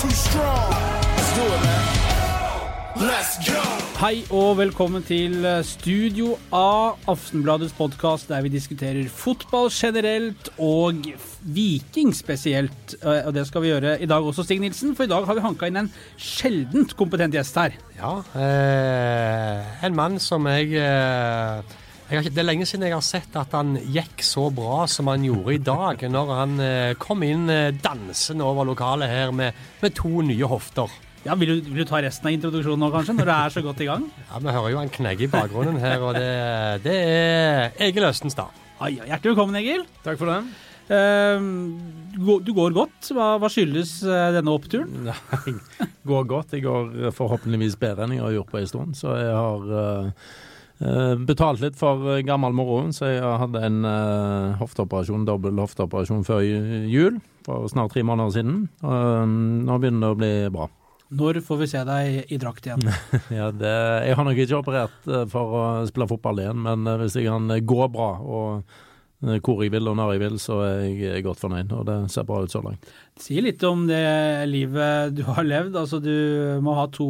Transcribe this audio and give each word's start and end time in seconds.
too 0.00 0.08
strong. 0.16 0.70
Let's 1.16 1.32
do 1.36 1.44
it, 1.44 1.60
man. 1.66 3.08
Let's 3.08 3.34
go. 3.44 3.60
Hei 4.00 4.22
og 4.32 4.54
velkommen 4.56 5.02
til 5.04 5.44
Studio 5.68 6.38
A, 6.56 6.96
Aftenbladets 7.10 7.74
podkast 7.76 8.30
der 8.32 8.40
vi 8.46 8.48
diskuterer 8.54 9.10
fotball 9.12 9.68
generelt 9.72 10.48
og 10.56 11.04
Viking 11.44 12.14
spesielt. 12.16 12.94
Eh, 13.02 13.26
Og 13.28 13.34
det 13.36 13.44
skal 13.48 13.60
vi 13.64 13.74
gjøre 13.74 13.98
i 14.00 14.08
dag 14.08 14.24
også, 14.24 14.46
Stig 14.48 14.60
Nilsen, 14.64 14.96
for 14.96 15.04
i 15.04 15.12
dag 15.12 15.26
har 15.28 15.36
vi 15.36 15.44
hanka 15.44 15.68
inn 15.68 15.82
en 15.82 15.92
sjeldent 16.16 16.96
kompetent 16.96 17.36
gjest 17.36 17.60
her. 17.60 17.76
Ja, 18.00 18.14
eh, 18.40 19.84
en 19.84 19.96
mann 20.00 20.16
som 20.18 20.48
jeg, 20.48 20.72
eh, 20.80 21.60
har 22.18 22.24
ikke, 22.24 22.34
Det 22.34 22.42
er 22.42 22.48
lenge 22.48 22.66
siden 22.66 22.86
jeg 22.88 22.96
har 22.96 23.04
sett 23.06 23.36
at 23.38 23.52
han 23.54 23.76
gikk 23.78 24.24
så 24.26 24.48
bra 24.54 24.82
som 24.90 25.10
han 25.12 25.22
gjorde 25.26 25.54
i 25.54 25.60
dag, 25.62 26.02
når 26.10 26.32
han 26.38 26.56
eh, 26.64 26.94
kom 26.98 27.22
inn 27.26 27.46
eh, 27.52 27.70
dansende 27.82 28.46
over 28.46 28.66
lokalet 28.66 29.10
her 29.12 29.34
med, 29.36 29.54
med 29.82 29.94
to 29.98 30.24
nye 30.26 30.48
hofter. 30.50 30.90
Ja, 31.22 31.36
vil 31.36 31.52
du, 31.52 31.68
vil 31.68 31.84
du 31.84 31.88
ta 31.88 32.00
resten 32.00 32.30
av 32.30 32.34
introduksjonen 32.34 32.80
nå, 32.80 32.88
kanskje, 32.94 33.14
når 33.18 33.28
du 33.28 33.34
er 33.34 33.52
så 33.52 33.62
godt 33.64 33.82
i 33.84 33.90
gang? 33.90 34.08
Ja, 34.30 34.40
Vi 34.40 34.54
hører 34.56 34.72
jo 34.72 34.80
han 34.80 34.92
knegge 34.94 35.26
i 35.26 35.30
bakgrunnen 35.30 35.78
her, 35.82 36.00
og 36.00 36.16
det, 36.16 36.30
det 36.86 36.96
er 36.96 37.86
Egil 37.90 38.08
Østenstad. 38.08 38.56
Ai, 38.80 38.94
ja, 38.96 39.04
hjertelig 39.12 39.34
velkommen, 39.34 39.60
Egil. 39.60 39.84
Takk 40.06 40.16
for 40.18 40.32
det. 40.32 40.40
Uh, 40.90 41.38
du 42.40 42.50
går 42.56 42.72
godt. 42.74 43.12
Hva, 43.14 43.34
hva 43.38 43.50
skyldes 43.52 44.00
eh, 44.02 44.30
denne 44.34 44.50
oppturen? 44.50 45.10
Nei, 45.10 45.52
går 46.08 46.24
godt. 46.32 46.56
Jeg 46.56 46.64
går 46.64 47.12
forhåpentligvis 47.14 47.76
bedre 47.78 48.08
enn 48.08 48.16
jeg 48.16 48.24
har 48.24 48.38
gjort 48.40 48.50
på 48.50 48.62
en 48.62 48.70
stund. 48.72 48.96
Så 48.98 49.12
jeg 49.20 49.36
har 49.36 49.76
eh, 49.84 50.32
betalt 50.80 51.60
litt 51.60 51.76
for 51.76 52.06
eh, 52.14 52.22
gammel 52.24 52.54
moro. 52.56 52.82
Så 52.94 53.10
jeg 53.10 53.20
hadde 53.42 53.62
en 53.66 53.84
uh, 53.84 54.56
hofteoperasjon, 54.60 55.26
dobbel 55.28 55.60
hofteoperasjon 55.60 56.24
før 56.24 56.44
jul, 56.44 57.20
for 57.46 57.68
snart 57.72 57.92
tre 57.94 58.04
måneder 58.06 58.36
siden. 58.38 58.60
Og 58.82 58.94
eh, 58.96 59.32
nå 59.68 59.80
begynner 59.82 60.06
det 60.06 60.12
å 60.14 60.20
bli 60.20 60.34
bra. 60.56 60.70
Når 61.10 61.40
får 61.42 61.58
vi 61.58 61.66
se 61.66 61.80
deg 61.86 62.30
i 62.30 62.38
drakt 62.38 62.68
igjen? 62.68 62.84
Ja, 63.38 63.50
det, 63.50 63.72
jeg 64.06 64.14
har 64.16 64.26
nok 64.26 64.38
ikke 64.38 64.60
operert 64.60 65.08
eh, 65.10 65.26
for 65.30 65.56
å 65.58 65.64
spille 65.90 66.06
fotball 66.10 66.44
igjen, 66.44 66.62
men 66.64 66.86
eh, 66.86 67.00
hvis 67.02 67.18
jeg 67.18 67.26
kan 67.26 67.50
eh, 67.50 67.64
gå 67.66 67.88
bra 67.90 68.12
og 68.22 68.46
eh, 68.60 68.78
hvor 69.20 69.60
jeg 69.60 69.72
vil 69.74 69.88
og 69.90 69.96
når 69.98 70.14
jeg 70.14 70.22
vil, 70.22 70.36
så 70.40 70.58
er 70.64 70.78
jeg 70.86 71.10
eh, 71.10 71.22
godt 71.24 71.42
fornøyd. 71.42 71.72
Og 71.76 71.84
det 71.88 71.96
ser 72.12 72.24
bra 72.28 72.40
ut 72.40 72.52
så 72.52 72.62
langt. 72.64 72.88
Si 73.20 73.36
litt 73.44 73.62
om 73.68 73.84
det 73.88 74.00
livet 74.48 75.12
du 75.18 75.24
har 75.28 75.44
levd. 75.44 75.76
Altså, 75.76 76.00
du 76.00 76.14
må 76.64 76.76
ha 76.78 76.86
to, 76.88 77.08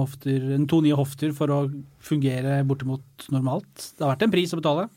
hofter, 0.00 0.50
to 0.66 0.80
nye 0.82 0.98
hofter 0.98 1.34
for 1.36 1.54
å 1.54 1.60
fungere 2.02 2.62
bortimot 2.66 3.28
normalt. 3.30 3.92
Det 3.94 4.02
har 4.02 4.16
vært 4.16 4.26
en 4.26 4.34
pris 4.34 4.54
å 4.54 4.58
betale. 4.58 4.88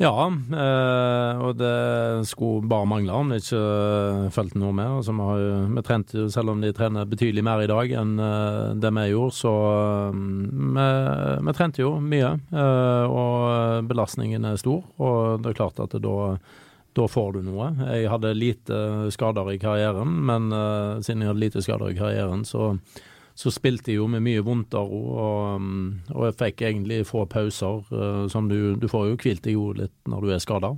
Ja, 0.00 0.14
eh, 0.32 1.40
og 1.44 1.58
det 1.60 2.24
skulle 2.30 2.64
bare 2.70 2.88
mangle 2.88 3.12
om 3.12 3.28
det 3.28 3.42
ikke 3.42 3.58
eh, 3.60 4.30
fulgte 4.32 4.56
noe 4.62 4.72
med. 4.72 4.88
Altså, 4.96 5.12
vi, 5.12 5.26
har 5.28 5.42
jo, 5.42 5.50
vi 5.76 5.82
trente 5.84 6.16
jo, 6.16 6.24
selv 6.32 6.54
om 6.54 6.62
de 6.64 6.70
trener 6.72 7.04
betydelig 7.10 7.44
mer 7.44 7.60
i 7.66 7.68
dag 7.68 7.92
enn 8.00 8.14
eh, 8.24 8.70
det 8.80 8.92
vi 8.96 9.04
gjorde, 9.10 9.36
så 9.36 9.52
eh, 9.74 10.16
vi, 10.78 10.86
vi 11.50 11.54
trente 11.58 11.84
jo 11.84 11.92
mye. 12.00 12.32
eh, 12.48 13.12
og 13.12 13.84
belastningen 13.92 14.48
er 14.48 14.56
stor, 14.62 14.80
og 15.04 15.44
det 15.44 15.52
er 15.52 15.60
klart 15.60 15.84
at 15.84 16.00
da 16.00 16.16
da 16.98 17.04
får 17.06 17.36
du 17.36 17.44
noe. 17.46 17.68
Jeg 17.86 18.08
hadde 18.10 18.32
lite 18.34 18.78
skader 19.14 19.52
i 19.52 19.60
karrieren, 19.62 20.10
men 20.26 20.48
eh, 20.50 20.96
siden 21.06 21.22
jeg 21.22 21.30
hadde 21.30 21.44
lite 21.44 21.62
skader 21.62 21.92
i 21.92 21.98
karrieren, 22.00 22.42
så 22.48 22.72
så 23.40 23.48
spilte 23.54 23.88
jeg 23.92 23.96
jo 24.02 24.06
med 24.12 24.20
mye 24.26 24.42
vondt 24.44 24.74
av 24.76 24.88
ro, 24.90 24.98
og, 25.16 25.60
mm, 25.62 25.84
og 26.12 26.26
jeg 26.28 26.34
fikk 26.42 26.64
egentlig 26.68 26.98
få 27.08 27.22
pauser. 27.30 27.80
eh, 27.96 28.26
som 28.28 28.50
du, 28.50 28.74
du 28.76 28.84
får 28.90 29.06
jo 29.08 29.16
hvilt 29.22 29.42
deg 29.46 29.54
jo 29.56 29.70
litt 29.78 29.94
når 30.12 30.26
du 30.26 30.32
er 30.34 30.42
skada. 30.44 30.74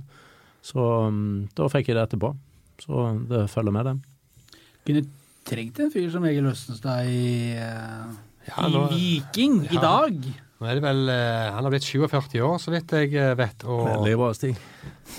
Så 0.63 0.79
mm, 1.11 1.49
da 1.59 1.67
fikk 1.73 1.89
jeg 1.91 1.97
det 1.99 2.05
etterpå. 2.07 2.31
Så 2.79 3.03
det 3.27 3.43
følger 3.51 3.75
med, 3.75 3.89
det. 3.89 4.61
Kunne 4.87 5.03
trengt 5.47 5.79
en 5.83 5.91
fyr 5.91 6.07
som 6.13 6.23
Egil 6.29 6.47
Østenstad 6.53 7.09
i, 7.11 7.51
eh, 7.59 8.13
Ja, 8.47 8.63
i 8.67 8.71
nå- 8.71 8.87
Viking 8.95 9.59
i 9.67 9.79
dag. 9.83 10.23
Nå 10.61 10.67
er 10.69 10.77
det 10.77 10.83
vel, 10.85 11.01
eh, 11.11 11.47
Han 11.51 11.65
har 11.65 11.71
blitt 11.73 11.83
47 11.83 12.39
år, 12.45 12.59
så 12.61 12.71
vidt 12.71 12.91
jeg 12.95 13.13
eh, 13.19 13.33
vet. 13.35 13.63
Og, 13.67 13.81
Veldig 13.89 14.13
bra, 14.21 14.29
Stig. 14.37 14.53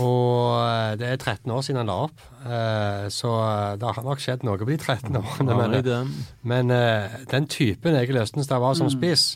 og 0.00 0.54
eh, 0.64 0.92
det 1.00 1.08
er 1.10 1.16
13 1.20 1.50
år 1.52 1.64
siden 1.66 1.82
han 1.82 1.90
la 1.90 1.96
opp. 2.06 2.22
Eh, 2.46 3.08
Så 3.12 3.32
eh, 3.44 3.74
det 3.80 3.90
har 3.98 4.06
nok 4.06 4.22
skjedd 4.24 4.46
noe 4.46 4.56
på 4.62 4.70
de 4.70 4.78
13 4.78 5.18
årene. 5.20 5.58
Ja, 5.84 5.98
men, 6.00 6.14
Men 6.42 6.70
eh, 6.72 7.18
den 7.30 7.46
typen 7.52 7.98
Egil 8.00 8.16
Østenstad 8.22 8.62
var 8.62 8.74
som 8.78 8.88
spiss, 8.92 9.34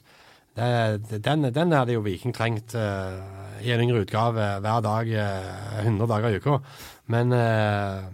det, 0.59 1.21
den, 1.23 1.45
den 1.55 1.71
hadde 1.77 1.93
jo 1.95 2.01
Viking 2.03 2.33
trengt 2.35 2.73
eh, 2.75 3.19
i 3.63 3.71
en 3.75 3.83
yngre 3.85 4.01
utgave 4.07 4.47
hver 4.65 4.81
dag, 4.83 5.11
eh, 5.13 5.83
100 5.85 6.09
dager 6.11 6.33
i 6.35 6.41
uka. 6.41 6.57
Men 7.13 7.31
eh, 7.37 8.09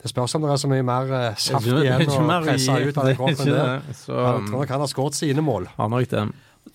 det 0.00 0.08
spørs 0.12 0.34
om 0.38 0.44
det 0.46 0.52
er 0.52 0.60
så 0.62 0.68
mye 0.70 0.84
mer 0.86 1.10
eh, 1.16 1.40
saft 1.40 1.66
igjen 1.66 2.04
ikke 2.04 2.20
å 2.20 2.38
presse 2.44 2.76
ut 2.84 3.00
av 3.00 3.08
den 3.10 3.18
kroppen 3.18 3.34
ikke 3.34 3.56
der. 3.56 3.82
det. 3.88 3.96
Så, 4.04 4.14
Jeg 4.14 4.46
tror 4.46 4.54
nok 4.60 4.70
han 4.76 4.84
har 4.86 4.92
skåret 4.92 5.18
sine 5.18 5.42
mål. 5.44 5.66
har 5.80 5.90
nok 5.92 6.06
det. 6.14 6.28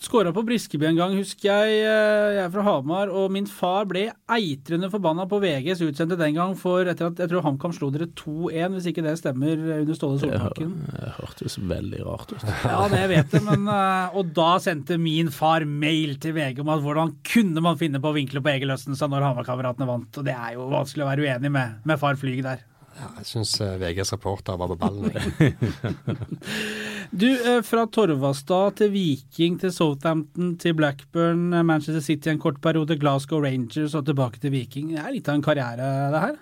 Skåra 0.06 0.30
på 0.36 0.44
Briskeby 0.46 0.86
en 0.92 0.98
gang, 1.00 1.14
husker 1.18 1.48
jeg. 1.50 1.80
eh, 1.82 2.36
Jeg 2.36 2.44
er 2.46 2.52
fra 2.54 2.62
Hamar, 2.68 3.10
og 3.10 3.32
min 3.34 3.48
far 3.50 3.88
ble 3.90 4.04
eitrende 4.30 4.90
forbanna 4.94 5.26
på 5.32 5.40
VGs 5.42 5.82
utsendte 5.82 6.18
den 6.20 6.36
gang 6.38 6.54
for 6.60 6.86
etter 6.86 7.08
at 7.10 7.18
jeg 7.24 7.32
tror 7.32 7.42
HamKam 7.48 7.74
slo 7.74 7.90
dere 7.90 8.06
2-1, 8.14 8.76
hvis 8.76 8.90
ikke 8.92 9.02
det 9.06 9.16
stemmer, 9.18 9.58
under 9.80 9.98
Ståle 9.98 10.20
Solbakken. 10.22 10.76
det 10.94 11.14
hørtes 11.18 11.58
veldig 11.58 12.04
rart 12.06 12.36
ut. 12.36 12.46
Ja, 12.70 12.84
det 12.92 13.02
jeg 13.02 13.12
vet 13.16 13.34
jeg, 13.40 13.44
men 13.48 13.66
eh, 13.72 14.16
Og 14.22 14.30
da 14.38 14.52
sendte 14.62 15.00
min 15.02 15.32
far 15.34 15.66
mail 15.66 16.16
til 16.22 16.38
VG 16.38 16.62
om 16.62 16.70
at 16.76 16.86
hvordan 16.86 17.16
kunne 17.26 17.66
man 17.66 17.82
finne 17.82 17.98
på 18.04 18.14
å 18.14 18.18
vinkle 18.20 18.44
på 18.46 18.54
Egil 18.54 18.76
Østenstad 18.78 19.10
når 19.10 19.26
Hamar-kameratene 19.32 19.90
vant, 19.90 20.22
og 20.22 20.30
det 20.30 20.38
er 20.38 20.54
jo 20.60 20.70
vanskelig 20.70 21.08
å 21.08 21.10
være 21.10 21.26
uenig 21.26 21.52
med, 21.58 21.82
med 21.90 22.00
far 22.02 22.16
Flyg 22.22 22.44
der. 22.46 22.62
Ja, 22.96 23.10
jeg 23.20 23.28
syns 23.28 23.58
VGs 23.60 24.14
reporter 24.16 24.58
var 24.60 24.72
på 24.72 24.78
ballen. 24.80 25.12
Du, 27.12 27.28
eh, 27.30 27.62
fra 27.62 27.86
Torvastad 27.88 28.80
til 28.80 28.90
Viking 28.94 29.60
til 29.62 29.72
Southampton 29.74 30.56
til 30.62 30.74
Blackburn, 30.78 31.54
eh, 31.54 31.64
Manchester 31.64 32.02
City 32.02 32.30
en 32.32 32.42
kort 32.42 32.62
periode, 32.62 32.98
Glasgow 33.00 33.44
Rangers 33.44 33.96
og 33.96 34.06
tilbake 34.06 34.42
til 34.42 34.52
Viking. 34.52 34.90
Det 34.96 35.04
er 35.04 35.14
litt 35.14 35.30
av 35.30 35.38
en 35.38 35.46
karriere, 35.46 35.92
det 36.16 36.24
her. 36.26 36.36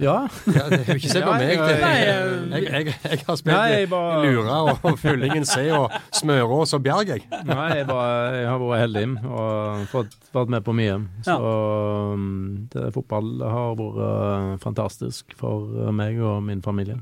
Ja. 0.00 0.14
Ja, 0.48 0.62
ikke 0.94 1.08
se 1.10 1.20
på 1.20 1.32
meg. 1.36 1.50
Det, 1.60 1.72
jeg, 1.82 2.62
jeg, 2.64 2.92
jeg 3.04 3.18
har 3.26 3.36
spilt 3.36 3.52
Nei, 3.52 3.66
jeg 3.74 3.88
bare- 3.92 4.22
Lura 4.24 4.60
og 4.72 4.94
Fyllingen 5.02 5.44
C 5.44 5.66
og 5.76 5.92
Smørås 6.16 6.72
og 6.78 6.80
Bjerg, 6.86 7.10
jeg. 7.12 7.26
Nei, 7.44 7.66
jeg, 7.76 7.86
bare, 7.90 8.14
jeg 8.38 8.46
har 8.48 8.62
vært 8.62 8.82
heldig 8.86 9.04
og 9.28 9.82
fått 9.92 10.16
vært 10.32 10.54
med 10.54 10.64
på 10.64 10.72
mye. 10.78 10.96
Så 11.26 11.36
um, 11.44 12.24
det, 12.72 12.86
fotball 12.96 13.28
har 13.44 13.76
vært 13.82 14.00
uh, 14.00 14.54
fantastisk 14.64 15.36
for 15.36 15.92
meg 15.92 16.16
og 16.24 16.40
min 16.48 16.64
familie. 16.64 16.96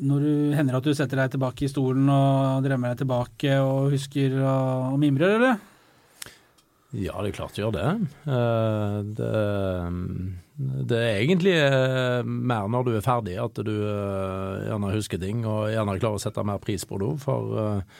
Når 0.00 0.24
du 0.24 0.32
hender 0.56 0.76
at 0.80 0.84
du 0.88 0.92
setter 0.96 1.20
deg 1.22 1.36
tilbake 1.36 1.68
i 1.68 1.70
stolen 1.72 2.08
og 2.12 2.64
drømmer 2.64 2.92
deg 2.94 3.04
tilbake 3.04 3.60
og 3.64 3.92
husker 3.92 4.34
og, 4.40 4.92
og 4.94 4.98
mimrer, 5.04 5.36
eller? 5.38 5.60
Ja, 6.96 7.12
det 7.20 7.34
er 7.34 7.36
klart 7.36 7.56
jeg 7.58 7.66
gjør 7.66 7.76
det. 7.76 7.88
Eh, 8.32 8.98
det. 9.20 9.30
Det 10.56 10.96
er 10.96 11.18
egentlig 11.20 11.52
eh, 11.60 12.24
mer 12.24 12.68
når 12.72 12.86
du 12.86 12.92
er 12.96 13.04
ferdig 13.04 13.34
at 13.40 13.58
du 13.66 13.74
eh, 13.76 14.62
gjerne 14.64 14.92
husker 14.94 15.20
ting 15.20 15.42
og 15.44 15.68
gjerne 15.68 15.98
klarer 15.98 16.16
å 16.16 16.22
sette 16.22 16.44
mer 16.48 16.62
pris 16.62 16.86
på 16.88 16.96
det. 17.02 17.10
For 17.20 17.58
eh, 17.60 17.98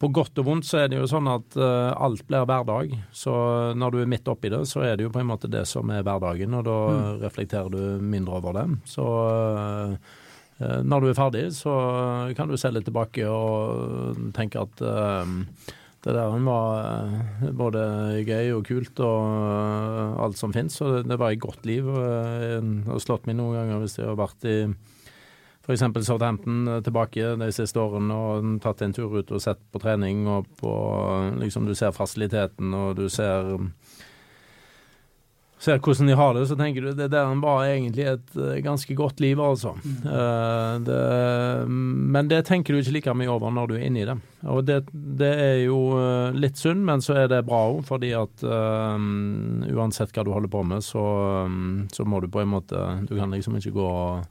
på 0.00 0.08
godt 0.14 0.38
og 0.40 0.46
vondt 0.46 0.68
så 0.68 0.84
er 0.84 0.88
det 0.88 1.00
jo 1.00 1.08
sånn 1.10 1.26
at 1.28 1.58
alt 1.60 2.22
blir 2.24 2.46
hverdag. 2.48 2.94
Så 3.12 3.34
når 3.76 3.92
du 3.92 3.98
er 4.00 4.08
midt 4.08 4.30
oppi 4.32 4.48
det, 4.48 4.62
så 4.70 4.80
er 4.86 4.94
det 4.96 5.04
jo 5.04 5.10
på 5.12 5.20
en 5.20 5.28
måte 5.28 5.50
det 5.52 5.66
som 5.68 5.92
er 5.92 6.06
hverdagen, 6.06 6.56
og 6.56 6.64
da 6.64 6.76
reflekterer 7.20 7.68
du 7.68 8.00
mindre 8.00 8.38
over 8.38 8.56
det. 8.56 8.64
Så 8.88 9.04
når 10.88 11.04
du 11.04 11.10
er 11.10 11.18
ferdig, 11.18 11.44
så 11.52 11.74
kan 12.38 12.48
du 12.48 12.56
se 12.56 12.72
litt 12.72 12.88
tilbake 12.88 13.28
og 13.28 14.32
tenke 14.38 14.64
at 14.64 14.80
det 16.00 16.14
der 16.16 16.32
var 16.46 16.78
eh, 16.80 17.50
både 17.52 17.82
gøy 18.24 18.54
og 18.56 18.64
kult 18.64 19.02
og 19.04 19.26
eh, 19.26 20.22
alt 20.24 20.38
som 20.40 20.54
finnes. 20.54 20.78
Og 20.80 21.04
det, 21.04 21.18
var 21.20 21.34
et 21.34 21.42
godt 21.42 21.66
liv. 21.68 21.88
eh, 21.88 22.56
har 22.86 23.02
slått 23.04 23.28
meg 23.28 23.36
noen 23.36 23.58
ganger 23.58 23.82
hvis 23.82 23.98
jeg 23.98 24.08
har 24.08 24.16
vært 24.20 24.48
i 24.48 24.56
f.eks. 25.66 26.06
Southampton 26.06 26.68
eh, 26.68 26.80
tilbake 26.86 27.34
de 27.42 27.50
siste 27.52 27.80
årene 27.80 28.16
og 28.16 28.48
tatt 28.64 28.80
en 28.82 28.96
tur 28.96 29.12
ut 29.18 29.30
og 29.30 29.42
sett 29.44 29.60
på 29.72 29.82
trening 29.82 30.24
og 30.30 30.48
på 30.60 30.72
liksom 31.40 31.68
Du 31.68 31.74
ser 31.76 31.92
fasiliteten 31.92 32.72
og 32.74 32.96
du 32.96 33.08
ser 33.12 33.58
ser 35.60 35.78
hvordan 35.78 36.08
de 36.08 36.16
har 36.16 36.34
det, 36.34 36.46
så 36.48 36.56
tenker 36.56 36.86
du 36.86 36.92
det 36.96 37.10
der 37.12 37.34
var 37.42 37.66
egentlig 37.66 38.06
et 38.08 38.36
eh, 38.36 38.60
ganske 38.64 38.94
godt 38.96 39.20
liv, 39.20 39.40
altså. 39.40 39.74
Eh, 39.84 40.74
det, 40.86 41.00
men 41.68 42.30
det 42.30 42.46
tenker 42.48 42.72
du 42.72 42.80
ikke 42.80 42.94
like 42.96 43.14
mye 43.16 43.32
over 43.32 43.52
når 43.52 43.68
du 43.68 43.74
er 43.76 43.84
inni 43.88 44.06
det. 44.08 44.16
Og 44.48 44.64
det, 44.64 44.78
det 44.92 45.30
er 45.36 45.58
jo 45.66 45.80
eh, 46.00 46.38
litt 46.40 46.56
synd, 46.60 46.80
men 46.88 47.04
så 47.04 47.18
er 47.20 47.28
det 47.32 47.42
bra 47.48 47.60
òg, 47.74 47.82
fordi 47.88 48.14
at 48.16 48.44
uh, 48.46 48.96
uansett 49.76 50.14
hva 50.16 50.24
du 50.24 50.32
holder 50.32 50.52
på 50.52 50.62
med, 50.64 50.84
så, 50.84 51.02
um, 51.44 51.84
så 51.92 52.06
må 52.08 52.22
du 52.24 52.30
på 52.32 52.40
en 52.40 52.52
måte 52.54 52.78
Du 53.08 53.12
kan 53.18 53.32
liksom 53.32 53.58
ikke 53.58 53.74
gå 53.74 53.90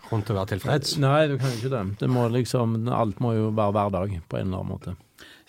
Rundt 0.10 0.32
og 0.32 0.40
være 0.40 0.56
tilfreds. 0.56 0.96
Nei, 1.02 1.28
du 1.30 1.38
kan 1.38 1.54
ikke 1.54 1.72
det. 1.74 1.84
det 2.02 2.10
må 2.10 2.26
liksom, 2.34 2.80
alt 2.90 3.22
må 3.22 3.36
jo 3.38 3.54
være 3.54 3.76
hverdag 3.78 4.18
på 4.26 4.40
en 4.40 4.50
eller 4.50 4.64
annen 4.64 4.74
måte. 4.74 4.96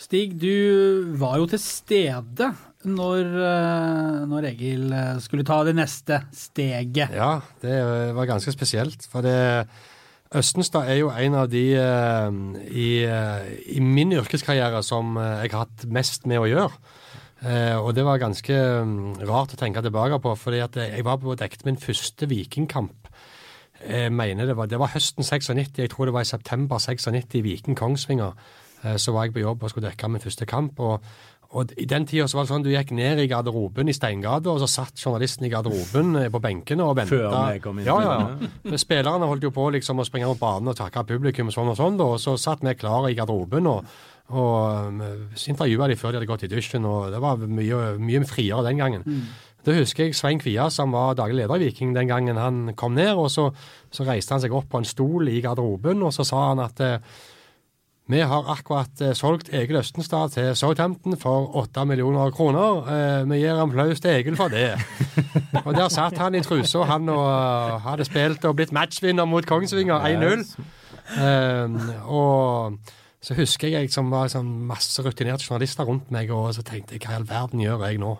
Stig, 0.00 0.38
du 0.41 1.12
var 1.20 1.37
jo 1.43 1.47
til 1.50 1.61
stede 1.61 2.47
når, 2.88 3.26
eh, 3.37 4.20
når 4.31 4.47
Egil 4.55 4.93
eh, 4.97 5.19
skulle 5.20 5.44
ta 5.44 5.58
det 5.67 5.75
neste 5.76 6.23
steget. 6.32 7.12
Ja, 7.12 7.35
det 7.61 7.76
var 8.17 8.31
ganske 8.31 8.55
spesielt. 8.55 9.05
For 9.12 9.20
det 9.25 9.69
Østenstad 10.31 10.87
er 10.88 11.00
jo 11.00 11.11
en 11.11 11.35
av 11.35 11.50
de 11.52 11.64
eh, 11.76 12.38
i, 12.70 12.88
i 13.76 13.82
min 13.85 14.14
yrkeskarriere 14.17 14.81
som 14.87 15.19
jeg 15.19 15.52
har 15.52 15.67
hatt 15.67 15.85
mest 15.93 16.25
med 16.31 16.41
å 16.41 16.49
gjøre. 16.49 16.70
Og 17.81 17.94
det 17.97 18.02
var 18.05 18.20
ganske 18.20 18.52
mm, 18.52 19.23
rart 19.25 19.55
å 19.56 19.56
tenke 19.56 19.81
tilbake 19.81 20.19
på, 20.20 20.35
fordi 20.37 20.58
jeg 20.61 21.05
var 21.06 21.17
på 21.23 21.32
dekket 21.41 21.64
min 21.64 21.79
første 21.81 22.29
vikingkamp. 22.29 23.08
Jeg 23.81 24.12
mener 24.12 24.44
det 24.44 24.58
var, 24.58 24.69
det 24.69 24.76
var 24.81 24.93
høsten 24.93 25.25
96, 25.25 25.81
jeg 25.81 25.93
tror 25.93 26.11
det 26.11 26.17
var 26.19 26.26
i 26.26 26.29
september 26.29 26.76
96 26.76 27.38
i 27.41 27.44
Viken 27.47 27.79
Kongsvinger. 27.81 28.37
Eh, 28.84 28.96
så 28.96 29.12
var 29.12 29.26
jeg 29.26 29.36
på 29.36 29.44
jobb 29.44 29.62
og 29.62 29.72
skulle 29.72 29.90
dekke 29.90 30.08
min 30.08 30.24
første 30.24 30.48
kamp. 30.48 30.80
og 30.80 31.04
og 31.50 31.72
I 31.82 31.84
den 31.90 32.04
tida 32.06 32.28
var 32.30 32.44
det 32.44 32.50
sånn 32.52 32.62
du 32.62 32.68
gikk 32.70 32.92
ned 32.94 33.18
i 33.18 33.26
garderoben 33.26 33.88
i 33.90 33.94
Steingata, 33.94 34.52
og 34.52 34.60
så 34.62 34.68
satt 34.70 35.00
journalisten 35.02 35.48
i 35.48 35.50
garderoben 35.50 36.12
eh, 36.20 36.28
på 36.30 36.38
benkene 36.44 36.84
og 36.86 36.94
venta. 37.00 37.16
Før 37.16 37.34
jeg 37.50 37.62
kom 37.64 37.80
inn 37.80 37.88
Ja, 37.88 37.96
ja, 38.04 38.12
ja. 38.70 38.78
Spillerne 38.78 39.26
holdt 39.26 39.48
jo 39.48 39.50
på 39.54 39.64
liksom 39.74 39.98
å 39.98 40.06
springe 40.06 40.28
rundt 40.30 40.38
banen 40.42 40.70
og 40.70 40.78
takke 40.78 41.02
publikum 41.08 41.50
og 41.50 41.56
sånn 41.56 41.72
og 41.72 41.78
sånn, 41.80 41.98
da, 41.98 42.06
og 42.06 42.22
så 42.22 42.36
satt 42.38 42.62
vi 42.62 42.76
klare 42.78 43.10
i 43.10 43.18
garderoben 43.18 43.66
og, 43.66 43.90
og 44.30 44.92
um, 44.94 45.02
intervjua 45.34 45.90
de 45.90 45.98
før 45.98 46.14
de 46.14 46.20
hadde 46.20 46.30
gått 46.30 46.46
i 46.46 46.52
dusjen, 46.54 46.86
og 46.86 47.10
det 47.10 47.18
var 47.26 47.42
mye, 47.42 47.82
mye 47.98 48.22
friere 48.30 48.62
den 48.68 48.78
gangen. 48.78 49.26
Da 49.66 49.74
husker 49.74 50.06
jeg 50.06 50.14
Svein 50.16 50.38
Kvia, 50.40 50.70
som 50.70 50.94
var 50.94 51.18
daglig 51.18 51.42
leder 51.42 51.58
i 51.58 51.66
Viking 51.66 51.90
den 51.98 52.08
gangen 52.08 52.38
han 52.38 52.76
kom 52.78 52.94
ned, 52.94 53.10
og 53.18 53.26
så, 53.32 53.50
så 53.90 54.06
reiste 54.06 54.36
han 54.36 54.44
seg 54.46 54.54
opp 54.54 54.70
på 54.70 54.80
en 54.80 54.88
stol 54.88 55.28
i 55.34 55.42
garderoben, 55.42 56.06
og 56.06 56.14
så 56.14 56.24
sa 56.30 56.46
han 56.52 56.62
at 56.62 56.80
eh, 56.86 57.18
vi 58.10 58.20
har 58.26 58.48
akkurat 58.50 59.00
eh, 59.04 59.12
solgt 59.14 59.52
Egil 59.54 59.78
Østenstad 59.78 60.32
til 60.34 60.56
Southampton 60.58 61.16
for 61.20 61.56
8 61.56 61.84
millioner 61.86 62.32
kroner. 62.34 62.88
Eh, 62.90 63.30
vi 63.30 63.38
gir 63.42 63.60
applaus 63.62 64.00
til 64.00 64.10
Egil 64.10 64.36
for 64.36 64.50
det. 64.50 64.72
og 65.64 65.74
der 65.76 65.88
satt 65.88 66.18
han 66.18 66.34
i 66.34 66.42
trusa, 66.42 66.82
han 66.90 67.08
og 67.08 67.26
eh, 67.28 67.78
hadde 67.86 68.08
spilt 68.08 68.44
og 68.48 68.56
blitt 68.58 68.74
matchvinner 68.74 69.28
mot 69.30 69.46
Kongsvinger 69.46 70.02
1-0. 70.10 70.44
Eh, 71.22 71.78
og 72.10 72.78
så 73.22 73.36
husker 73.36 73.68
jeg 73.68 73.84
jeg 73.84 73.94
som 73.94 74.10
var 74.10 74.26
liksom 74.26 74.48
masse 74.66 75.02
rutinerte 75.04 75.44
journalister 75.44 75.84
rundt 75.84 76.10
meg, 76.10 76.30
og 76.34 76.54
så 76.56 76.66
tenkte 76.66 76.96
jeg 76.96 77.04
hva 77.04 77.14
i 77.14 77.20
all 77.20 77.28
verden 77.28 77.62
gjør 77.62 77.86
jeg 77.86 78.00
nå? 78.00 78.14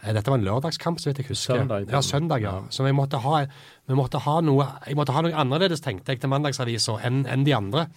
Dette 0.00 0.32
var 0.32 0.38
en 0.40 0.46
lørdagskamp, 0.46 0.98
så 0.98 1.10
vidt 1.10 1.20
jeg 1.20 1.28
husker. 1.28 1.58
Søndag, 1.60 1.90
ja, 1.92 2.00
søndag, 2.00 2.42
ja. 2.42 2.54
Så 2.72 2.86
vi 2.86 2.92
måtte 2.96 3.20
ha, 3.20 3.42
jeg 3.44 3.98
måtte 3.98 4.22
ha 4.24 4.38
noe 4.40 4.64
jeg 4.86 4.96
måtte 4.96 5.12
ha 5.12 5.22
noe 5.26 5.36
annerledes, 5.36 5.82
tenkte 5.84 6.14
jeg, 6.14 6.22
til 6.22 6.32
mandagsavisa 6.32 6.96
enn 7.04 7.26
enn 7.28 7.44
de 7.44 7.54
andre. 7.54 7.90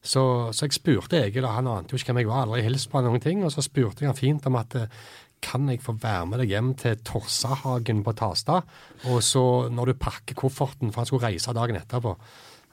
Så, 0.00 0.22
så 0.56 0.64
jeg 0.64 0.76
spurte 0.78 1.18
Egil, 1.20 1.44
og 1.44 1.56
han 1.58 1.68
ante 1.68 1.92
jo 1.92 2.00
ikke 2.00 2.14
hvem 2.14 2.22
jeg 2.22 2.30
var, 2.30 2.46
aldri 2.46 2.62
hilst 2.64 2.88
på 2.88 3.00
han 3.00 3.10
noen 3.10 3.24
ting. 3.24 3.42
Og 3.44 3.52
så 3.52 3.64
spurte 3.64 4.04
jeg 4.04 4.12
han 4.12 4.18
fint 4.18 4.46
om 4.48 4.56
at 4.60 4.76
eh, 4.80 5.00
kan 5.44 5.68
jeg 5.68 5.82
få 5.84 5.94
være 6.00 6.28
med 6.28 6.42
deg 6.42 6.54
hjem 6.54 6.70
til 6.80 7.00
Torsahagen 7.04 8.02
på 8.04 8.14
Tasta, 8.16 8.60
og 9.08 9.20
så 9.24 9.44
når 9.72 9.92
du 9.92 10.00
pakker 10.00 10.36
kofferten, 10.36 10.92
for 10.92 11.02
han 11.02 11.08
skulle 11.08 11.30
reise 11.30 11.54
dagen 11.56 11.80
etterpå. 11.80 12.14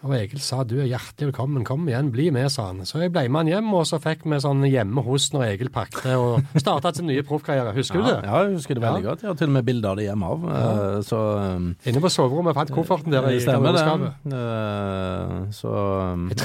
Og 0.06 0.12
Egil 0.14 0.38
sa 0.46 0.60
du 0.62 0.76
er 0.78 0.86
hjertelig 0.92 1.32
velkommen, 1.32 1.64
kom 1.66 1.88
igjen, 1.90 2.12
bli 2.14 2.28
med, 2.32 2.52
sa 2.54 2.68
han. 2.70 2.84
Så 2.86 3.00
jeg 3.02 3.10
ble 3.16 3.24
med 3.34 3.40
han 3.42 3.50
hjem, 3.50 3.72
og 3.74 3.82
så 3.90 3.98
fikk 4.00 4.28
vi 4.30 4.38
sånn 4.44 4.62
hjemme 4.70 5.02
hos 5.04 5.26
når 5.34 5.48
Egil 5.48 5.72
pakket, 5.74 6.06
og 6.22 6.46
starta 6.62 6.92
sin 6.94 7.10
nye 7.10 7.24
proffkarriere. 7.26 7.74
Husker 7.74 8.04
du 8.04 8.06
det? 8.06 8.20
ja, 8.30 8.44
jeg 8.46 8.60
husker 8.60 8.78
det 8.78 8.84
veldig 8.86 9.02
Ja. 9.04 9.08
godt. 9.10 9.26
Jeg 9.26 9.32
har 9.32 9.40
til 9.42 9.50
og 9.50 9.56
med 9.58 9.66
bilder 9.66 9.90
av 9.90 9.98
det 9.98 10.06
hjemme 10.06 10.30
av. 10.30 10.46
Ja. 10.54 11.02
Så 11.02 11.18
um, 11.58 11.68
Inne 11.90 12.04
på 12.06 12.12
soverommet 12.14 12.54
fant 12.60 12.76
kofferten 12.78 13.12
der 13.16 13.26
i 13.32 13.42
garderobeskapet. 13.42 14.30
Eh, 14.38 15.52
Så 15.58 15.74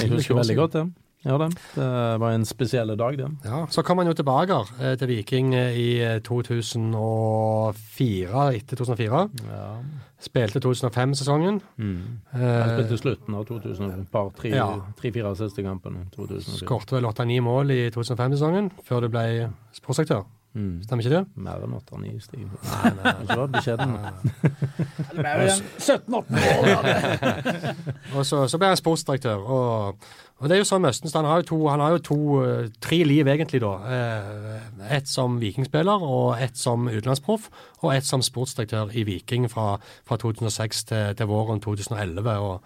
jeg 0.01 0.11
husker 0.17 0.41
veldig 0.41 0.57
godt 0.63 0.79
det. 0.79 0.85
Ja, 1.23 1.37
det. 1.39 1.53
det 1.75 2.17
var 2.19 2.31
en 2.35 2.43
spesiell 2.45 2.91
dag, 2.99 3.17
det. 3.17 3.29
Ja, 3.45 3.61
Så 3.71 3.81
kom 3.83 3.97
han 4.01 4.07
jo 4.09 4.13
tilbake 4.13 4.57
eh, 4.79 4.95
til 4.99 5.07
Viking 5.07 5.53
eh, 5.55 5.77
i 5.79 5.85
eh, 6.03 6.17
2004, 6.25 8.43
etter 8.57 8.75
2004. 8.79 9.21
Ja. 9.47 9.67
Spilte 10.23 10.59
2005-sesongen. 10.63 11.57
Mm. 11.79 12.19
Eh, 12.33 12.39
Han 12.39 12.69
spilte 12.77 12.97
slutten 12.99 13.35
av 13.35 13.45
2000, 13.47 14.05
par 14.11 14.31
Ja. 14.47 14.67
tre-fire 14.99 15.33
siste 15.35 15.63
kampene. 15.63 16.05
Skårte 16.41 16.91
vel 16.95 17.05
8-9 17.05 17.41
mål 17.43 17.71
i 17.71 17.89
2005-sesongen, 17.91 18.71
før 18.87 18.99
du 19.01 19.09
ble 19.09 19.49
sportsdirektør. 19.75 20.23
Mm. 20.53 20.83
Stemmer 20.85 21.01
ikke 21.01 21.15
det? 21.15 21.23
Mer 21.41 21.63
enn 21.65 21.71
8-9 21.79 22.11
stig. 22.21 22.43
Nei, 22.45 22.91
nei, 22.99 23.13
ikke 23.23 23.37
vær 23.39 23.47
beskjeden. 23.55 23.95
Det 24.43 25.15
ble 25.17 25.31
jo 25.33 25.47
en 25.49 25.63
17-18 25.81 26.43
år. 26.51 26.89
Og 28.19 28.27
så, 28.29 28.43
så 28.51 28.59
ble 28.61 28.69
jeg 28.69 28.81
sportsdirektør. 28.83 29.41
Og, 29.41 30.05
og 30.37 30.51
det 30.51 30.57
er 30.57 30.61
jo 30.61 30.69
sånn 30.69 30.85
med 30.85 30.93
Østenstad. 30.93 31.25
Han 31.25 31.31
har 31.31 31.41
jo, 31.41 31.47
to, 31.49 31.59
han 31.71 31.81
har 31.81 31.95
jo 31.95 32.03
to, 32.05 32.19
eh, 32.45 32.69
tre 32.85 33.01
liv, 33.07 33.33
egentlig, 33.33 33.63
da. 33.65 33.73
Eh, 33.97 34.93
Ett 34.99 35.09
som 35.09 35.39
vikingspiller, 35.41 36.05
og 36.05 36.37
ett 36.43 36.57
som 36.59 36.85
utenlandsproff, 36.91 37.49
og 37.81 37.93
ett 37.95 38.05
som 38.05 38.21
sportsdirektør 38.21 38.93
i 38.93 39.05
Viking 39.09 39.49
fra, 39.49 39.77
fra 40.05 40.21
2006 40.21 40.85
til, 40.91 41.15
til 41.17 41.29
våren 41.33 41.63
2011. 41.63 42.29
og 42.37 42.61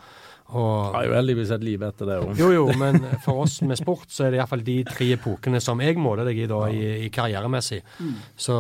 og, 0.47 0.94
Har 0.94 1.07
jo 1.07 1.15
heldigvis 1.17 1.51
et 1.51 1.63
liv 1.65 1.81
etter 1.83 2.07
det 2.07 2.17
òg. 2.23 2.38
Jo, 2.39 2.51
jo, 2.55 2.67
men 2.79 3.01
for 3.25 3.44
oss 3.44 3.59
med 3.67 3.79
sport 3.79 4.07
så 4.13 4.27
er 4.27 4.31
det 4.31 4.39
iallfall 4.39 4.63
de 4.63 4.77
tre 4.88 5.09
epokene 5.17 5.59
som 5.63 5.81
jeg 5.83 5.99
måler 5.99 6.29
deg 6.29 6.39
i 6.45 6.47
da, 6.47 6.61
i, 6.71 6.85
i 7.07 7.09
karrieremessig. 7.13 7.81
Så 8.39 8.55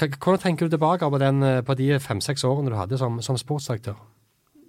hvordan 0.00 0.40
tenker 0.40 0.68
du 0.68 0.76
tilbake 0.76 1.10
på, 1.10 1.18
den, 1.20 1.42
eh, 1.42 1.60
på 1.66 1.74
de 1.76 1.98
fem-seks 2.00 2.46
årene 2.48 2.70
du 2.72 2.78
hadde 2.78 2.98
som, 3.00 3.18
som 3.24 3.38
sportsdirektør? 3.40 3.98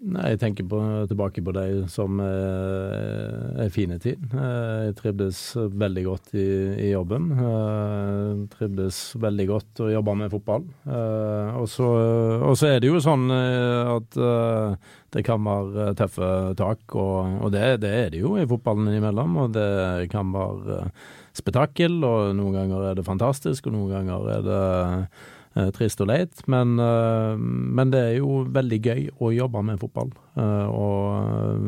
Nei, 0.01 0.31
jeg 0.31 0.39
tenker 0.41 0.65
på, 0.65 0.77
tilbake 1.05 1.43
på 1.45 1.51
de 1.53 1.63
som 1.93 2.17
er 2.25 3.59
er 3.61 3.69
fine 3.69 3.99
tid. 4.01 4.23
Eh, 4.33 4.87
Jeg 4.87 4.95
trivdes 4.97 5.39
veldig 5.77 6.03
godt 6.07 6.31
i, 6.33 6.45
i 6.87 6.91
jobben. 6.95 7.27
Jeg 7.37 8.47
Trivdes 8.55 9.01
veldig 9.21 9.45
godt 9.51 9.81
å 9.85 9.91
jobbe 9.93 10.15
med 10.23 10.31
fotball. 10.33 10.65
Eh, 10.89 11.59
Og 11.61 11.69
så 11.69 12.71
er 12.71 12.79
det 12.81 12.89
jo 12.89 12.97
sånn 13.03 13.27
eh, 13.29 13.91
at 13.93 14.17
eh, 14.17 14.89
det 15.13 15.23
kan 15.27 15.43
være 15.45 15.91
tøffe 15.99 16.31
tak, 16.57 16.81
og, 16.95 17.37
og 17.45 17.51
det, 17.53 17.77
det 17.83 17.91
er 17.99 18.09
det 18.15 18.23
jo 18.23 18.33
i 18.41 18.47
fotballen 18.49 18.89
innimellom. 18.89 19.37
Og 19.45 19.53
det 19.53 20.09
kan 20.09 20.33
være 20.33 20.79
eh, 20.79 20.89
spetakkel, 21.37 22.01
og 22.01 22.33
noen 22.41 22.57
ganger 22.57 22.89
er 22.89 22.97
det 22.97 23.05
fantastisk, 23.05 23.69
og 23.69 23.77
noen 23.77 23.93
ganger 23.99 24.33
er 24.39 24.49
det 24.49 24.63
eh, 24.65 25.29
trist 25.75 25.99
og 25.99 26.07
leit, 26.07 26.41
men, 26.47 26.77
eh, 26.79 27.35
men 27.37 27.91
det 27.91 27.99
er 27.99 28.13
jo 28.21 28.45
veldig 28.47 28.79
gøy 28.79 29.01
å 29.19 29.31
jobbe 29.35 29.63
med 29.67 29.81
fotball. 29.81 30.11
eh, 30.39 30.67
og 30.71 31.07
eh, 31.27 31.65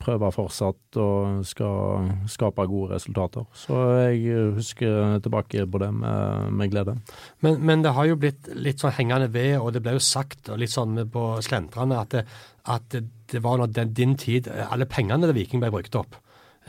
prøve 0.00 0.30
fortsatt 0.32 0.96
å 0.96 1.08
skal 1.44 2.08
skape 2.26 2.64
gode 2.66 2.94
resultater. 2.94 3.44
Så 3.52 3.76
jeg 4.08 4.54
husker 4.56 5.20
tilbake 5.20 5.66
på 5.68 5.82
det 5.82 5.90
med, 5.92 6.52
med 6.56 6.72
glede. 6.72 6.96
Men, 7.44 7.60
men 7.60 7.84
det 7.84 7.92
har 7.92 8.08
jo 8.08 8.16
blitt 8.16 8.48
litt 8.56 8.80
sånn 8.80 8.96
hengende 8.96 9.28
ved, 9.28 9.58
og 9.60 9.74
det 9.76 9.84
ble 9.84 9.98
jo 9.98 10.02
sagt 10.02 10.48
og 10.48 10.62
litt 10.62 10.72
sånn 10.72 11.04
på 11.12 11.26
slentrene 11.44 12.00
at 12.00 12.16
det, 12.16 12.24
at 12.64 12.96
det, 12.96 13.40
var 13.44 13.66
den, 13.66 13.92
din 13.92 14.16
tid 14.16 14.48
eh, 14.48 14.72
alle 14.72 14.88
pengene 14.88 15.28
til 15.28 15.36
Viking 15.36 15.62
ble 15.62 15.72
brukt 15.74 16.00
opp. 16.00 16.16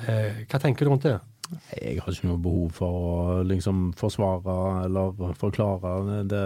Eh, 0.07 0.43
hva 0.49 0.59
tenker 0.59 0.85
du 0.85 0.91
rundt 0.91 1.07
det? 1.07 1.19
Jeg 1.75 1.99
har 2.01 2.13
ikke 2.13 2.29
noe 2.29 2.39
behov 2.41 2.69
for 2.77 2.89
å 3.09 3.41
liksom 3.45 3.91
forsvare 3.99 4.85
eller 4.85 5.33
forklare 5.39 6.23
det. 6.31 6.45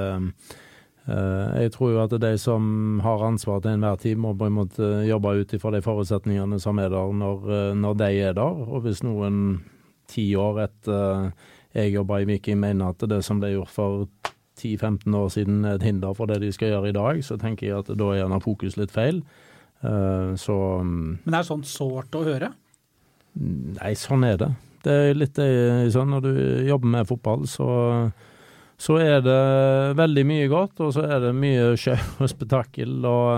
Eh, 1.08 1.62
Jeg 1.64 1.72
tror 1.76 1.92
jo 1.94 2.02
at 2.04 2.16
de 2.20 2.32
som 2.42 3.00
har 3.04 3.24
ansvar 3.24 3.62
til 3.64 3.72
enhver 3.78 3.98
tid, 4.02 4.18
må 4.18 4.34
på 4.38 4.48
en 4.50 4.58
måte 4.58 4.90
jobbe 5.08 5.36
ut 5.40 5.54
ifra 5.56 5.72
de 5.72 5.82
forutsetningene 5.86 6.60
som 6.60 6.80
er 6.80 6.90
der 6.90 7.14
når, 7.14 7.46
eh, 7.48 7.74
når 7.78 7.94
de 8.02 8.10
er 8.28 8.34
der. 8.34 8.64
Og 8.68 8.82
hvis 8.84 9.04
noen 9.04 9.62
ti 10.08 10.34
år 10.36 10.64
etter 10.66 11.32
jeg 11.76 11.94
jobba 11.94 12.22
i 12.22 12.26
Viking 12.26 12.60
mener 12.60 12.90
at 12.90 13.00
det 13.08 13.24
som 13.24 13.40
ble 13.40 13.54
gjort 13.54 13.70
for 13.70 14.08
10-15 14.58 15.14
år 15.16 15.30
siden 15.30 15.64
er 15.66 15.76
et 15.78 15.84
hinder 15.86 16.14
for 16.18 16.26
det 16.26 16.42
de 16.42 16.52
skal 16.52 16.72
gjøre 16.74 16.90
i 16.90 16.96
dag, 16.98 17.20
så 17.24 17.38
tenker 17.38 17.68
jeg 17.68 17.78
at 17.78 17.92
da 17.96 18.08
er 18.12 18.24
gjerne 18.24 18.42
fokus 18.42 18.78
litt 18.78 18.92
feil. 18.92 19.22
Eh, 19.84 20.34
Så 20.36 20.56
mm, 20.82 21.20
Men 21.24 21.32
det 21.32 21.40
er 21.40 21.44
sånn 21.54 21.64
sårt 21.64 22.12
å 22.18 22.24
høre. 22.26 22.52
Nei, 23.38 23.94
sånn 23.94 24.24
er 24.26 24.38
det. 24.42 24.52
Det 24.88 24.96
er 24.96 25.18
litt 25.20 25.40
sånn 25.92 26.14
når 26.14 26.24
du 26.24 26.34
jobber 26.70 26.92
med 26.94 27.08
fotball, 27.10 27.48
så, 27.52 27.70
så 28.80 29.00
er 29.04 29.24
det 29.26 29.40
veldig 30.00 30.24
mye 30.30 30.46
godt, 30.52 30.80
og 30.86 30.94
så 30.96 31.04
er 31.08 31.26
det 31.26 31.34
mye 31.36 31.74
sjau 31.80 31.98
og 32.24 32.32
spetakkel. 32.32 32.94
Og 33.04 33.34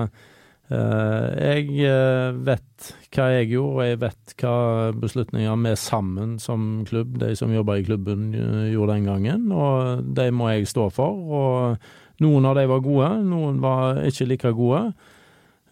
eh, 0.69 1.25
jeg 1.41 1.71
eh, 1.89 2.37
vet 2.45 2.91
hva 3.15 3.31
jeg 3.33 3.49
gjorde, 3.55 3.71
og 3.71 3.87
jeg 3.87 4.01
vet 4.03 4.35
hva 4.43 4.53
beslutninger 5.01 5.63
vi 5.65 5.73
sammen 5.81 6.37
som 6.43 6.69
klubb, 6.89 7.17
de 7.23 7.33
som 7.39 7.55
jobber 7.55 7.81
i 7.81 7.87
klubben, 7.89 8.29
gjorde 8.69 8.99
den 8.99 9.09
gangen. 9.09 9.49
Og 9.49 10.05
de 10.19 10.29
må 10.29 10.51
jeg 10.53 10.69
stå 10.69 10.91
for. 10.93 11.17
Og 11.17 12.21
noen 12.21 12.45
av 12.45 12.61
de 12.61 12.69
var 12.69 12.85
gode, 12.85 13.09
noen 13.25 13.57
var 13.63 14.03
ikke 14.05 14.29
like 14.29 14.53
gode. 14.53 14.85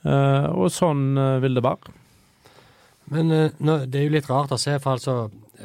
Og 0.07 0.69
sånn 0.71 1.09
vil 1.43 1.57
det 1.57 1.65
være. 1.65 1.97
Men 3.13 3.31
eh, 3.31 3.51
nå, 3.63 3.77
det 3.87 4.01
er 4.01 4.07
jo 4.07 4.15
litt 4.17 4.29
rart 4.29 4.51
å 4.51 4.59
se, 4.61 4.77
for 4.83 4.97
altså 4.97 5.17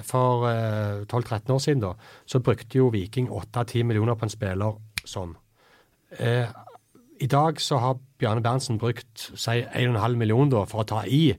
for 0.07 0.47
eh, 0.49 1.03
12-13 1.05 1.53
år 1.53 1.63
siden 1.63 1.85
da, 1.85 1.95
så 2.27 2.41
brukte 2.45 2.79
jo 2.79 2.91
Viking 2.95 3.29
8-10 3.29 3.89
millioner 3.89 4.17
på 4.19 4.27
en 4.27 4.33
spiller 4.33 4.79
sånn. 5.05 5.35
Eh, 6.19 6.47
I 7.23 7.29
dag 7.31 7.61
så 7.61 7.81
har 7.83 8.01
Bjarne 8.21 8.45
Berntsen 8.45 8.81
brukt 8.81 9.27
si 9.35 9.59
1,5 9.63 10.17
million 10.19 10.51
da, 10.53 10.65
for 10.69 10.83
å 10.83 10.89
ta 10.89 11.03
i 11.07 11.33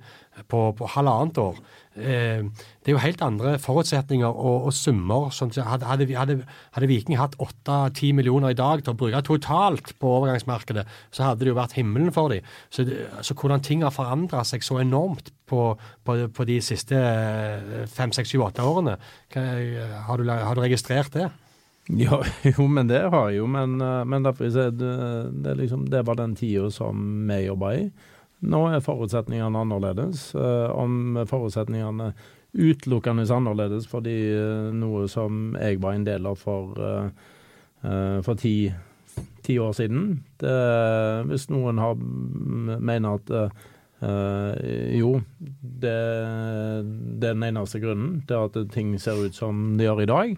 på, 0.50 0.66
på 0.78 0.90
halvannet 0.96 1.38
år. 1.42 1.60
Eh, 1.94 2.42
det 2.82 2.90
er 2.90 2.96
jo 2.96 3.02
helt 3.04 3.22
andre 3.22 3.54
forutsetninger 3.62 4.28
og, 4.28 4.68
og 4.68 4.74
summer. 4.74 5.30
Sånn, 5.36 5.54
hadde, 5.62 5.86
hadde, 5.86 6.40
hadde, 6.74 6.90
Viking 6.90 7.20
hatt 7.20 7.38
8-10 7.38 8.16
millioner 8.18 8.54
i 8.54 8.58
dag 8.58 8.82
til 8.82 8.96
å 8.96 8.98
bruke 8.98 9.22
totalt 9.26 9.94
på 10.02 10.16
overgangsmarkedet, 10.18 10.88
så 11.14 11.30
hadde 11.30 11.46
det 11.46 11.54
jo 11.54 11.60
vært 11.60 11.78
himmelen 11.78 12.14
for 12.16 12.34
dem. 12.34 12.48
Så, 12.74 12.88
så 13.22 13.38
hvordan 13.38 13.64
ting 13.66 13.86
har 13.86 13.94
forandra 13.94 14.42
seg 14.48 14.66
så 14.66 14.80
enormt 14.82 15.32
på, 15.50 15.74
på, 16.08 16.18
på 16.34 16.50
de 16.50 16.58
siste 16.66 16.98
fem, 17.94 18.14
seks, 18.16 18.34
syv, 18.34 18.48
åtte 18.48 18.66
årene, 18.66 18.98
har 19.34 20.18
du, 20.18 20.30
har 20.30 20.58
du 20.58 20.64
registrert 20.64 21.14
det? 21.14 21.30
Ja, 21.92 22.22
jo, 22.48 22.66
men 22.72 22.88
det 22.88 23.04
har 23.12 23.30
jeg 23.30 23.42
jo. 23.42 23.48
Men, 23.52 23.76
men 23.78 24.26
derfor 24.26 24.50
det, 24.50 24.70
det, 25.44 25.56
liksom, 25.60 25.86
det 25.92 26.06
var 26.08 26.18
den 26.18 26.36
tida 26.40 26.72
som 26.72 27.28
vi 27.30 27.44
jobba 27.44 27.74
i. 27.78 27.86
Nå 28.44 28.62
er 28.70 28.84
forutsetningene 28.84 29.62
annerledes. 29.64 30.32
Eh, 30.36 30.70
om 30.76 31.20
forutsetningene 31.30 32.12
utelukkende 32.54 33.26
annerledes 33.34 33.88
fordi 33.90 34.18
eh, 34.36 34.72
noe 34.76 35.08
som 35.12 35.56
jeg 35.58 35.80
var 35.84 35.98
en 35.98 36.08
del 36.08 36.28
av 36.30 36.42
for, 36.42 36.76
eh, 36.78 38.18
for 38.26 38.40
ti, 38.40 38.72
ti, 39.46 39.60
år 39.60 39.76
siden. 39.78 40.10
Det, 40.44 40.58
hvis 41.30 41.48
noen 41.54 41.80
har 41.82 41.96
mener 42.00 43.20
at 43.20 43.38
jo, 44.04 45.14
det, 45.64 45.92
det, 45.94 47.30
er 47.30 47.38
den 47.38 47.46
eneste 47.48 47.80
grunnen 47.80 48.18
til 48.28 48.50
at 48.50 48.58
ting 48.74 48.90
ser 49.00 49.22
ut 49.24 49.38
som 49.38 49.78
de 49.80 49.86
gjør 49.88 50.02
i 50.04 50.10
dag, 50.10 50.34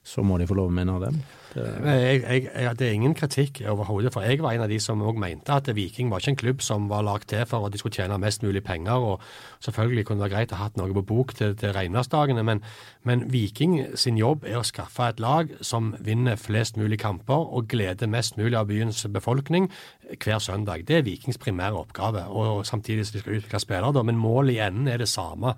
så 0.00 0.24
må 0.24 0.38
de 0.40 0.48
få 0.48 0.56
lov 0.56 0.70
å 0.70 0.76
mene 0.78 0.96
det. 1.02 1.10
Jeg, 1.56 2.22
jeg, 2.22 2.48
jeg, 2.54 2.78
det 2.78 2.86
er 2.86 2.92
ingen 2.94 3.14
kritikk 3.14 3.60
overhodet, 3.66 4.12
for 4.14 4.22
jeg 4.22 4.38
var 4.42 4.54
en 4.54 4.62
av 4.62 4.70
de 4.70 4.78
som 4.82 5.00
òg 5.02 5.18
mente 5.18 5.50
at 5.50 5.66
Viking 5.74 6.10
var 6.10 6.22
ikke 6.22 6.34
en 6.34 6.38
klubb 6.44 6.62
som 6.62 6.86
var 6.90 7.02
lagd 7.02 7.26
til 7.32 7.42
for 7.50 7.66
at 7.66 7.74
de 7.74 7.80
skulle 7.80 7.96
tjene 7.96 8.18
mest 8.22 8.44
mulig 8.46 8.62
penger. 8.62 8.92
og 8.92 9.20
Selvfølgelig 9.60 10.06
kunne 10.06 10.22
det 10.22 10.28
være 10.28 10.36
greit 10.36 10.54
å 10.54 10.60
ha 10.60 10.68
hatt 10.68 10.78
noe 10.78 10.94
på 10.94 11.04
bok 11.08 11.34
til, 11.34 11.56
til 11.58 11.74
regnværsdagene, 11.74 12.44
men, 12.46 12.62
men, 13.02 13.26
Viking 13.30 13.96
sin 13.98 14.18
jobb 14.18 14.46
er 14.46 14.60
å 14.60 14.66
skaffe 14.66 15.10
et 15.10 15.20
lag 15.20 15.50
som 15.60 15.94
vinner 16.00 16.38
flest 16.38 16.78
mulig 16.78 17.00
kamper 17.02 17.50
og 17.50 17.68
gleder 17.70 18.10
mest 18.10 18.38
mulig 18.38 18.56
av 18.58 18.70
byens 18.70 19.02
befolkning 19.10 19.70
hver 20.18 20.38
søndag. 20.38 20.86
Det 20.88 20.96
er 20.96 21.06
Vikings 21.06 21.38
primære 21.38 21.78
oppgave, 21.78 22.24
og 22.26 22.66
samtidig 22.66 23.06
som 23.06 23.16
de 23.16 23.22
skal 23.24 23.38
utvikle 23.38 23.60
spillere. 23.60 24.04
Men 24.04 24.18
målet 24.18 24.54
i 24.54 24.62
enden 24.64 24.88
er 24.88 24.98
det 24.98 25.08
samme. 25.08 25.54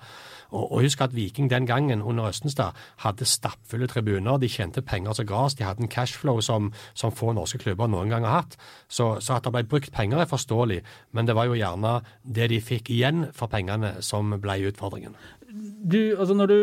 Og, 0.53 0.73
og 0.73 0.83
husk 0.85 1.01
at 1.01 1.15
Viking 1.17 1.51
den 1.51 1.67
gangen 1.67 2.03
under 2.03 2.29
Østenstad 2.29 2.77
hadde 3.05 3.25
stappfulle 3.25 3.87
tribuner. 3.87 4.37
De 4.37 4.49
tjente 4.49 4.83
penger 4.83 5.17
som 5.17 5.27
gras. 5.27 5.55
De 5.55 5.65
hadde 5.65 5.82
en 5.83 5.91
cashflow 5.93 6.41
som, 6.45 6.71
som 6.95 7.15
få 7.15 7.35
norske 7.37 7.61
klubber 7.63 7.91
noen 7.91 8.13
gang 8.13 8.27
har 8.29 8.43
hatt. 8.43 8.57
Så, 8.89 9.17
så, 9.21 9.37
at 9.37 9.47
det 9.47 9.55
ble 9.55 9.67
brukt 9.69 9.93
penger 9.95 10.23
er 10.23 10.31
forståelig, 10.31 10.81
men 11.13 11.29
det 11.29 11.37
var 11.39 11.51
jo 11.51 11.59
gjerne 11.59 11.99
det 12.23 12.51
de 12.55 12.63
fikk 12.63 12.91
igjen 12.95 13.29
for 13.37 13.53
pengene 13.53 13.99
som 14.05 14.35
ble 14.43 14.61
utfordringen. 14.71 15.19
Du, 15.53 16.15
altså 16.17 16.39
når 16.39 16.53
du 16.53 16.59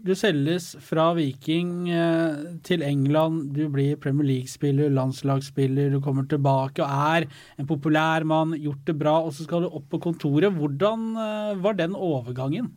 du 0.00 0.14
selges 0.16 0.72
fra 0.84 1.10
Viking 1.16 1.90
eh, 1.92 2.44
til 2.64 2.84
England, 2.84 3.50
du 3.56 3.66
blir 3.72 3.98
Premier 4.00 4.26
League-spiller, 4.28 4.92
landslagsspiller, 4.96 5.90
du 5.92 6.00
kommer 6.04 6.24
tilbake 6.28 6.80
og 6.84 6.88
er 6.88 7.26
en 7.60 7.68
populær 7.68 8.24
mann, 8.28 8.56
gjort 8.56 8.86
det 8.88 8.96
bra, 9.00 9.18
og 9.26 9.34
så 9.36 9.44
skal 9.44 9.66
du 9.66 9.68
opp 9.68 9.90
på 9.92 10.00
kontoret. 10.08 10.56
Hvordan 10.56 11.10
eh, 11.20 11.52
var 11.60 11.76
den 11.76 11.96
overgangen? 11.96 12.72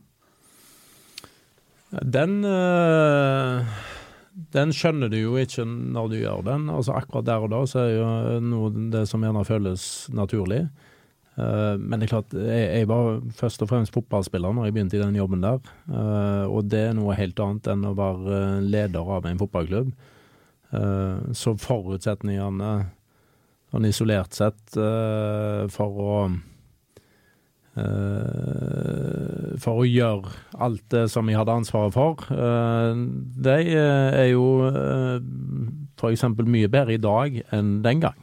Den, 1.94 2.42
eh, 2.44 3.74
den 4.34 4.72
skjønner 4.74 5.10
du 5.10 5.18
jo 5.18 5.36
ikke 5.38 5.64
når 5.66 6.08
du 6.10 6.16
gjør 6.18 6.42
den. 6.46 6.66
Altså 6.72 6.96
Akkurat 6.98 7.26
der 7.28 7.44
og 7.44 7.52
da 7.52 7.60
så 7.70 7.84
er 7.84 7.92
jo 7.94 8.08
noe 8.42 8.72
det 8.92 9.04
som 9.10 9.22
gjerne 9.22 9.44
føles 9.46 9.84
naturlig. 10.14 10.64
Uh, 11.34 11.74
men 11.82 11.98
det 11.98 12.06
er 12.06 12.12
klart, 12.12 12.34
jeg, 12.34 12.66
jeg, 12.78 12.86
var 12.86 13.16
først 13.34 13.62
og 13.64 13.70
fremst 13.70 13.94
fotballspiller 13.94 14.54
når 14.54 14.68
jeg 14.68 14.74
begynte 14.76 14.98
i 14.98 15.02
den 15.02 15.18
jobben 15.18 15.42
der. 15.42 15.62
Uh, 15.90 16.46
og 16.46 16.66
det 16.70 16.82
er 16.88 16.98
noe 16.98 17.16
helt 17.18 17.40
annet 17.42 17.70
enn 17.72 17.86
å 17.90 17.94
være 17.98 18.42
leder 18.62 19.14
av 19.18 19.30
en 19.30 19.40
fotballklubb. 19.40 19.94
Så 21.38 21.52
forutsetningene 21.62 22.70
sånn 23.70 23.84
isolert 23.86 24.34
sett 24.34 24.74
for 24.74 26.00
å 26.02 26.16
Uh, 26.34 26.53
for 29.64 29.80
å 29.82 29.86
gjøre 29.88 30.30
alt 30.62 30.84
det 30.94 31.08
som 31.10 31.28
jeg 31.30 31.38
hadde 31.40 31.56
ansvaret 31.58 31.94
for. 31.94 32.22
Uh, 32.30 32.94
de 33.44 33.56
er 33.74 34.28
jo 34.30 34.44
uh, 34.68 35.18
f.eks. 35.98 36.24
mye 36.44 36.70
bedre 36.70 36.94
i 36.94 37.02
dag 37.02 37.40
enn 37.54 37.80
den 37.84 38.04
gang. 38.04 38.20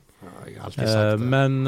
Men, 1.20 1.63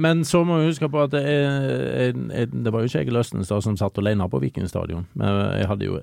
men, 0.00 0.24
så 0.24 0.40
må 0.46 0.58
vi 0.60 0.70
huske 0.70 0.88
på 0.90 1.02
at 1.04 1.12
det, 1.12 1.22
er, 1.26 2.12
det 2.48 2.72
var 2.72 2.82
jo 2.82 2.88
ikke 2.90 3.02
Egil 3.04 3.20
Østenstad 3.20 3.64
som 3.64 3.76
satt 3.78 3.98
alene 4.00 4.28
på 4.30 4.40
Viking 4.42 4.68
stadion. 4.70 5.04
Men 5.18 5.30
jeg 5.58 5.68
hadde 5.70 5.88
jo 5.90 6.00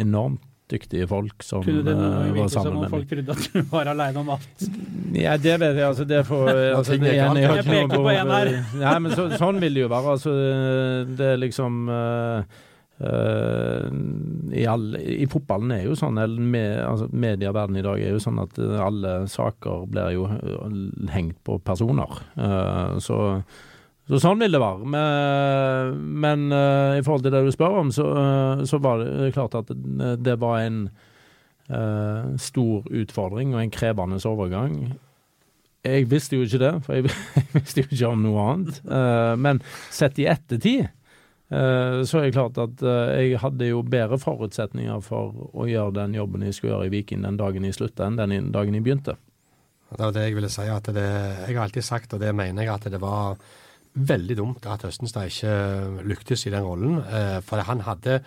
enormt 0.00 0.49
dyktige 0.70 1.08
folk 1.10 1.44
som 1.46 1.64
Kunne 1.66 1.84
det 1.86 1.96
uh, 1.96 2.30
var 2.36 2.48
sammen 2.52 2.78
med 2.78 2.86
meg. 2.86 2.94
Folk 2.94 3.10
trodde 3.10 3.36
at 3.36 3.50
du 3.50 3.60
var 3.72 3.92
aleine 3.92 4.22
om 4.22 4.32
alt? 4.36 4.64
Ja, 5.16 5.36
det 5.36 5.58
vet 5.62 5.76
jeg. 5.76 5.86
altså 5.88 6.08
det 6.08 6.24
får, 6.28 6.50
altså, 6.78 6.96
det, 6.96 7.14
jeg, 7.16 7.36
jeg, 7.42 7.60
jeg 7.60 7.68
peker 7.68 7.94
på 7.96 8.08
en 8.14 8.34
her. 8.36 8.50
Nei, 8.80 8.96
men 9.04 9.14
så, 9.14 9.28
sånn 9.40 9.60
vil 9.62 9.78
det 9.78 9.86
jo 9.86 9.92
være. 9.92 10.16
altså 10.16 10.34
Det 11.20 11.30
er 11.34 11.40
liksom 11.46 11.86
uh, 11.90 12.58
Uh, 13.00 13.88
i, 14.52 14.66
all, 14.68 14.90
I 15.00 15.24
fotballen 15.32 15.70
er 15.72 15.86
jo 15.86 15.94
sånn, 15.96 16.18
eller 16.20 16.50
med, 16.52 16.74
altså 16.84 17.06
medieverdenen 17.08 17.80
i 17.80 17.84
dag 17.86 18.02
er 18.04 18.12
jo 18.12 18.20
sånn 18.20 18.42
at 18.42 18.58
alle 18.60 19.14
saker 19.32 19.86
blir 19.88 20.18
jo 20.18 20.26
hengt 21.08 21.38
på 21.48 21.56
personer. 21.64 22.20
Uh, 22.36 22.98
så 23.00 23.16
så 24.10 24.18
sånn 24.18 24.40
vil 24.42 24.56
det 24.56 24.58
være. 24.58 24.88
Men, 24.90 26.00
men 26.22 26.48
uh, 26.50 26.98
i 26.98 27.04
forhold 27.06 27.22
til 27.26 27.34
det 27.34 27.44
du 27.46 27.52
spør 27.54 27.78
om, 27.84 27.92
så, 27.94 28.06
uh, 28.10 28.64
så 28.66 28.80
var 28.82 29.04
det 29.04 29.30
klart 29.36 29.54
at 29.60 29.70
det, 29.70 30.16
det 30.24 30.34
var 30.42 30.64
en 30.64 30.80
uh, 31.70 32.32
stor 32.40 32.88
utfordring 32.90 33.54
og 33.54 33.62
en 33.62 33.74
krevende 33.74 34.18
overgang. 34.26 34.80
Jeg 35.86 36.10
visste 36.10 36.36
jo 36.36 36.44
ikke 36.44 36.60
det, 36.60 36.72
for 36.84 36.98
jeg, 36.98 37.12
jeg 37.38 37.50
visste 37.60 37.84
jo 37.84 37.90
ikke 37.90 38.10
om 38.10 38.24
noe 38.26 38.48
annet. 38.50 38.80
men 39.40 39.62
sett 39.88 40.18
i 40.20 40.26
ettertid 40.28 40.90
så 41.50 42.18
er 42.20 42.28
det 42.28 42.34
klart 42.36 42.58
at 42.62 42.82
jeg 43.18 43.40
hadde 43.42 43.66
jo 43.72 43.80
bedre 43.82 44.20
forutsetninger 44.22 45.00
for 45.02 45.48
å 45.50 45.64
gjøre 45.66 45.96
den 45.96 46.12
jobben 46.14 46.44
jeg 46.46 46.54
skulle 46.54 46.76
gjøre 46.76 46.86
i 46.86 46.92
Viking 46.92 47.24
den 47.24 47.40
dagen 47.40 47.66
jeg 47.66 47.74
slutta, 47.74 48.06
enn 48.06 48.20
den 48.20 48.52
dagen 48.54 48.76
jeg 48.76 48.84
begynte. 48.86 49.16
Det 49.90 50.04
var 50.04 50.14
det 50.14 50.28
jeg 50.28 50.36
ville 50.36 50.52
si. 50.52 50.68
at 50.70 50.92
det, 50.94 51.08
Jeg 51.48 51.56
har 51.56 51.64
alltid 51.64 51.82
sagt, 51.84 52.14
og 52.14 52.20
det 52.22 52.30
mener 52.36 52.62
jeg, 52.62 52.74
at 52.76 52.92
det 52.92 53.00
var 53.02 53.40
veldig 53.94 54.36
dumt 54.38 54.66
at 54.70 54.84
Østenstad 54.86 55.30
ikke 55.30 56.04
lyktes 56.06 56.46
i 56.46 56.54
den 56.54 56.66
rollen. 56.66 57.00
Eh, 57.02 57.40
for 57.42 57.62
han 57.66 57.82
hadde 57.86 58.20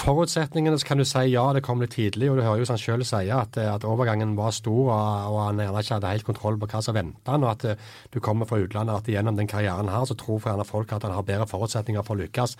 forutsetningene, 0.00 0.78
så 0.78 0.86
kan 0.86 1.00
du 1.00 1.04
si 1.04 1.22
ja, 1.32 1.42
det 1.52 1.62
kom 1.66 1.80
litt 1.82 1.94
tidlig. 1.96 2.30
Og 2.30 2.38
du 2.38 2.44
hører 2.44 2.62
jo 2.62 2.68
han 2.70 2.80
sjøl 2.80 3.04
si 3.06 3.30
at, 3.34 3.58
at, 3.58 3.86
overgangen 3.86 4.36
var 4.38 4.54
stor, 4.56 4.90
og, 4.94 5.38
han 5.44 5.60
gjerne 5.62 5.82
ikke 5.82 5.98
hadde 5.98 6.12
helt 6.14 6.26
kontroll 6.28 6.58
på 6.60 6.70
hva 6.70 6.82
som 6.84 6.96
venta 6.96 7.34
han. 7.34 7.46
Og 7.46 7.52
at 7.52 7.66
eh, 7.72 7.90
du 8.14 8.20
kommer 8.24 8.48
fra 8.50 8.60
utlandet, 8.62 9.02
at 9.02 9.12
gjennom 9.14 9.38
den 9.38 9.50
karrieren 9.50 9.92
her, 9.92 10.06
så 10.08 10.16
tror 10.18 10.42
gjerne 10.46 10.66
folk 10.68 10.94
at 10.96 11.06
han 11.06 11.14
har 11.16 11.26
bedre 11.26 11.48
forutsetninger 11.50 12.06
for 12.06 12.16
å 12.16 12.24
lykkes. 12.24 12.56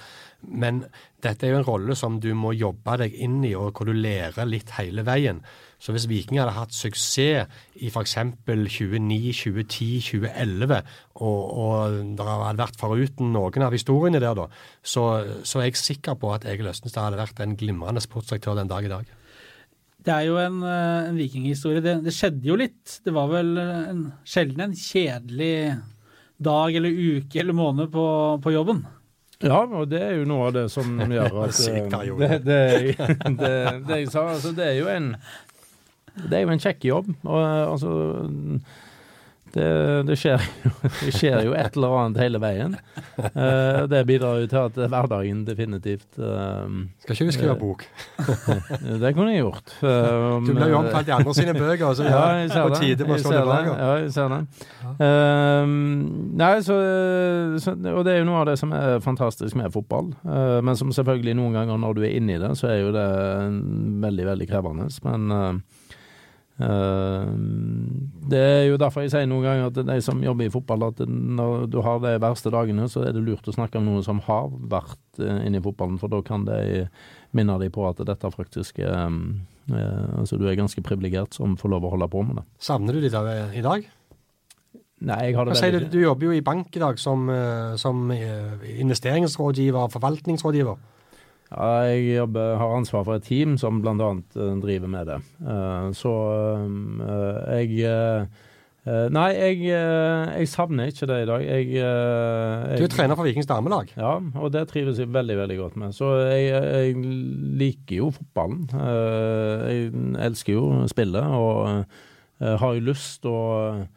Men 0.50 0.84
dette 1.24 1.46
er 1.46 1.54
jo 1.54 1.62
en 1.62 1.68
rolle 1.68 1.98
som 1.98 2.20
du 2.22 2.30
må 2.38 2.54
jobbe 2.56 3.00
deg 3.04 3.18
inn 3.18 3.40
i, 3.44 3.56
og 3.58 3.74
hvor 3.74 3.90
du 3.90 3.96
lærer 3.96 4.48
litt 4.48 4.76
hele 4.78 5.06
veien. 5.06 5.42
Så 5.80 5.94
hvis 5.94 6.06
Viking 6.10 6.40
hadde 6.40 6.52
hatt 6.52 6.74
suksess 6.76 7.48
i 7.80 7.88
f.eks. 7.88 8.16
2009, 8.46 9.32
2010, 9.32 9.88
2011, 10.10 10.82
og, 11.24 11.38
og 11.64 11.94
det 12.18 12.26
hadde 12.26 12.60
vært 12.60 12.80
foruten 12.80 13.32
noen 13.34 13.64
av 13.64 13.74
historiene 13.74 14.20
der, 14.20 14.36
da, 14.36 14.46
så, 14.84 15.06
så 15.40 15.62
er 15.62 15.70
jeg 15.70 15.80
sikker 15.80 16.18
på 16.20 16.34
at 16.36 16.44
Egil 16.48 16.68
Østenstad 16.70 17.08
hadde 17.08 17.22
vært 17.22 17.40
en 17.40 17.56
glimrende 17.58 18.04
sportsdirektør 18.04 18.60
den 18.60 18.70
dag 18.70 18.84
i 18.84 18.92
dag. 18.92 19.16
Det 20.00 20.12
er 20.14 20.28
jo 20.28 20.36
en, 20.40 20.62
eh, 20.64 21.08
en 21.10 21.18
vikinghistorie. 21.18 21.82
Det, 21.84 21.98
det, 22.06 22.14
skjedde 22.16 22.48
jo 22.48 22.56
litt. 22.60 23.00
Det 23.04 23.12
var 23.12 23.28
vel 23.32 23.50
en, 23.60 24.06
sjelden 24.24 24.68
en 24.68 24.76
kjedelig 24.76 25.76
dag 26.40 26.76
eller 26.76 27.02
uke 27.20 27.42
eller 27.42 27.56
måned 27.56 27.92
på, 27.92 28.06
på 28.40 28.54
jobben. 28.54 28.80
Ja, 29.40 29.62
og 29.64 29.86
det 29.88 30.00
er 30.04 30.18
jo 30.18 30.26
noe 30.28 30.50
av 30.50 30.56
det 30.56 30.66
som 30.72 30.98
gjør 31.00 31.38
at 31.46 31.60
Det 31.64 32.08
det, 32.20 32.40
det, 32.44 32.58
det, 33.40 33.52
det, 33.88 34.00
jeg 34.02 34.10
sa, 34.12 34.26
altså, 34.34 34.52
det 34.56 34.66
er 34.66 34.76
jo 34.76 34.90
en 34.92 35.14
det 36.28 36.38
er 36.38 36.46
jo 36.46 36.54
en 36.54 36.62
kjekk 36.62 36.86
jobb. 36.90 37.12
og 37.24 37.40
altså 37.40 37.96
det, 39.50 40.02
det, 40.06 40.16
skjer, 40.18 40.42
det, 41.04 41.12
skjer, 41.14 41.40
jo 41.48 41.54
et 41.58 41.74
eller 41.74 41.94
annet 41.98 42.20
hele 42.22 42.40
veien. 42.42 42.76
Uh, 43.18 43.86
det 43.90 44.04
bidrar 44.06 44.38
jo 44.42 44.50
til 44.50 44.60
at 44.60 44.78
hverdagen 44.92 45.42
definitivt 45.46 46.20
uh, 46.22 46.68
Skal 47.02 47.16
ikke 47.16 47.26
du 47.26 47.34
skrive 47.34 47.56
bok? 47.58 47.82
det 49.02 49.12
kunne 49.16 49.32
jeg 49.32 49.42
gjort. 49.42 49.74
Uh, 49.82 50.38
du 50.46 50.52
ble 50.54 50.70
jo 50.70 50.78
omtalt 50.82 51.10
i 51.10 51.14
andre 51.16 51.34
sine 51.34 51.54
bøker, 51.56 51.96
så 51.98 52.06
ja, 52.10 52.22
jeg 52.42 52.52
ser 52.52 52.68
på 52.68 52.78
tide 52.78 53.08
å 53.08 53.18
slå 53.18 53.34
tilbake. 53.34 53.74
Ja, 53.74 53.90
jeg 54.04 54.14
ser 54.14 54.30
det. 54.36 54.40
nei, 56.40 56.52
så, 56.66 56.78
så, 57.64 57.74
Og 57.96 58.04
det 58.06 58.14
er 58.14 58.22
jo 58.22 58.30
noe 58.30 58.44
av 58.44 58.48
det 58.52 58.56
som 58.60 58.74
er 58.76 59.02
fantastisk 59.02 59.58
med 59.58 59.72
fotball. 59.74 60.12
men 60.62 60.78
som 60.78 60.94
selvfølgelig 60.94 61.34
noen 61.38 61.58
ganger 61.58 61.80
når 61.80 61.98
du 61.98 62.06
er 62.06 62.14
inni 62.20 62.38
det, 62.40 62.54
så 62.60 62.70
er 62.70 62.80
jo 62.84 62.94
det 62.94 63.08
veldig, 64.06 64.30
veldig 64.30 64.50
krevende. 64.50 64.90
Men 65.06 65.38
Eh, 65.40 65.78
det 66.60 68.40
er 68.40 68.66
jo 68.68 68.76
derfor 68.80 69.04
jeg 69.04 69.12
sier 69.14 69.28
noen 69.28 69.46
ganger 69.46 69.70
at 69.70 69.78
de 69.88 69.96
som 70.04 70.20
jobber 70.20 70.44
i 70.44 70.52
fotball, 70.52 70.90
at 70.90 71.00
når 71.08 71.68
du 71.72 71.78
har 71.86 72.02
de 72.04 72.16
verste 72.20 72.52
dagene, 72.52 72.88
så 72.92 73.06
er 73.06 73.14
det 73.16 73.22
lurt 73.24 73.48
å 73.48 73.54
snakke 73.56 73.80
om 73.80 73.88
noen 73.88 74.04
som 74.04 74.20
har 74.26 74.50
vært 74.50 75.22
eh, 75.22 75.46
inne 75.46 75.60
i 75.60 75.64
fotballen, 75.64 75.96
for 76.02 76.12
da 76.12 76.20
kan 76.26 76.44
de 76.48 76.84
minne 77.36 77.56
deg 77.62 77.72
på 77.72 77.86
at 77.88 78.02
dette 78.04 78.34
faktisk 78.34 78.82
er 78.84 78.92
eh, 78.98 80.18
Altså 80.18 80.36
du 80.36 80.48
er 80.50 80.58
ganske 80.58 80.82
privilegert 80.82 81.36
som 81.36 81.56
får 81.56 81.70
lov 81.72 81.86
å 81.86 81.94
holde 81.94 82.10
på 82.10 82.24
med 82.26 82.40
det. 82.40 82.46
Savner 82.60 82.96
du 82.96 83.04
de 83.04 83.12
da 83.12 83.22
i 83.54 83.64
dag? 83.64 83.88
Nei, 85.00 85.20
jeg 85.30 85.36
har 85.38 85.48
det 85.48 85.56
du, 85.56 85.60
veldig 85.64 85.88
du 85.94 86.00
jobber 86.02 86.28
jo 86.28 86.36
i 86.36 86.44
bank 86.44 86.74
i 86.76 86.82
dag 86.82 86.98
som, 87.00 87.28
eh, 87.32 87.76
som 87.80 88.10
eh, 88.12 88.66
investeringsrådgiver, 88.82 89.88
forvaltningsrådgiver. 89.94 90.76
Ja, 91.50 91.70
jeg 91.90 92.04
jobber, 92.20 92.52
har 92.60 92.76
ansvar 92.76 93.02
for 93.08 93.18
et 93.18 93.24
team 93.26 93.56
som 93.58 93.80
bl.a. 93.82 93.94
driver 94.62 94.86
med 94.92 95.08
det. 95.10 95.16
Eh, 95.42 95.88
så 95.98 96.12
eh, 97.02 97.58
jeg 97.58 97.80
eh, 97.90 98.28
eh, 98.86 99.08
Nei, 99.12 99.26
jeg, 99.34 99.58
eh, 99.74 100.30
jeg 100.38 100.48
savner 100.52 100.92
ikke 100.92 101.08
det 101.10 101.18
i 101.24 101.28
dag. 101.32 101.42
Jeg, 101.48 101.66
jeg, 101.74 102.78
Du 102.78 102.86
er 102.86 102.92
trener 102.94 103.18
for 103.18 103.26
Vikings 103.26 103.50
damelag. 103.50 103.90
Ja, 103.98 104.14
og 104.38 104.52
det 104.54 104.62
trives 104.70 105.02
jeg 105.02 105.10
veldig 105.12 105.36
veldig 105.42 105.58
godt 105.58 105.76
med. 105.82 105.96
Så 105.96 106.12
jeg, 106.30 106.94
liker 107.60 107.98
jo 107.98 108.12
fotballen. 108.14 108.68
Eh, 108.70 109.66
Jeg 109.74 110.28
elsker 110.30 110.54
jo 110.54 110.68
spillet 110.92 111.34
og 111.34 111.82
eh, 111.82 112.54
har 112.62 112.78
jo 112.78 112.86
lyst 112.92 113.22
til 113.26 113.88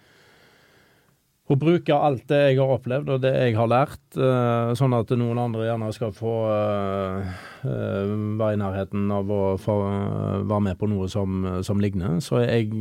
å 1.54 1.60
bruke 1.60 1.96
alt 1.96 2.26
det 2.32 2.40
jeg 2.40 2.60
har 2.60 2.72
opplevd 2.76 3.12
og 3.14 3.22
det 3.24 3.32
jeg 3.34 3.56
har 3.58 3.70
lært, 3.70 4.02
eh, 4.18 4.72
sånn 4.78 4.96
at 4.98 5.12
noen 5.20 5.42
andre 5.42 5.68
gjerne 5.68 5.90
skal 5.96 6.14
få 6.16 6.34
eh, 6.50 7.34
eh, 7.68 8.14
være 8.40 8.56
i 8.56 8.62
nærheten 8.62 9.12
av 9.14 9.30
å 9.34 9.42
være 9.60 10.62
med 10.70 10.80
på 10.80 10.90
noe 10.92 11.10
som, 11.12 11.46
som 11.66 11.82
ligner. 11.84 12.18
Så 12.24 12.42
jeg, 12.44 12.72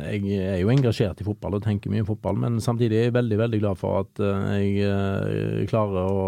jeg 0.00 0.42
er 0.42 0.58
jo 0.62 0.72
engasjert 0.72 1.22
i 1.22 1.28
fotball 1.28 1.58
og 1.58 1.64
tenker 1.66 1.92
mye 1.92 2.06
fotball, 2.08 2.38
men 2.40 2.58
samtidig 2.62 2.98
er 2.98 3.08
jeg 3.08 3.16
veldig, 3.18 3.40
veldig 3.44 3.62
glad 3.62 3.80
for 3.80 4.02
at 4.02 4.24
jeg 4.60 5.70
klarer 5.70 6.10
å 6.10 6.26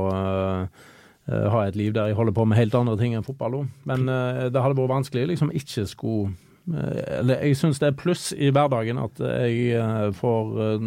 ha 1.22 1.66
et 1.66 1.76
liv 1.78 1.92
der 1.94 2.10
jeg 2.10 2.18
holder 2.18 2.34
på 2.34 2.46
med 2.50 2.58
helt 2.58 2.74
andre 2.74 2.96
ting 3.00 3.14
enn 3.16 3.26
fotball 3.26 3.60
òg. 3.62 3.68
Men 3.88 4.06
det 4.06 4.58
hadde 4.58 4.78
vært 4.78 4.96
vanskelig 4.96 5.28
liksom 5.32 5.52
ikke 5.54 5.86
skulle 5.90 6.32
Eller 6.70 7.42
jeg 7.42 7.58
syns 7.58 7.80
det 7.82 7.88
er 7.90 7.98
pluss 7.98 8.28
i 8.36 8.52
hverdagen 8.54 9.00
at 9.02 9.18
jeg 9.18 9.72
eh, 9.74 10.10
får 10.14 10.52
eh, 10.62 10.84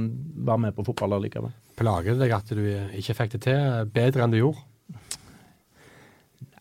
være 0.48 0.62
med 0.68 0.78
på 0.78 0.86
fotball 0.88 1.18
allikevel. 1.18 1.52
Plager 1.76 2.16
det 2.16 2.24
deg 2.24 2.36
at 2.38 2.54
du 2.56 2.64
ikke 2.96 3.18
fikk 3.18 3.36
det 3.36 3.42
til 3.50 3.90
bedre 3.96 4.24
enn 4.24 4.36
du 4.36 4.40
gjorde? 4.40 4.64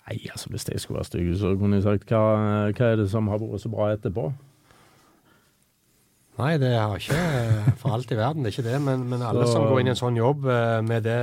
Nei, 0.05 0.19
altså 0.29 0.51
hvis 0.53 0.67
jeg 0.69 0.83
skulle 0.83 0.99
være 0.99 1.09
stygg, 1.09 1.31
så 1.41 1.55
kunne 1.57 1.79
jeg 1.79 1.87
sagt 1.87 2.11
hva, 2.13 2.25
hva 2.75 2.91
er 2.91 2.99
det 3.01 3.07
som 3.13 3.31
har 3.33 3.41
vært 3.41 3.63
så 3.63 3.71
bra 3.73 3.93
etterpå? 3.95 4.27
Nei, 6.35 6.57
det 6.59 6.73
har 6.75 6.97
ikke 6.99 7.15
eh, 7.15 7.67
for 7.79 7.93
alt 7.95 8.11
i 8.11 8.17
verden, 8.19 8.43
det 8.43 8.51
er 8.51 8.55
ikke 8.57 8.65
det. 8.67 8.79
Men, 8.83 9.05
men 9.09 9.21
alle 9.23 9.45
Så- 9.47 9.53
som 9.55 9.69
går 9.71 9.81
inn 9.85 9.87
i 9.87 9.93
en 9.93 9.99
sånn 10.01 10.17
jobb 10.19 10.49
eh, 10.51 10.81
med 10.83 11.05
det 11.07 11.19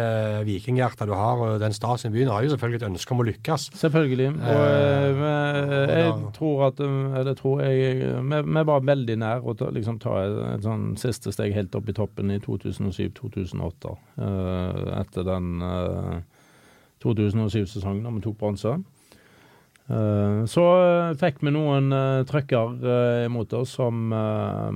vikinghjertet 0.48 1.10
du 1.10 1.12
har, 1.20 1.36
og 1.44 1.58
den 1.60 1.74
stasen 1.76 2.14
i 2.14 2.16
byen, 2.16 2.30
har 2.32 2.46
jo 2.46 2.54
selvfølgelig 2.54 2.80
et 2.80 2.88
ønske 2.88 3.12
om 3.12 3.20
å 3.20 3.26
lykkes. 3.28 3.66
Selvfølgelig. 3.76 4.30
Og 4.40 4.62
Eh, 4.62 5.10
og 5.12 5.92
jeg 5.92 6.14
da- 6.16 6.32
tror 6.38 6.64
at 6.70 6.80
eh, 6.80 7.20
Eller 7.20 7.34
tror 7.36 7.60
jeg 7.62 8.00
Vi, 8.24 8.42
vi 8.56 8.64
var 8.72 8.80
veldig 8.88 9.18
nær 9.20 9.44
å 9.44 9.54
ta, 9.60 9.66
liksom, 9.76 10.00
ta 10.00 10.16
et, 10.24 10.38
et 10.56 10.64
sånn 10.64 10.96
siste 10.98 11.34
steg 11.36 11.54
helt 11.54 11.76
opp 11.76 11.90
i 11.90 11.94
toppen 11.94 12.32
i 12.32 12.40
2007-2008. 12.40 13.98
eh, 14.18 15.00
etter 15.02 15.24
den 15.28 15.62
eh, 15.62 16.22
2007-sesongen 17.04 18.04
da 18.08 18.12
vi 18.16 18.22
tok 18.24 18.38
bronse. 18.40 18.78
Eh, 19.92 20.46
Så 20.46 20.64
eh, 20.64 21.14
fikk 21.20 21.42
vi 21.44 21.52
noen 21.52 21.92
uh, 21.92 22.24
trøkker 22.28 22.76
uh, 22.80 23.26
imot 23.26 23.52
oss 23.58 23.74
som 23.76 24.14
eh, 24.16 24.70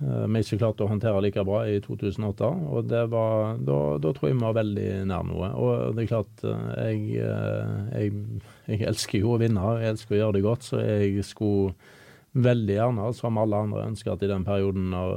vi 0.00 0.42
ikke 0.42 0.58
klarte 0.58 0.84
å 0.84 0.90
håndtere 0.90 1.22
like 1.22 1.44
bra 1.46 1.62
i 1.70 1.78
2008. 1.84 2.50
Og 2.72 2.90
var, 3.12 3.60
da, 3.62 3.78
da 4.02 4.12
tror 4.16 4.30
jeg 4.30 4.38
vi 4.38 4.42
var 4.42 4.58
veldig 4.58 4.88
nær 5.10 5.28
noe. 5.28 5.52
Og 5.54 5.94
det 5.94 6.04
er 6.04 6.10
klart, 6.10 6.42
jeg, 6.42 7.20
jeg, 7.20 8.42
jeg 8.66 8.82
elsker 8.90 9.22
jo 9.22 9.36
å 9.36 9.40
vinne, 9.40 9.76
jeg 9.84 9.94
elsker 9.94 10.16
å 10.16 10.20
gjøre 10.20 10.38
det 10.38 10.44
godt, 10.48 10.66
så 10.66 10.82
jeg 10.82 11.24
skulle 11.26 11.74
veldig 12.40 12.76
gjerne, 12.76 13.06
som 13.18 13.38
alle 13.42 13.62
andre, 13.66 13.86
ønske 13.90 14.12
at 14.12 14.22
i 14.22 14.30
den 14.30 14.46
perioden 14.46 14.90
når 14.92 15.16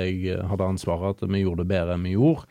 jeg 0.00 0.38
hadde 0.50 0.70
ansvaret, 0.74 1.20
at 1.20 1.32
vi 1.32 1.42
gjorde 1.44 1.64
det 1.64 1.72
bedre 1.74 1.96
enn 1.96 2.06
vi 2.08 2.14
gjorde. 2.16 2.46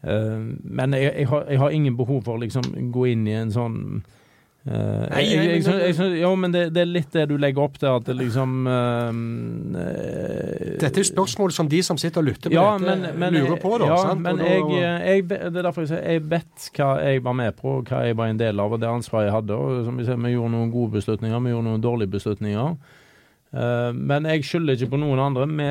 Men 0.00 0.96
jeg, 0.96 1.26
har, 1.28 1.44
jeg 1.52 1.60
har 1.60 1.74
ingen 1.76 1.98
behov 1.98 2.22
for 2.24 2.38
å 2.38 2.40
liksom 2.40 2.64
gå 2.94 3.10
inn 3.10 3.26
i 3.28 3.36
en 3.36 3.52
sånn 3.52 3.76
eh, 4.66 5.06
Nei, 5.10 5.22
jeg, 5.24 5.36
jeg, 5.36 5.62
men- 5.64 5.80
jeg, 5.80 5.94
jeg, 5.96 6.20
Jo, 6.20 6.30
men 6.36 6.52
det, 6.54 6.62
det 6.74 6.82
er 6.82 6.90
litt 6.90 7.14
det 7.16 7.24
du 7.30 7.36
legger 7.40 7.64
opp 7.64 7.78
til, 7.80 7.88
at 7.90 8.06
det 8.08 8.16
liksom 8.18 8.66
uh, 8.68 9.10
Dette 10.80 10.90
er 10.90 11.00
jo 11.00 11.08
spørsmål 11.08 11.54
som 11.56 11.70
de 11.70 11.80
som 11.86 11.98
sitter 12.00 12.22
og 12.22 12.28
lytter 12.28 12.52
på 12.52 12.56
ja, 12.56 12.66
dette, 12.76 12.98
men, 13.00 13.18
men, 13.22 13.38
lurer 13.38 13.60
på. 13.62 13.72
da, 13.80 13.90
ja, 13.92 13.98
sant? 14.10 14.24
men 14.26 14.42
jeg, 14.44 14.66
jeg, 14.76 15.26
det 15.30 15.40
er 15.48 15.64
derfor 15.64 15.86
jeg 15.86 15.92
sier 15.94 16.04
jeg 16.04 16.26
vet 16.30 16.70
hva 16.76 16.90
jeg 17.04 17.24
var 17.24 17.36
med 17.40 17.58
på, 17.58 17.78
hva 17.88 18.04
jeg 18.08 18.18
var 18.20 18.32
en 18.32 18.40
del 18.40 18.62
av, 18.62 18.76
og 18.76 18.82
det 18.82 18.90
ansvaret 18.90 19.28
jeg 19.28 19.36
hadde. 19.38 19.56
Og 19.56 19.84
som 19.88 19.98
vi 19.98 20.06
ser, 20.08 20.20
Vi 20.20 20.34
gjorde 20.34 20.54
noen 20.54 20.72
gode 20.72 20.96
beslutninger, 20.98 21.42
vi 21.44 21.54
gjorde 21.54 21.68
noen 21.70 21.84
dårlige 21.84 22.14
beslutninger. 22.18 22.78
Uh, 23.50 23.90
men 23.96 24.28
jeg 24.30 24.46
skylder 24.46 24.76
ikke 24.76 24.94
på 24.94 25.02
noen 25.02 25.22
andre. 25.24 25.48
Vi 25.50 25.70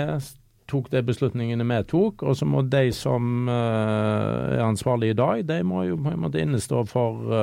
tok 0.69 0.89
de 0.93 1.01
beslutningene 1.05 1.65
vi 1.65 1.79
tok, 1.89 2.23
og 2.23 2.35
så 2.37 2.45
må 2.45 2.61
de 2.69 2.89
som 2.93 3.49
er 3.49 4.61
ansvarlige 4.61 5.15
i 5.15 5.17
dag, 5.17 5.45
de 5.49 5.63
må 5.65 5.85
jo 5.87 5.97
på 5.97 6.13
en 6.13 6.21
måte 6.21 6.41
innestå 6.43 6.83
for, 6.89 7.33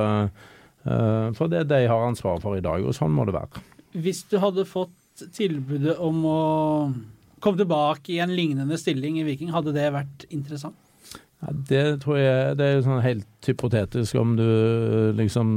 eh, 0.86 1.48
det 1.50 1.60
er 1.60 1.68
det 1.68 1.82
jeg 1.84 1.92
har 1.92 2.06
ansvar 2.06 2.40
for 2.42 2.58
i 2.58 2.64
dag, 2.64 2.84
og 2.86 2.96
sånn 2.96 3.14
må 3.14 3.26
det 3.28 3.36
være. 3.36 3.62
Hvis 3.96 4.24
du 4.30 4.38
hadde 4.42 4.66
fått 4.68 5.26
tilbudet 5.34 5.96
om 6.02 6.24
å 6.28 6.40
komme 7.40 7.60
tilbake 7.60 8.14
i 8.14 8.20
en 8.24 8.34
lignende 8.36 8.78
stilling 8.80 9.20
i 9.20 9.26
Viking, 9.26 9.52
hadde 9.54 9.74
det 9.76 9.88
vært 9.94 10.26
interessant? 10.30 10.76
Ja, 11.44 11.52
det 11.68 11.84
tror 12.04 12.16
jeg 12.18 12.56
det 12.56 12.66
er 12.66 12.84
sånn 12.84 13.02
helt 13.04 13.48
hypotetisk 13.48 14.16
om 14.20 14.38
du 14.38 14.46
liksom 15.18 15.50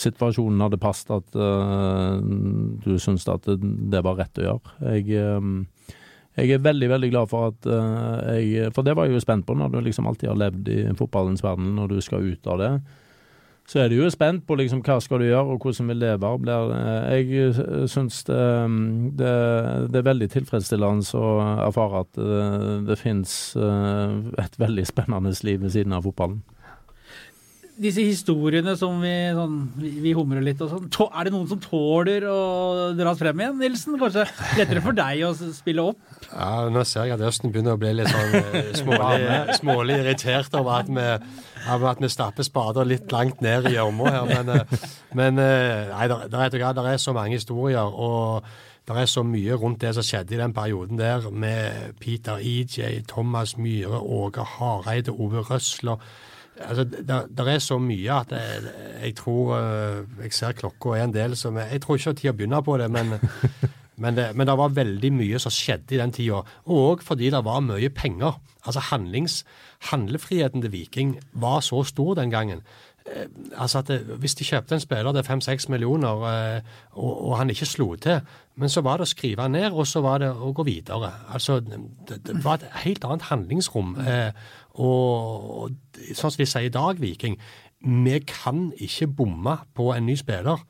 Situasjonen 0.00 0.62
hadde 0.64 0.78
passet 0.80 1.10
at 1.12 1.34
uh, 1.36 2.16
du 2.16 2.94
syntes 2.96 3.26
at 3.28 3.44
det, 3.44 4.00
var 4.00 4.16
rett 4.16 4.38
å 4.40 4.46
gjøre. 4.46 4.70
Jeg, 4.96 5.18
eh, 5.20 5.90
jeg 6.40 6.54
er 6.54 6.62
veldig, 6.64 6.88
veldig 6.94 7.10
glad 7.12 7.28
for 7.28 7.50
at 7.50 7.68
eh, 7.68 8.38
jeg 8.40 8.70
For 8.72 8.88
det 8.88 8.94
var 8.96 9.04
jeg 9.04 9.18
jo 9.18 9.20
spent 9.20 9.44
på 9.44 9.52
når 9.52 9.74
du 9.74 9.82
liksom 9.84 10.08
alltid 10.08 10.30
har 10.30 10.40
levd 10.40 10.70
i 10.72 10.78
fotballens 10.96 11.44
verden, 11.44 11.74
når 11.76 11.92
du 11.92 12.00
skal 12.00 12.24
ut 12.24 12.48
av 12.48 12.62
det. 12.62 12.70
Så 13.72 13.80
er 13.80 13.88
du 13.88 13.94
jo 13.96 14.08
spent 14.12 14.42
på 14.44 14.56
liksom 14.60 14.82
hva 14.84 14.98
skal 15.00 15.22
du 15.22 15.30
gjøre, 15.30 15.54
og 15.54 15.64
hvordan 15.64 15.88
vil 15.88 16.02
det 16.04 16.10
være. 16.20 16.40
Blir, 16.44 16.72
eh, 16.76 17.20
jeg 17.22 17.88
syns 17.88 18.18
det, 18.28 18.40
det, 19.16 19.30
det 19.88 20.00
er 20.02 20.08
veldig 20.10 20.28
tilfredsstillende 20.34 21.16
å 21.16 21.30
erfare 21.70 22.02
at 22.04 22.18
det, 22.18 22.42
det 22.90 22.98
finnes 23.00 23.32
eh, 23.56 24.18
et 24.44 24.58
veldig 24.60 24.84
spennende 24.90 25.32
liv 25.48 25.64
ved 25.64 25.72
siden 25.72 25.96
av 25.96 26.04
fotballen. 26.04 26.42
Disse 27.82 28.02
historiene 28.04 28.74
som 28.76 28.98
vi, 29.00 29.12
sånn, 29.32 29.54
vi, 29.80 29.94
vi 30.04 30.10
humrer 30.12 30.44
litt 30.44 30.60
og 30.60 30.74
sånn, 30.74 30.90
er 31.08 31.24
det 31.24 31.32
noen 31.32 31.48
som 31.48 31.62
tåler 31.64 32.26
å 32.28 32.40
dras 32.98 33.16
frem 33.22 33.40
igjen, 33.40 33.56
Nilsen? 33.62 33.96
Kanskje 33.98 34.26
lettere 34.58 34.82
for 34.84 34.98
deg 34.98 35.22
å 35.24 35.32
spille 35.56 35.86
opp? 35.94 36.12
Ja, 36.28 36.68
Nå 36.68 36.84
ser 36.84 37.08
jeg 37.08 37.16
at 37.16 37.24
Østen 37.24 37.54
begynner 37.54 37.78
å 37.78 37.80
bli 37.80 37.94
litt 37.96 38.12
sånn 38.12 38.36
eh, 38.36 38.68
smålig, 38.76 39.32
smålig 39.62 39.98
irritert 40.02 40.60
over 40.60 40.82
at 40.82 40.92
vi, 40.92 41.08
over 41.68 41.92
at 41.92 42.02
vi 42.02 42.10
stapper 42.10 42.46
spader 42.46 42.88
litt 42.88 43.12
langt 43.12 43.42
ned 43.44 43.68
i 43.68 43.76
gjørma 43.76 44.10
her. 44.10 44.28
Men, 44.32 44.52
eh, 44.56 44.90
men 45.18 45.40
eh, 45.42 45.92
nei, 45.92 46.10
der, 46.10 46.36
er, 46.42 46.84
er 46.92 47.00
så 47.00 47.14
mange 47.16 47.38
historier. 47.38 47.80
og 47.82 48.44
det 48.88 48.96
er 48.98 49.06
så 49.06 49.22
mye 49.22 49.54
rundt 49.54 49.80
det 49.80 49.92
som 49.94 50.02
skjedde 50.02 50.34
i 50.34 50.40
den 50.40 50.52
perioden 50.52 50.98
der, 50.98 51.30
med 51.30 51.94
Peter 52.00 52.40
EJ, 52.42 53.04
Thomas 53.08 53.56
Myhre, 53.56 54.00
Åge 54.00 54.42
Hareide, 54.56 55.12
Ove 55.12 55.40
Røsler. 55.40 56.02
Altså, 56.58 56.84
der 57.38 57.44
er 57.48 57.58
så 57.58 57.78
mye 57.78 58.12
at 58.12 58.32
jeg, 58.32 58.72
jeg 59.02 59.14
tror 59.16 59.54
eh, 59.56 60.02
Jeg 60.22 60.32
ser 60.32 60.52
klokka 60.52 60.88
er 60.98 61.04
en 61.04 61.14
del 61.14 61.36
som 61.36 61.56
Jeg 61.56 61.80
tror 61.80 61.96
ikke 61.96 62.10
det 62.10 62.18
er 62.18 62.20
tid 62.20 62.30
å 62.30 62.34
begynne 62.36 62.60
på 62.62 62.76
det, 62.76 62.90
men 62.90 63.14
men 64.02 64.18
det, 64.18 64.30
men 64.36 64.48
det 64.48 64.56
var 64.58 64.74
veldig 64.76 65.12
mye 65.14 65.40
som 65.42 65.54
skjedde 65.54 65.96
i 65.96 66.00
den 66.00 66.14
tida. 66.14 66.42
Og 66.66 67.04
fordi 67.06 67.30
det 67.30 67.44
var 67.46 67.62
mye 67.64 67.90
penger. 67.94 68.40
Altså 68.66 68.82
handlings, 68.92 69.42
Handlefriheten 69.90 70.62
til 70.62 70.72
Viking 70.72 71.16
var 71.32 71.60
så 71.60 71.82
stor 71.84 72.14
den 72.14 72.30
gangen. 72.30 72.60
Eh, 73.06 73.26
altså 73.56 73.78
at 73.78 73.88
det, 73.88 74.00
Hvis 74.00 74.34
de 74.34 74.44
kjøpte 74.44 74.74
en 74.74 74.80
spiller 74.80 75.12
til 75.12 75.24
fem-seks 75.24 75.68
millioner, 75.68 76.22
eh, 76.30 76.60
og, 76.92 77.28
og 77.28 77.38
han 77.38 77.50
ikke 77.50 77.66
slo 77.66 77.94
til, 77.94 78.20
men 78.56 78.68
så 78.68 78.80
var 78.80 78.96
det 78.96 79.08
å 79.08 79.10
skrive 79.10 79.48
ned, 79.48 79.72
og 79.72 79.86
så 79.86 80.00
var 80.00 80.22
det 80.22 80.30
å 80.30 80.52
gå 80.52 80.62
videre. 80.62 81.10
Altså, 81.32 81.60
Det, 81.60 82.20
det 82.26 82.44
var 82.44 82.54
et 82.60 82.68
helt 82.84 83.04
annet 83.04 83.22
handlingsrom. 83.30 83.96
Eh, 84.06 84.30
og, 84.74 85.50
og 85.62 85.70
sånn 86.14 86.30
som 86.30 86.38
vi 86.38 86.46
sier 86.46 86.70
i 86.70 86.74
dag, 86.74 87.00
Viking, 87.00 87.38
vi 87.82 88.20
kan 88.20 88.70
ikke 88.78 89.10
bomme 89.10 89.58
på 89.74 89.90
en 89.96 90.06
ny 90.06 90.16
spiller. 90.16 90.62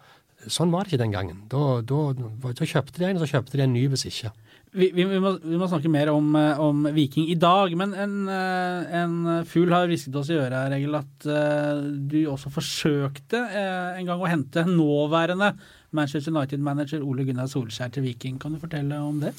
Sånn 0.51 0.73
var 0.73 0.85
det 0.85 0.93
ikke 0.93 1.05
den 1.05 1.15
gangen. 1.15 1.43
Da, 1.51 1.81
da, 1.87 2.01
da 2.17 2.67
kjøpte 2.67 2.99
de 2.99 3.07
en, 3.09 3.19
og 3.21 3.23
så 3.23 3.37
kjøpte 3.37 3.59
de 3.59 3.67
en 3.67 3.75
ny 3.77 3.85
hvis 3.93 4.09
ikke. 4.11 4.33
Vi, 4.73 4.87
vi, 4.97 5.05
vi, 5.05 5.19
må, 5.21 5.35
vi 5.37 5.59
må 5.61 5.67
snakke 5.69 5.91
mer 5.93 6.09
om, 6.09 6.31
eh, 6.39 6.61
om 6.65 6.87
Viking 6.97 7.27
i 7.29 7.37
dag, 7.37 7.75
men 7.77 7.91
en, 7.93 8.15
eh, 8.33 8.95
en 9.03 9.43
fugl 9.49 9.75
har 9.75 9.91
hvisket 9.91 10.17
oss 10.17 10.31
i 10.33 10.39
øret 10.39 10.57
her, 10.57 10.77
Egil, 10.79 10.97
at 10.97 11.27
eh, 11.29 11.83
du 12.09 12.23
også 12.33 12.49
forsøkte 12.55 13.43
en 13.53 14.09
gang 14.09 14.23
å 14.23 14.31
hente 14.31 14.65
nåværende 14.65 15.51
Manchester 15.93 16.33
United-manager 16.33 17.05
Ole 17.05 17.27
Gunnar 17.29 17.53
Solskjær 17.53 17.93
til 17.93 18.07
Viking. 18.07 18.41
Kan 18.41 18.57
du 18.57 18.63
fortelle 18.63 18.97
om 18.97 19.21
det? 19.21 19.35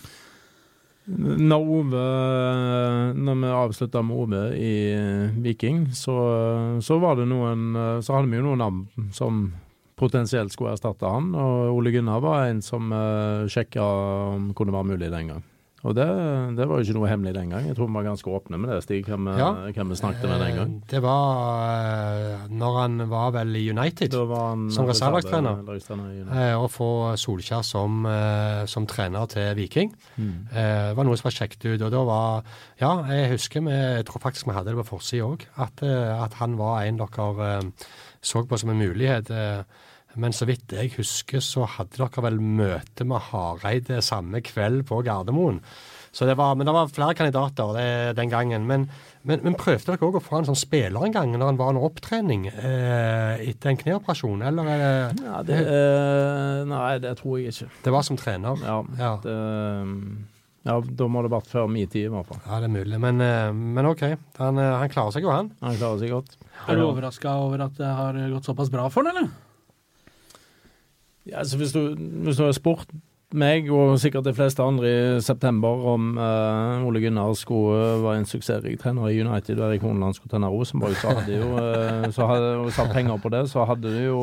Når 1.10 1.66
Ove 1.68 2.02
Når 3.20 3.40
vi 3.42 3.48
avslutta 3.52 4.00
med 4.06 4.22
Ove 4.22 4.44
i 4.56 4.76
Viking, 5.44 5.90
så, 5.92 6.14
så 6.80 6.96
var 7.02 7.18
det 7.20 7.26
noen 7.28 7.74
Så 8.00 8.16
hadde 8.16 8.32
vi 8.32 8.40
jo 8.40 8.46
noen 8.46 8.64
navn 8.64 9.10
som 9.12 9.42
potensielt 10.04 10.54
skulle 10.54 10.76
erstatte 10.76 11.10
han, 11.10 11.32
og 11.38 11.74
Ole 11.78 11.96
Gunnar 11.96 12.22
var 12.24 12.52
en 12.52 12.62
som 12.66 12.92
uh, 12.92 13.50
sjekka 13.52 13.88
om 14.36 14.52
det 14.52 14.60
kunne 14.60 14.76
være 14.76 14.92
mulig 14.94 15.12
den 15.14 15.34
gang. 15.34 15.50
Og 15.84 15.92
det, 15.98 16.06
det, 16.56 16.64
var 16.64 16.80
jo 16.80 16.86
ikke 16.86 16.96
noe 16.96 17.10
hemmelig 17.12 17.34
den 17.36 17.50
gang. 17.52 17.66
Jeg 17.68 17.76
tror 17.76 17.90
vi 17.90 17.98
var 17.98 18.06
ganske 18.06 18.32
åpne 18.32 18.60
med 18.62 18.70
det, 18.72 18.78
Stig, 18.86 19.02
hvem, 19.04 19.28
ja. 19.36 19.50
hvem 19.76 19.90
vi 19.92 19.98
snakket 20.00 20.30
med 20.32 20.40
den 20.40 20.56
gang. 20.56 20.72
Eh, 20.78 20.86
det 20.94 21.02
var 21.04 22.46
når 22.48 22.78
han 22.78 23.04
var 23.12 23.34
vel 23.36 23.52
i 23.60 23.66
United, 23.68 24.16
han, 24.32 24.70
som 24.72 24.88
reservelagstrener. 24.88 25.60
Å 26.56 26.70
få 26.72 26.90
Solskjær 27.20 27.68
som, 27.68 28.08
som, 28.72 28.88
trener 28.88 29.28
til 29.36 29.52
Viking. 29.60 29.92
Mm. 30.16 30.34
Det 30.54 30.96
var 30.96 31.10
noe 31.10 31.20
som 31.20 31.28
var 31.28 31.36
sjekket 31.42 31.68
ut. 31.74 31.84
Og 31.90 31.92
da 31.92 32.08
var 32.08 32.56
Ja, 32.80 32.96
jeg 33.12 33.34
husker 33.36 33.68
vi, 33.68 33.76
jeg 33.76 34.08
tror 34.08 34.24
faktisk 34.24 34.48
vi 34.48 34.56
hadde 34.56 34.72
det 34.72 34.80
på 34.86 34.92
forsida 34.96 35.28
òg, 35.28 35.44
at, 35.68 35.84
at, 35.84 36.40
han 36.40 36.56
var 36.62 36.88
en 36.88 37.04
dere 37.04 37.58
så 38.24 38.48
på 38.48 38.56
som 38.62 38.72
en 38.72 38.80
mulighet. 38.80 39.36
Men 40.20 40.36
så 40.36 40.46
vidt 40.50 40.76
jeg 40.76 40.94
husker, 40.98 41.42
så 41.42 41.66
hadde 41.78 41.98
dere 41.98 42.24
vel 42.28 42.38
møte 42.38 43.08
med 43.08 43.32
Hareide 43.32 44.02
samme 44.06 44.44
kveld 44.46 44.86
på 44.90 45.02
Gardermoen. 45.06 45.62
Så 46.14 46.28
det 46.30 46.36
var, 46.38 46.54
men 46.54 46.68
det 46.70 46.74
var 46.76 46.92
flere 46.94 47.16
kandidater 47.18 47.72
det, 47.74 47.86
den 48.20 48.30
gangen. 48.30 48.68
Men, 48.70 48.86
men, 49.26 49.40
men 49.42 49.56
prøvde 49.58 49.96
dere 49.96 50.06
òg 50.06 50.20
å 50.20 50.22
få 50.22 50.38
en 50.40 50.50
sånn 50.52 50.60
spiller 50.60 51.08
en 51.08 51.16
gang 51.16 51.34
når 51.34 51.48
han 51.50 51.58
var 51.58 51.72
under 51.74 51.88
opptrening 51.88 52.46
eh, 52.52 53.42
etter 53.50 53.72
en 53.72 53.80
kneoperasjon, 53.82 54.46
eller 54.46 54.70
Eh, 54.74 55.24
ja, 55.26 55.40
det, 55.46 55.58
eh, 55.60 56.60
Nei, 56.70 56.92
det 57.02 57.16
tror 57.20 57.40
jeg 57.42 57.54
ikke. 57.54 57.72
Det 57.86 57.94
var 57.96 58.06
som 58.06 58.20
trener? 58.20 58.62
Ja. 58.62 58.78
ja. 59.00 59.12
Det, 59.24 59.34
ja, 60.64 60.78
da 60.80 61.08
må 61.12 61.24
det 61.26 61.32
vært 61.34 61.50
før 61.52 61.66
min 61.68 61.90
tid, 61.92 62.08
i 62.08 62.12
hvert 62.14 62.30
fall. 62.30 62.40
Ja, 62.46 62.62
det 62.64 62.70
er 62.70 62.76
mulig. 62.78 63.00
Men, 63.04 63.20
eh, 63.24 63.50
men 63.52 63.90
OK. 63.90 64.06
Han, 64.40 64.62
eh, 64.62 64.76
han, 64.80 64.92
klarer 64.94 65.16
seg 65.16 65.26
jo, 65.26 65.34
han. 65.34 65.50
Han 65.66 65.80
klarer 65.80 66.00
seg 66.00 66.14
godt. 66.14 66.38
Er 66.70 66.80
du 66.80 66.86
overraska 66.86 67.34
over 67.42 67.66
at 67.66 67.76
det 67.80 67.90
har 67.90 68.22
gått 68.32 68.48
såpass 68.48 68.72
bra 68.72 68.88
for 68.94 69.04
han, 69.04 69.18
eller? 69.18 69.34
Ja, 71.26 71.40
altså 71.40 71.58
hvis 71.58 71.72
du, 71.72 71.96
hvis 71.96 72.38
du 72.38 72.44
har 72.44 72.56
spurt 72.56 72.88
meg, 73.34 73.70
og 73.74 73.96
sikkert 74.02 74.28
de 74.28 74.34
fleste 74.36 74.62
andre 74.64 74.90
i 74.90 75.22
september, 75.24 75.80
om 75.94 76.18
uh, 76.18 76.86
Ole 76.86 77.02
Gunnar 77.02 77.34
skulle 77.38 77.80
uh, 77.98 78.04
være 78.04 78.22
en 78.22 78.28
suksessrik 78.30 78.78
trener 78.82 79.10
i 79.10 79.22
United 79.24 79.58
og 79.58 79.66
Erik 79.70 79.82
Horneland 79.82 80.14
skulle 80.14 80.30
trene 80.34 80.52
Rosenborg, 80.54 80.96
så 81.02 81.16
hadde 81.18 81.40
jo 81.40 81.48
uh, 81.58 82.12
så 82.14 82.28
hadde, 82.30 82.52
og 82.62 82.70
satt 82.76 82.94
penger 82.94 83.18
på 83.24 83.32
det, 83.34 83.42
så 83.50 83.66
hadde 83.70 83.90
du 83.90 84.00
jo 84.04 84.20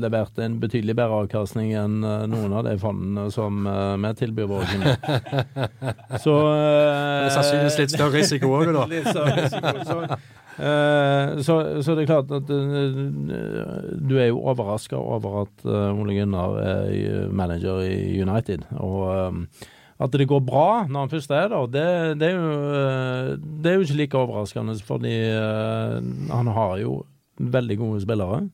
levert 0.00 0.38
en 0.40 0.56
betydelig 0.62 0.96
bedre 0.96 1.20
avkastning 1.26 1.74
enn 1.76 2.00
noen 2.00 2.56
av 2.56 2.64
de 2.66 2.76
fondene 2.80 3.28
som 3.34 3.66
vi 3.66 4.14
tilbyr 4.22 4.48
våre 4.48 4.66
kunder. 4.70 4.96
Så 6.24 6.32
Det 6.40 7.26
er 7.26 7.34
sannsynligvis 7.34 7.78
litt 7.82 7.94
større 7.94 8.16
risiko 8.16 8.52
òg, 8.56 8.72
da. 8.72 8.88
litt 8.94 9.08
større 9.10 9.36
risiko, 9.42 9.84
så 9.86 10.00
Uh, 10.06 10.45
så, 10.56 11.54
så, 11.84 11.94
det 11.94 12.04
er 12.04 12.08
klart 12.08 12.30
at 12.32 12.48
uh, 12.48 13.00
du 14.08 14.14
er 14.16 14.30
jo 14.30 14.40
overraska 14.40 14.96
over 14.96 15.42
at 15.42 15.64
uh, 15.68 15.92
Ole 15.92 16.16
Gunnar 16.16 16.56
er 16.62 17.26
manager 17.28 17.82
i 17.84 18.20
United. 18.22 18.64
Og 18.80 19.34
at 19.96 20.12
det 20.12 20.28
går 20.28 20.42
bra 20.44 20.84
når 20.88 21.06
han 21.06 21.12
først 21.12 21.30
er 21.32 21.48
der, 21.52 21.68
det, 21.72 21.84
det, 22.20 22.30
er, 22.30 22.34
jo, 22.36 23.36
det 23.36 23.70
er 23.70 23.76
jo 23.76 23.84
ikke 23.86 23.98
like 24.00 24.18
overraskende. 24.20 24.78
Fordi 24.84 25.14
han 26.32 26.52
har 26.56 26.78
jo 26.80 27.02
veldig 27.36 27.78
gode 27.78 28.00
spillere. 28.04 28.46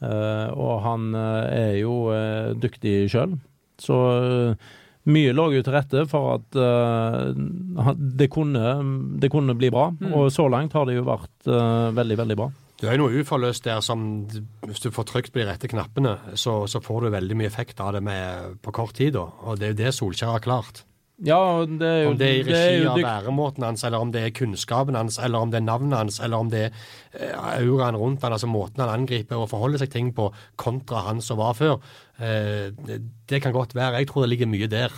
og 0.00 0.82
han 0.82 1.14
er 1.14 1.74
jo 1.78 1.96
dyktig 2.62 3.10
sjøl. 3.10 3.38
Så 3.78 3.98
mye 5.10 5.34
lå 5.36 5.50
jo 5.56 5.62
til 5.66 5.74
rette 5.74 6.06
for 6.10 6.36
at 6.38 6.58
uh, 6.58 7.30
det, 7.96 8.30
kunne, 8.32 8.74
det, 9.20 9.30
kunne, 9.32 9.56
bli 9.58 9.70
bra. 9.72 9.90
Mm. 9.92 10.12
Og 10.16 10.32
så 10.34 10.46
langt 10.50 10.76
har 10.76 10.88
det 10.88 10.98
jo 10.98 11.06
vært 11.08 11.50
uh, 11.50 11.90
veldig, 11.96 12.18
veldig 12.22 12.38
bra. 12.40 12.50
Det 12.80 12.88
er 12.88 12.96
jo 12.96 13.02
noe 13.02 13.20
uforløst 13.20 13.66
der 13.66 13.82
som 13.84 14.02
Hvis 14.64 14.80
du 14.80 14.88
får 14.94 15.04
trykt 15.10 15.34
på 15.34 15.42
de 15.42 15.50
rette 15.50 15.68
knappene, 15.68 16.14
så, 16.32 16.62
så 16.64 16.80
får 16.80 17.04
du 17.04 17.10
veldig 17.12 17.36
mye 17.36 17.50
effekt 17.50 17.82
av 17.84 17.92
det 17.96 18.00
med, 18.06 18.56
på 18.64 18.72
kort 18.72 18.96
tid. 18.96 19.18
Da. 19.18 19.26
Og 19.44 19.60
det 19.60 19.68
er 19.68 19.74
jo 19.74 19.80
det 19.82 19.92
Solskjær 19.98 20.38
har 20.38 20.44
klart. 20.44 20.84
Ja, 21.20 21.66
det 21.68 21.84
er 21.84 21.98
jo, 22.04 22.12
om 22.14 22.16
det 22.16 22.28
er 22.28 22.38
i 22.38 22.44
regi 22.46 22.84
av 22.88 22.96
væremåten 22.96 23.64
hans, 23.66 23.82
eller 23.84 24.00
om 24.00 24.12
det 24.12 24.22
er 24.24 24.32
kunnskapen 24.32 24.96
hans, 24.96 25.18
eller 25.20 25.44
om 25.44 25.50
det 25.52 25.58
er 25.58 25.66
navnet 25.66 25.98
hans, 25.98 26.16
eller 26.24 26.40
om 26.40 26.48
det 26.52 26.62
er 26.70 27.34
uh, 27.36 27.58
auraen 27.58 27.98
rundt 28.00 28.24
han, 28.24 28.32
altså 28.32 28.48
måten 28.48 28.80
han 28.80 29.02
angriper 29.02 29.36
og 29.36 29.50
forholder 29.50 29.82
seg 29.82 29.92
ting 29.92 30.14
på, 30.16 30.30
kontra 30.60 31.04
han 31.10 31.20
som 31.24 31.42
var 31.42 31.58
før. 31.58 31.76
Uh, 32.16 32.72
det, 32.88 33.42
kan 33.44 33.52
godt 33.52 33.76
være. 33.76 34.00
Jeg 34.00 34.08
tror 34.08 34.24
det 34.24 34.32
ligger 34.32 34.48
mye 34.48 34.70
der. 34.72 34.96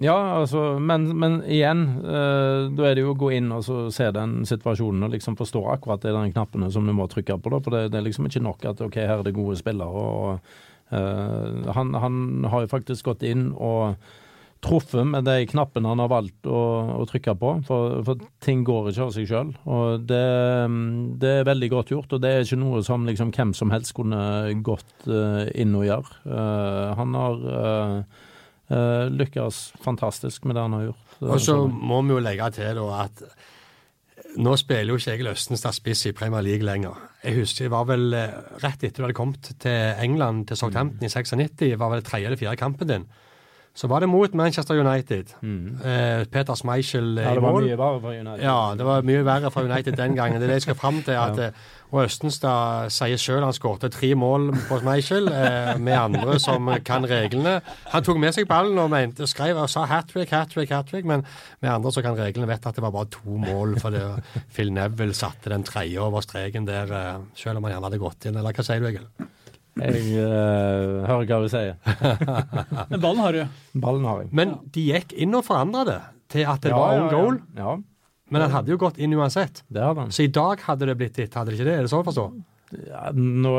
Ja, 0.00 0.14
altså, 0.38 0.78
men, 0.80 1.10
men 1.20 1.42
igjen, 1.44 1.82
eh, 2.08 2.70
da 2.72 2.86
er 2.88 2.94
det 2.96 3.02
jo 3.02 3.10
å 3.12 3.18
gå 3.20 3.34
inn 3.36 3.50
og 3.52 3.66
se 3.92 4.06
den 4.16 4.46
situasjonen 4.48 5.04
og 5.04 5.12
liksom 5.12 5.36
forstå 5.36 5.60
akkurat 5.74 6.00
det 6.00 6.14
de 6.14 6.22
knappene 6.32 6.70
som 6.72 6.86
du 6.88 6.94
må 6.96 7.04
trykke 7.12 7.36
på. 7.36 7.52
Da, 7.52 7.58
for 7.60 7.76
det, 7.76 7.82
det, 7.92 7.98
er 7.98 8.06
liksom 8.06 8.30
ikke 8.30 8.40
nok 8.46 8.64
at 8.70 8.80
ok, 8.86 8.96
her 8.96 9.18
er 9.18 9.26
det 9.26 9.34
gode 9.36 9.58
spillere. 9.60 9.92
og 9.92 10.40
han, 11.76 11.92
han 12.00 12.16
har 12.50 12.64
jo 12.64 12.72
faktisk 12.72 13.12
gått 13.12 13.28
inn 13.28 13.50
og 13.52 14.00
truffet 14.60 15.06
med 15.08 15.24
de 15.24 15.46
knappene 15.48 15.88
han 15.88 16.02
har 16.02 16.10
valgt 16.12 16.48
å, 16.48 16.60
å 17.00 17.04
trykke 17.08 17.34
på, 17.40 17.52
for, 17.66 18.00
for, 18.06 18.24
ting 18.44 18.62
går 18.66 18.90
ikke 18.90 19.06
av 19.06 19.12
seg 19.14 19.28
sjøl. 19.30 19.52
Og 19.64 20.02
det, 20.08 20.24
det, 21.22 21.30
er 21.40 21.48
veldig 21.48 21.70
godt 21.72 21.92
gjort, 21.94 22.16
og 22.16 22.22
det 22.22 22.32
er 22.32 22.44
ikke 22.44 22.60
noe 22.60 22.82
som 22.86 23.06
liksom, 23.08 23.32
hvem 23.36 23.54
som 23.56 23.72
helst 23.72 23.94
kunne 23.96 24.20
gått 24.66 25.06
uh, 25.08 25.46
inn 25.56 25.76
og 25.78 25.86
gjøre. 25.88 26.18
Uh, 26.26 26.90
han 26.98 27.16
har 27.16 27.46
uh, 27.48 28.26
lykkes 29.16 29.62
fantastisk 29.82 30.44
med 30.44 30.58
det 30.58 30.66
han 30.66 30.76
har 30.76 30.90
gjort. 30.90 31.16
og 31.24 31.40
så 31.42 31.56
må 31.70 32.02
vi 32.04 32.14
jo 32.14 32.20
legge 32.22 32.52
til 32.60 32.82
da 32.82 33.06
at 33.06 33.24
nå 34.40 34.52
spiller 34.60 34.92
jo 34.92 35.00
ikke 35.00 35.16
Egil 35.16 35.32
Østenstad 35.32 35.74
spiss 35.74 36.04
i 36.06 36.14
Premier 36.14 36.44
League 36.46 36.62
lenger. 36.62 37.00
Jeg 37.24 37.40
husker 37.40 37.66
det 37.66 37.72
var 37.72 37.88
vel 37.88 38.12
rett 38.62 38.84
etter 38.84 39.00
du 39.00 39.08
hadde 39.08 39.16
kommet 39.18 39.48
til 39.58 40.04
England, 40.04 40.44
til 40.46 40.60
Southampton 40.60 41.02
i 41.02 41.10
96, 41.10 41.64
var 41.80 41.90
vel 41.96 42.04
tredje 42.06 42.30
eller 42.30 42.38
fjerde 42.38 42.60
kampen 42.60 42.92
din. 42.92 43.08
Så 43.74 43.86
var 43.86 44.02
det 44.02 44.08
mot 44.10 44.34
Manchester 44.34 44.74
United. 44.74 45.30
Mm. 45.42 45.78
Eh, 45.84 46.24
Peter 46.26 46.54
Schmeichel 46.58 47.16
ja, 47.22 47.34
det 47.34 47.42
var 47.42 47.60
mye 47.62 47.76
verre 47.78 48.00
for 48.02 48.10
United. 48.10 48.42
Ja, 48.42 48.74
det 48.76 48.86
var 48.86 49.04
mye 49.06 49.24
verre 49.24 49.50
for 49.54 49.68
United 49.68 49.96
den 49.96 50.16
gangen. 50.18 50.40
Det 50.40 50.48
er 50.48 50.54
det 50.54 50.58
jeg 50.58 50.66
skal 50.68 50.80
fram 50.80 50.98
til. 51.06 51.14
at 51.14 51.38
ja. 51.38 51.46
Eh, 51.50 51.68
og 51.90 52.04
Østenstad 52.04 52.90
sier 52.94 53.18
sjøl 53.18 53.42
han 53.42 53.54
skårte 53.54 53.88
tre 53.90 54.12
mål 54.18 54.52
på 54.68 54.78
Schmeichel, 54.78 55.26
eh, 55.26 55.72
med 55.82 55.96
andre 55.98 56.38
som 56.42 56.70
kan 56.86 57.06
reglene. 57.10 57.56
Han 57.90 58.06
tok 58.06 58.20
med 58.22 58.36
seg 58.36 58.46
ballen 58.50 58.78
og 58.78 58.92
mente, 58.92 59.26
skrev 59.26 59.58
og 59.58 59.70
sa 59.70 59.86
hat 59.90 60.12
trick, 60.12 60.30
hat 60.30 60.52
trick, 60.54 60.70
hat 60.70 60.86
trick, 60.90 61.08
men 61.08 61.24
med 61.62 61.72
andre 61.72 61.90
som 61.94 62.06
kan 62.06 62.18
reglene, 62.18 62.46
vet 62.50 62.66
at 62.66 62.78
det 62.78 62.84
var 62.84 62.94
bare 62.94 63.10
to 63.10 63.38
mål. 63.42 63.74
For 63.82 63.90
det, 63.94 64.04
Phil 64.54 64.70
Neville 64.74 65.16
satte 65.18 65.50
den 65.50 65.66
tredje 65.66 65.98
over 65.98 66.22
streken 66.22 66.66
der, 66.68 66.94
eh, 66.94 67.26
sjøl 67.34 67.58
om 67.58 67.66
han 67.66 67.74
gjerne 67.74 67.90
hadde 67.90 68.02
gått 68.06 68.26
inn. 68.30 68.38
Eller 68.38 68.54
hva 68.54 68.66
sier 68.66 68.82
du, 68.82 68.90
Egil? 68.92 69.10
Jeg 69.80 70.02
uh, 70.20 71.06
hører 71.08 71.28
hva 71.28 71.38
du 71.40 71.48
sier. 71.52 71.76
Men 72.92 73.00
ballen 73.00 73.22
har 73.24 73.36
du. 73.36 73.60
Ballen 73.80 74.08
har 74.08 74.24
jeg. 74.24 74.32
Men 74.36 74.58
de 74.74 74.86
gikk 74.90 75.14
inn 75.16 75.36
og 75.38 75.46
forandra 75.46 75.86
det 75.88 76.00
til 76.30 76.46
at 76.46 76.62
det 76.62 76.74
ja, 76.74 76.78
var 76.78 76.98
on 76.98 77.06
ja, 77.06 77.10
goal. 77.14 77.40
Ja. 77.58 77.74
Men 78.30 78.46
han 78.46 78.54
hadde 78.54 78.70
jo 78.70 78.78
gått 78.78 79.00
inn 79.02 79.16
uansett. 79.18 79.64
Det 79.66 79.82
hadde 79.82 80.06
han. 80.06 80.14
Så 80.14 80.28
i 80.28 80.30
dag 80.30 80.62
hadde 80.68 80.86
det 80.86 80.94
blitt 81.00 81.16
ditt, 81.18 81.34
hadde 81.34 81.50
det 81.50 81.58
ikke 81.58 81.66
det? 81.66 81.76
Er 81.80 81.86
det 81.88 81.92
sånn 81.92 82.04
å 82.04 82.08
forstå? 82.10 82.28
Ja, 82.70 83.08
nå 83.10 83.56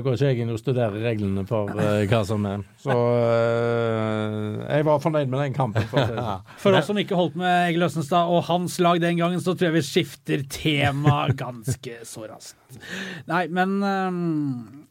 går 0.00 0.14
ikke 0.14 0.30
jeg 0.30 0.40
inn 0.40 0.52
og 0.54 0.56
studerer 0.56 0.94
reglene 1.04 1.42
for 1.44 1.68
uh, 1.76 2.06
hva 2.08 2.22
som 2.24 2.46
er. 2.48 2.62
Så 2.80 2.94
uh, 2.94 4.62
jeg 4.64 4.86
var 4.88 5.02
fornøyd 5.02 5.28
med 5.28 5.42
den 5.44 5.56
kampen. 5.58 5.84
For, 5.90 6.08
si. 6.08 6.38
for 6.64 6.78
oss 6.78 6.88
som 6.88 7.00
ikke 7.02 7.18
holdt 7.18 7.36
med 7.36 7.66
Egil 7.66 7.84
Østenstad 7.84 8.32
og 8.32 8.46
hans 8.48 8.78
lag 8.80 9.02
den 9.02 9.20
gangen, 9.20 9.42
så 9.44 9.52
tror 9.52 9.68
jeg 9.68 9.76
vi 9.76 9.84
skifter 9.84 10.46
tema 10.48 11.26
ganske 11.44 12.00
så 12.08 12.24
raskt. 12.30 12.80
Nei, 13.28 13.44
men 13.52 13.76
um 13.84 14.85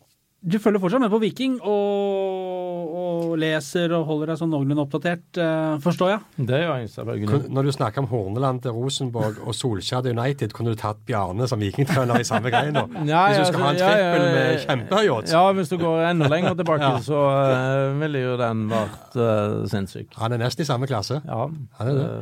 du 0.46 0.60
følger 0.62 0.82
fortsatt 0.82 1.02
med 1.02 1.10
på 1.10 1.20
Viking 1.24 1.56
og, 1.66 2.92
og 3.02 3.32
leser 3.42 3.94
og 3.98 4.04
holder 4.06 4.32
deg 4.32 4.40
sånn 4.42 4.52
noenlunde 4.54 4.84
oppdatert, 4.84 5.24
uh, 5.42 5.78
forstår 5.82 6.12
jeg? 6.12 6.46
Det 6.52 6.60
gjør 6.62 6.82
jeg 6.84 6.92
selvfølgelig. 6.94 7.40
Når 7.58 7.66
du 7.66 7.72
snakker 7.74 8.04
om 8.04 8.10
Horneland 8.12 8.62
til 8.62 8.76
Rosenborg 8.76 9.40
og 9.42 9.58
Solskjær 9.58 10.06
til 10.06 10.14
United, 10.14 10.54
kunne 10.54 10.76
du 10.76 10.80
tatt 10.80 11.02
Bjarne 11.10 11.50
som 11.50 11.62
vikingtrener 11.62 12.22
i 12.22 12.28
samme 12.28 12.54
greie 12.54 12.76
nå? 12.76 12.86
Ja, 13.12 13.26
hvis 13.32 13.42
du 13.42 13.50
skal 13.50 13.66
ha 13.66 13.72
en 13.74 13.82
trippel 13.82 14.22
ja, 14.22 14.30
med 14.38 14.62
kjempehøyodds? 14.68 15.34
Ja, 15.34 15.44
hvis 15.58 15.74
du 15.74 15.80
går 15.82 16.06
enda 16.12 16.30
lenger 16.30 16.60
tilbake, 16.62 16.92
ja. 16.94 17.02
så 17.10 17.26
uh, 17.34 17.98
ville 18.04 18.22
jo 18.28 18.38
den 18.42 18.68
vært 18.70 19.18
uh, 19.18 19.66
sinnssyk. 19.72 20.14
Han 20.22 20.38
er 20.38 20.46
nesten 20.46 20.66
i 20.66 20.70
samme 20.70 20.90
klasse. 20.90 21.24
Ja. 21.26 21.50
Han 21.82 21.92
er 21.92 22.02
det. 22.04 22.16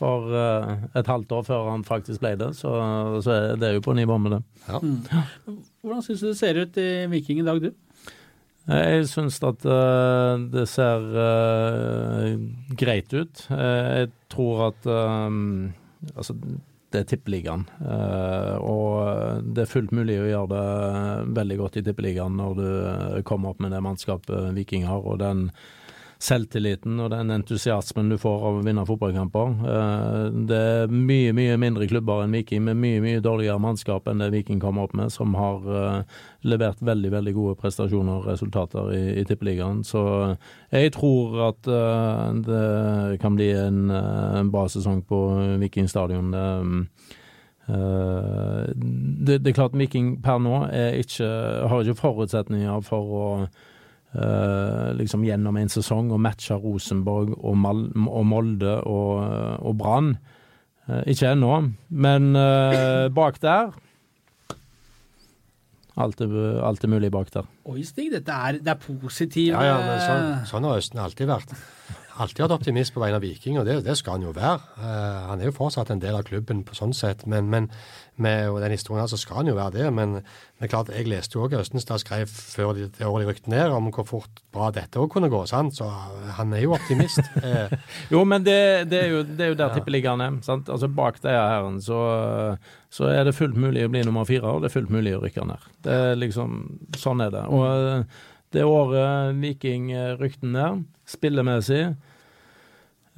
For 0.00 0.32
et 0.98 1.06
halvt 1.06 1.32
år 1.36 1.44
før 1.46 1.68
han 1.70 1.84
faktisk 1.86 2.22
ble 2.24 2.32
det, 2.40 2.48
så, 2.58 2.72
så 3.22 3.34
er 3.34 3.60
det 3.60 3.74
jo 3.76 3.84
på 3.84 3.94
nivå 3.94 4.16
med 4.18 4.38
det. 4.38 4.40
Ja. 4.66 4.80
Mm. 4.82 5.60
Hvordan 5.84 6.02
syns 6.02 6.24
du 6.24 6.30
det 6.30 6.38
ser 6.40 6.58
ut 6.58 6.78
i 6.80 6.88
Viking 7.12 7.42
i 7.42 7.46
dag, 7.46 7.60
du? 7.62 7.70
Jeg 8.70 9.06
syns 9.10 9.40
at 9.42 9.64
uh, 9.66 10.38
det 10.52 10.68
ser 10.70 11.06
uh, 11.16 12.34
greit 12.78 13.10
ut. 13.10 13.46
Uh, 13.50 14.02
jeg 14.02 14.12
tror 14.30 14.68
at 14.70 14.92
Altså, 16.18 16.34
det 16.90 16.98
er 16.98 17.04
Tippeligaen. 17.06 17.62
og 18.58 19.44
det 19.54 19.62
er 19.62 19.70
fullt 19.70 19.92
mulig 19.94 20.16
å 20.18 20.26
gjøre 20.26 20.48
det 20.50 21.36
veldig 21.36 21.58
godt 21.60 21.76
i 21.78 21.82
Tippeligaen 21.86 22.34
når 22.36 22.56
du 22.58 23.22
kommer 23.28 23.52
opp 23.52 23.62
med 23.62 23.70
det 23.70 23.84
mannskapet 23.86 24.50
Viking 24.56 24.88
har, 24.90 24.98
og 24.98 25.20
den 25.22 25.44
selvtilliten 26.22 27.00
og 27.02 27.10
den 27.10 27.32
entusiasmen 27.34 28.10
du 28.12 28.16
får 28.20 28.44
av 28.46 28.58
å 28.58 28.62
vinne 28.62 28.84
fotballkamper. 28.86 29.54
Eh, 29.72 30.26
det 30.48 30.58
er 30.58 30.92
mye, 30.92 31.32
mye 31.34 31.56
mindre 31.60 31.88
klubber 31.90 32.22
enn 32.22 32.36
Viking 32.36 32.62
med 32.68 32.78
mye, 32.78 33.00
mye 33.02 33.22
dårligere 33.24 33.58
mannskap 33.62 34.06
enn 34.10 34.22
det 34.22 34.30
Viking 34.34 34.60
kommer 34.62 34.86
opp 34.86 34.94
med, 34.98 35.10
som 35.14 35.34
har 35.38 35.66
eh, 35.66 36.20
levert 36.46 36.82
veldig, 36.84 37.10
veldig 37.16 37.34
gode 37.38 37.56
prestasjoner 37.62 38.20
og 38.20 38.28
resultater 38.30 38.92
i, 38.94 39.02
i 39.22 39.26
Tippeligaen. 39.26 39.82
Så 39.86 40.04
jeg 40.70 40.94
tror 40.94 41.40
at 41.48 41.72
eh, 41.72 42.28
det 42.46 43.18
kan 43.22 43.38
bli 43.38 43.50
en, 43.58 43.90
en 43.90 44.52
bra 44.54 44.68
sesong 44.70 45.02
på 45.08 45.24
Viking 45.62 45.90
stadion. 45.90 46.30
Det, 47.62 49.36
det, 49.38 49.48
er 49.48 49.54
klart 49.54 49.74
Viking 49.78 50.16
per 50.22 50.40
nå 50.42 50.64
ikke, 50.98 51.28
har 51.70 51.82
ikke 51.82 52.00
forutsetninger 52.00 52.82
for 52.86 53.14
å 53.18 53.26
Uh, 54.12 54.92
liksom 54.98 55.22
gjennom 55.24 55.56
en 55.56 55.70
sesong 55.72 56.10
og 56.12 56.20
matcha 56.20 56.58
Rosenborg 56.60 57.30
og, 57.38 57.54
Mal 57.56 57.86
og 57.96 58.26
Molde 58.28 58.74
og, 58.84 59.22
og 59.64 59.78
Brann. 59.80 60.10
Uh, 60.84 61.00
ikke 61.08 61.30
ennå, 61.32 61.54
men 61.88 62.34
uh, 62.36 63.08
bak 63.14 63.40
der 63.40 63.72
alt 66.00 66.20
er, 66.24 66.32
alt 66.64 66.84
er, 66.84 66.88
mulig 66.88 67.10
bak 67.12 67.28
der. 67.34 67.48
Oi, 67.68 67.82
Stig, 67.84 68.10
dette 68.14 68.32
er, 68.32 68.58
det 68.64 68.72
er 68.72 68.78
positivt. 68.80 69.52
Ja, 69.52 69.64
ja, 69.66 69.78
men 69.84 70.00
sånn, 70.00 70.28
sånn 70.48 70.68
har 70.68 70.80
Østen 70.80 71.02
alltid 71.02 71.28
vært. 71.28 71.52
Alltid 72.20 72.44
vært 72.44 72.58
optimist 72.58 72.92
på 72.92 73.00
vegne 73.00 73.16
av 73.16 73.24
Viking, 73.24 73.56
og 73.60 73.64
det, 73.68 73.78
det 73.86 73.96
skal 73.96 74.18
han 74.18 74.26
jo 74.26 74.34
være. 74.36 74.58
han 75.30 75.40
er 75.40 75.48
jo 75.48 75.56
fortsatt 75.56 75.90
en 75.90 76.02
del 76.02 76.18
av 76.18 76.26
klubben 76.28 76.64
på 76.66 76.76
sånn 76.76 76.92
sett, 76.96 77.24
men, 77.26 77.48
men 77.48 77.70
med 78.20 78.60
den 78.60 78.74
historien 78.74 79.00
her, 79.00 79.08
så 79.08 79.16
skal 79.16 79.40
han 79.40 79.48
jo 79.48 79.56
være 79.56 79.78
det. 79.78 79.92
Men 79.94 80.20
er 80.62 80.70
klart, 80.70 80.90
jeg 80.94 81.08
leste 81.10 81.36
jo 81.36 81.46
òg 81.46 81.56
Østenstad 81.58 82.02
skrev 82.02 82.30
før 82.30 82.72
det, 82.76 82.90
det 82.98 83.06
året 83.06 83.24
de 83.24 83.30
rykte 83.32 83.50
ned, 83.50 83.72
om 83.74 83.88
hvor 83.94 84.06
fort 84.06 84.42
bra 84.54 84.70
dette 84.74 85.00
òg 85.00 85.10
kunne 85.10 85.30
gå. 85.32 85.40
sant? 85.50 85.74
Så 85.76 85.88
han 86.36 86.52
er 86.54 86.66
jo 86.66 86.76
optimist. 86.78 87.20
Eh, 87.42 87.72
jo, 88.12 88.20
men 88.28 88.44
det, 88.44 88.86
det, 88.90 88.98
er 89.02 89.08
jo, 89.10 89.22
det 89.26 89.44
er 89.44 89.48
jo 89.50 89.56
der 89.58 89.72
ja. 89.72 89.74
tippeligaen 89.74 90.20
er. 90.22 90.34
sant? 90.46 90.68
Altså 90.70 90.86
Bak 90.92 91.18
denne 91.24 91.40
herren 91.50 91.80
så, 91.82 91.98
så, 92.92 93.08
er 93.10 93.24
det 93.26 93.34
fullt 93.34 93.56
mulig 93.58 93.86
å 93.86 93.90
bli 93.90 94.04
nummer 94.06 94.28
fire, 94.28 94.52
og 94.52 94.62
det 94.62 94.70
er 94.70 94.74
fullt 94.76 94.92
mulig 94.94 95.16
å 95.16 95.22
rykke 95.24 95.46
ned. 95.48 95.64
Det 95.82 95.96
er 95.96 96.20
liksom, 96.20 96.60
Sånn 97.00 97.24
er 97.24 97.32
det. 97.34 97.42
Og 97.50 97.64
eh, 97.66 98.20
det 98.52 98.64
året 98.68 99.36
Viking 99.42 99.90
eh, 99.92 100.14
rykte 100.20 100.48
ned, 100.48 100.84
spillemessig 101.08 101.84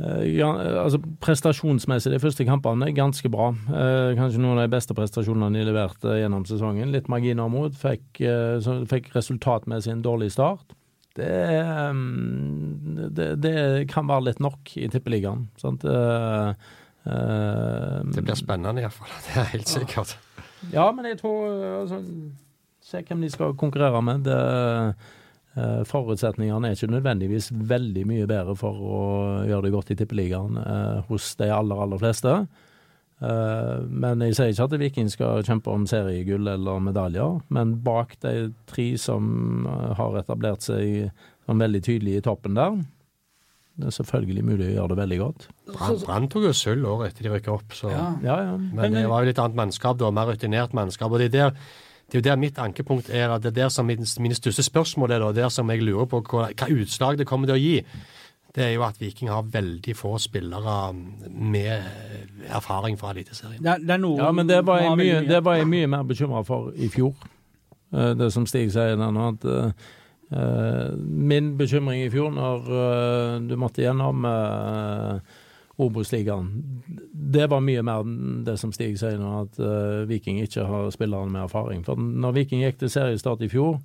Eh, 0.03 0.25
ja, 0.41 0.49
altså 0.81 0.99
Prestasjonsmessig 1.23 2.11
de 2.11 2.19
første 2.23 2.47
kampene 2.47 2.91
ganske 2.97 3.31
bra. 3.31 3.53
Eh, 3.71 4.15
kanskje 4.19 4.43
noen 4.43 4.59
av 4.59 4.67
de 4.67 4.75
beste 4.75 4.97
prestasjonene 4.97 5.55
de 5.55 5.67
leverte 5.69 6.17
gjennom 6.19 6.47
sesongen. 6.49 6.91
Litt 6.95 7.11
marginer 7.13 7.51
mot. 7.53 7.75
Fikk, 7.79 8.21
eh, 8.21 8.73
fikk 8.91 9.13
resultatmessig 9.15 9.95
en 9.95 10.03
dårlig 10.03 10.33
start. 10.35 10.75
Det, 11.15 11.31
mm, 11.95 13.11
det, 13.15 13.29
det, 13.39 13.59
kan 13.93 14.09
være 14.11 14.33
litt 14.33 14.41
nok 14.43 14.73
i 14.77 14.89
Tippeligaen. 14.91 15.47
Sant? 15.63 15.85
Eh, 15.87 16.55
det 17.05 18.25
blir 18.25 18.41
spennende 18.41 18.83
iallfall. 18.83 19.13
Det 19.29 19.37
er 19.39 19.53
helt 19.53 19.71
sikkert. 19.71 20.17
Ja, 20.73 20.89
men 20.91 21.05
jeg 21.05 21.21
tror 21.21 21.53
altså, 21.85 22.01
Se 22.85 23.01
hvem 23.05 23.21
de 23.21 23.29
skal 23.33 23.55
konkurrere 23.57 24.01
med. 24.05 24.25
Det 24.27 24.35
Eh, 24.35 24.93
forutsetningene 25.87 26.71
er 26.71 26.77
ikke 26.77 26.91
nødvendigvis 26.91 27.51
veldig 27.55 28.05
mye 28.11 28.29
bedre 28.31 28.57
for 28.59 28.75
å 28.75 29.01
gjøre 29.47 29.69
det 29.69 29.75
godt 29.75 29.93
i 29.95 29.99
Tippeligaen 30.01 30.59
eh, 30.59 31.03
hos 31.11 31.35
de 31.39 31.51
aller, 31.55 31.83
aller 31.85 32.01
fleste. 32.03 32.33
Eh, 33.23 33.77
men 33.87 34.25
jeg 34.27 34.35
sier 34.39 34.51
ikke 34.51 34.67
at 34.67 34.75
Viking 34.83 35.13
skal 35.13 35.47
kjempe 35.47 35.71
om 35.71 35.87
seriegull 35.91 36.51
eller 36.51 36.83
medaljer. 36.83 37.39
Men 37.55 37.77
bak 37.87 38.17
de 38.25 38.51
tre 38.71 38.89
som 38.99 39.69
har 39.71 40.19
etablert 40.25 40.67
seg 40.67 41.13
som 41.47 41.63
veldig 41.63 41.85
tydelige 41.87 42.23
i 42.23 42.27
toppen 42.27 42.59
der, 42.59 42.83
det 43.75 43.89
er 43.91 43.95
selvfølgelig 43.97 44.43
mulig 44.47 44.67
å 44.69 44.75
gjøre 44.77 44.93
det 44.93 45.01
veldig 45.01 45.17
godt. 45.19 45.49
Brann 46.05 46.29
tok 46.31 46.45
jo 46.47 46.53
sølv 46.55 46.87
året 46.93 47.11
etter 47.11 47.27
de 47.27 47.33
rykka 47.33 47.57
opp, 47.57 47.75
så. 47.75 47.91
Ja. 47.91 48.05
Ja, 48.23 48.37
ja. 48.47 48.53
Men 48.59 48.95
det 48.95 49.03
var 49.11 49.23
jo 49.23 49.31
litt 49.33 49.41
annet 49.43 49.59
mannskap 49.59 49.99
da, 49.99 50.13
mer 50.15 50.31
rutinert 50.31 50.77
mannskap. 50.79 51.11
og 51.11 51.23
det 51.23 51.33
der 51.35 51.57
det 52.07 52.19
er 52.19 52.21
jo 52.21 52.25
der 52.29 52.41
mitt 52.41 52.59
ankepunkt 52.59 53.09
er. 53.11 53.31
at 53.35 53.43
Det 53.43 53.53
er 53.53 53.63
der 53.63 53.69
som 53.69 53.87
mine 53.87 54.35
største 54.35 54.63
spørsmål 54.63 55.11
er, 55.11 55.19
da, 55.19 55.33
der 55.33 55.49
som 55.49 55.71
jeg 55.71 55.83
lurer 55.83 56.07
på 56.07 56.21
hva, 56.21 56.51
hva 56.53 56.69
utslag 56.71 57.19
det 57.19 57.27
kommer 57.27 57.49
til 57.49 57.57
å 57.57 57.63
gi. 57.63 57.79
Det 58.55 58.63
er 58.63 58.75
jo 58.77 58.85
at 58.87 59.01
Viking 59.01 59.33
har 59.33 59.43
veldig 59.51 59.97
få 59.99 60.13
spillere 60.23 60.95
med 61.29 61.83
erfaring 62.47 62.99
fra 62.99 63.11
Eliteserien. 63.11 63.63
Det, 63.65 63.81
det 63.83 63.99
ja, 63.99 64.31
men 64.31 64.47
det 64.47 64.61
var, 64.67 64.79
jeg 64.85 64.99
mye, 65.01 65.23
det 65.27 65.41
var 65.45 65.59
jeg 65.59 65.67
mye 65.67 65.89
mer 65.91 66.05
bekymra 66.07 66.45
for 66.47 66.71
i 66.77 66.89
fjor. 66.89 67.17
Eh, 67.91 68.13
det 68.15 68.31
som 68.33 68.47
Stig 68.47 68.71
sier 68.71 68.95
der 68.95 69.11
nå, 69.11 69.27
at 69.33 69.49
uh, 69.51 70.93
min 70.95 71.57
bekymring 71.59 72.05
i 72.05 72.13
fjor, 72.13 72.31
når 72.31 73.43
du 73.49 73.57
måtte 73.59 73.83
gjennom 73.83 74.23
Obos-ligaen. 75.77 76.51
Det 77.13 77.49
var 77.51 77.63
mye 77.65 77.83
mer 77.83 78.07
det 78.47 78.57
som 78.61 78.73
Stig 78.75 78.99
sier 79.01 79.19
nå, 79.19 79.31
at 79.43 79.59
uh, 79.59 80.05
Viking 80.07 80.39
ikke 80.45 80.67
har 80.69 80.93
spillere 80.95 81.27
med 81.27 81.47
erfaring. 81.49 81.83
For 81.87 81.99
når 81.99 82.37
Viking 82.39 82.63
gikk 82.63 82.79
til 82.83 82.93
seriestart 82.95 83.43
i 83.43 83.51
fjor, 83.51 83.81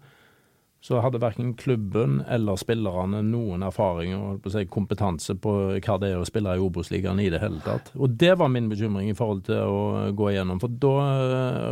så 0.81 1.01
hadde 1.03 1.19
verken 1.19 1.55
klubben 1.59 2.21
eller 2.31 2.55
spillerne 2.59 3.19
noen 3.27 3.65
erfaring 3.67 4.13
og 4.15 4.45
si, 4.47 4.63
kompetanse 4.71 5.35
på 5.41 5.55
hva 5.75 5.97
det 5.99 6.13
er 6.13 6.21
å 6.21 6.27
spille 6.27 6.53
i 6.55 6.61
Obos-ligaen 6.63 7.19
i 7.19 7.27
det 7.33 7.41
hele 7.43 7.59
tatt. 7.65 7.91
Og 7.99 8.15
det 8.21 8.31
var 8.39 8.51
min 8.53 8.69
bekymring 8.71 9.09
i 9.11 9.17
forhold 9.17 9.43
til 9.49 9.59
å 9.59 9.81
gå 10.15 10.29
igjennom, 10.31 10.61
for 10.61 10.71
da, 10.71 10.93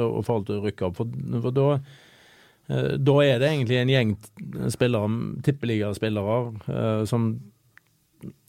og 0.09 0.19
i 0.19 0.25
forhold 0.27 0.49
til 0.49 0.59
å 0.59 0.65
rykke 0.65 0.89
opp. 0.89 0.99
For, 0.99 1.39
for 1.45 1.55
da 1.55 1.67
eh, 1.77 2.97
da 2.99 3.15
er 3.23 3.39
det 3.39 3.53
egentlig 3.53 3.79
en 3.79 3.93
gjeng 3.93 4.17
spillere, 4.75 5.13
tippeligaspillere, 5.47 7.05
som 7.07 7.29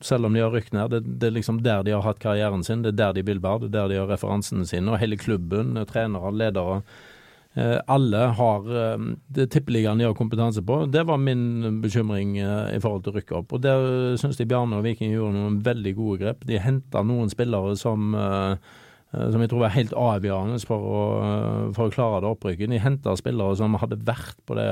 selv 0.00 0.28
om 0.28 0.34
de 0.34 0.42
har 0.42 0.52
rykket 0.54 0.74
ned, 0.76 0.90
det, 0.92 1.18
det, 1.20 1.28
er 1.28 1.36
liksom 1.36 1.60
der 1.64 1.84
de 1.86 1.94
har 1.94 2.04
hatt 2.06 2.20
karrieren 2.22 2.64
sin, 2.66 2.82
det 2.84 2.94
er 2.94 2.98
der 3.02 3.18
de 3.18 3.26
vil 3.28 3.42
være, 3.44 3.66
det 3.66 3.70
er 3.70 3.76
der 3.76 3.92
de 3.92 4.00
har 4.02 4.10
referansene 4.10 4.66
sine. 4.68 4.92
Og 4.92 5.00
hele 5.02 5.18
klubben, 5.20 5.76
trenere, 5.90 6.32
ledere, 6.32 6.80
eh, 7.58 7.76
alle 7.90 8.24
har 8.38 8.72
eh, 8.82 9.06
det 9.36 9.48
tippeligaen 9.54 10.00
de 10.00 10.08
har 10.08 10.16
kompetanse 10.18 10.64
på. 10.64 10.80
Det 10.92 11.04
var 11.08 11.20
min 11.22 11.80
bekymring 11.84 12.36
eh, 12.40 12.74
i 12.76 12.82
forhold 12.82 13.06
til 13.06 13.14
å 13.14 13.20
rykke 13.20 13.38
opp. 13.42 13.54
Og 13.56 13.64
der 13.64 14.18
syns 14.20 14.40
de 14.40 14.48
Bjarne 14.48 14.80
og 14.80 14.86
Viking 14.86 15.14
gjorde 15.14 15.36
noen 15.36 15.62
veldig 15.66 15.94
gode 15.98 16.22
grep. 16.24 16.44
De 16.48 16.60
henta 16.62 17.04
noen 17.06 17.32
spillere 17.32 17.76
som 17.78 18.14
som 19.08 19.40
jeg 19.40 19.48
tror 19.48 19.62
er 19.64 19.72
helt 19.72 19.94
avgjørende 19.96 20.58
for 20.68 20.84
å, 20.84 20.98
for 21.72 21.88
å 21.88 21.92
klare 21.94 22.18
det 22.20 22.28
opprykket. 22.28 22.68
De 22.68 22.80
henta 22.84 23.14
spillere 23.16 23.56
som 23.56 23.78
hadde 23.80 23.96
vært 24.04 24.36
på 24.44 24.52
det 24.58 24.66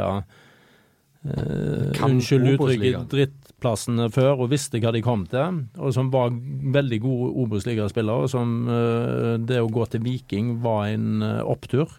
uh, 1.30 2.04
Unnskyld 2.06 2.52
uttrykket, 2.54 3.06
drittplassene 3.12 4.08
før 4.14 4.44
og 4.44 4.52
visste 4.52 4.80
hva 4.82 4.92
de 4.94 5.02
kom 5.04 5.24
til. 5.30 5.62
Og 5.78 5.94
som 5.96 6.12
var 6.14 6.34
veldig 6.76 7.00
gode 7.04 7.32
Obos-ligaspillere. 7.44 8.30
Som 8.32 8.56
uh, 8.70 9.34
det 9.42 9.62
å 9.62 9.72
gå 9.72 9.88
til 9.92 10.04
Viking 10.06 10.56
var 10.64 10.90
en 10.92 11.24
uh, 11.24 11.42
opptur. 11.46 11.98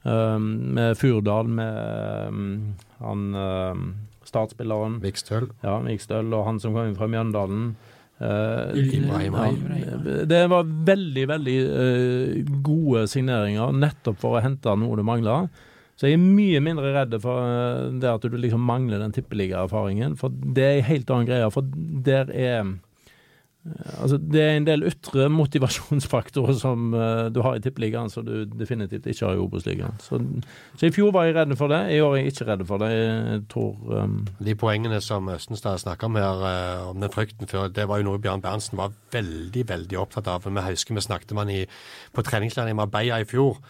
med 0.00 0.96
Furdal, 0.96 1.48
med 1.52 2.28
um, 2.32 2.74
han 3.04 3.24
startspilleren 4.24 5.00
Vikstøl. 5.02 5.50
Ja, 5.64 5.78
Vikstøl, 5.84 6.32
og 6.32 6.46
han 6.46 6.60
som 6.62 6.72
kom 6.72 6.88
inn 6.88 6.96
fra 6.96 7.08
Mjøndalen. 7.10 7.74
Uh, 8.20 8.76
ja, 8.76 10.24
det 10.28 10.42
var 10.52 10.66
veldig, 10.68 11.22
veldig 11.30 11.56
uh, 11.72 12.50
gode 12.60 13.06
signeringer 13.08 13.72
nettopp 13.72 14.18
for 14.20 14.36
å 14.36 14.42
hente 14.44 14.74
noe 14.76 14.98
du 14.98 15.04
mangla. 15.08 15.46
Så 16.00 16.08
jeg 16.08 16.16
er 16.16 16.22
mye 16.22 16.60
mindre 16.64 16.94
redd 16.94 17.12
for 17.20 17.44
eh, 17.44 17.90
det 18.00 18.08
at 18.08 18.24
du 18.24 18.36
liksom 18.40 18.62
mangler 18.64 19.02
den 19.02 19.12
tippeligaerfaringen. 19.12 20.14
For 20.16 20.32
det 20.32 20.64
er 20.64 20.78
en 20.78 20.86
helt 20.88 21.10
annen 21.12 21.28
greie. 21.28 21.50
For 21.52 21.66
der 22.06 22.32
er 22.32 22.62
eh, 22.62 22.78
Altså, 24.00 24.16
det 24.16 24.40
er 24.40 24.54
en 24.56 24.64
del 24.64 24.86
ytre 24.88 25.26
motivasjonsfaktorer 25.28 26.54
som 26.56 26.94
uh, 26.94 27.26
du 27.28 27.42
har 27.44 27.58
i 27.58 27.60
tippeligaen 27.60 28.08
som 28.08 28.24
du 28.24 28.46
definitivt 28.48 29.04
ikke 29.04 29.26
har 29.26 29.36
i 29.36 29.42
Obos-ligaen. 29.42 29.98
Så, 30.00 30.16
så, 30.78 30.86
i 30.88 30.92
fjor 30.96 31.12
var 31.12 31.26
jeg 31.28 31.36
redd 31.36 31.52
for 31.60 31.68
det, 31.68 31.82
i 31.92 31.98
år 32.00 32.14
er 32.16 32.22
jeg 32.22 32.32
ikke 32.32 32.46
redd 32.48 32.64
for 32.70 32.80
det. 32.80 32.88
Jeg 32.94 33.42
tror 33.52 34.00
um... 34.00 34.16
De 34.40 34.54
poengene 34.56 35.02
som 35.04 35.28
Østenstad 35.28 35.82
snakka 35.84 36.08
om 36.08 36.16
her, 36.16 36.40
uh, 36.40 36.88
om 36.94 37.04
den 37.04 37.12
frykten 37.12 37.52
før, 37.52 37.68
det 37.68 37.84
var 37.90 38.00
jo 38.00 38.08
noe 38.08 38.22
Bjørn 38.22 38.40
Berntsen 38.40 38.80
var 38.80 38.96
veldig, 39.12 39.66
veldig 39.74 40.00
opptatt 40.06 40.32
av. 40.32 40.48
Vi 40.48 40.66
husker 40.70 40.96
vi 40.96 41.04
snakket 41.04 41.36
med 41.36 41.52
han 41.52 41.76
på 42.16 42.24
treningslandet 42.24 42.72
i 42.72 42.80
Marbella 42.80 43.20
i 43.20 43.28
fjor. 43.28 43.60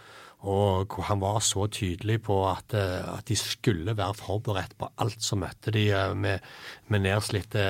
Og 0.49 0.95
han 1.05 1.21
var 1.21 1.43
så 1.45 1.67
tydelig 1.69 2.23
på 2.25 2.37
at, 2.49 2.73
eh, 2.73 3.05
at 3.13 3.29
de 3.29 3.37
skulle 3.37 3.93
være 3.97 4.17
forberedt 4.17 4.73
på 4.81 4.89
alt 4.97 5.21
som 5.21 5.43
møtte 5.45 5.73
de 5.75 5.85
eh, 5.93 6.15
med, 6.17 6.41
med 6.89 7.05
nedslitte 7.05 7.61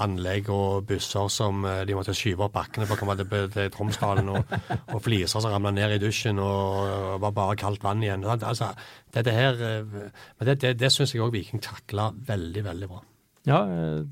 anlegg 0.00 0.48
og 0.48 0.86
busser 0.88 1.28
som 1.28 1.64
eh, 1.68 1.82
de 1.84 1.96
måtte 1.96 2.16
skyve 2.16 2.46
opp 2.46 2.56
bakkene 2.56 2.88
for 2.88 2.96
å 2.96 3.02
komme 3.02 3.18
til, 3.20 3.50
til 3.52 3.70
Tromsdalen, 3.74 4.32
og, 4.32 4.56
og 4.96 5.04
fliser 5.04 5.36
som 5.44 5.52
ramla 5.52 5.74
ned 5.76 5.98
i 5.98 6.00
dusjen 6.00 6.40
og 6.40 7.20
var 7.20 7.36
bare 7.36 7.58
kaldt 7.60 7.84
vann 7.84 8.04
igjen. 8.04 8.24
Altså, 8.24 8.72
dette 9.12 9.34
her, 9.34 9.60
men 9.84 10.48
det, 10.48 10.60
det, 10.62 10.78
det 10.80 10.92
syns 10.94 11.12
jeg 11.12 11.24
òg 11.24 11.34
Viking 11.34 11.60
takla 11.62 12.08
veldig, 12.14 12.64
veldig 12.72 12.88
bra. 12.88 13.04
Ja, 13.44 13.58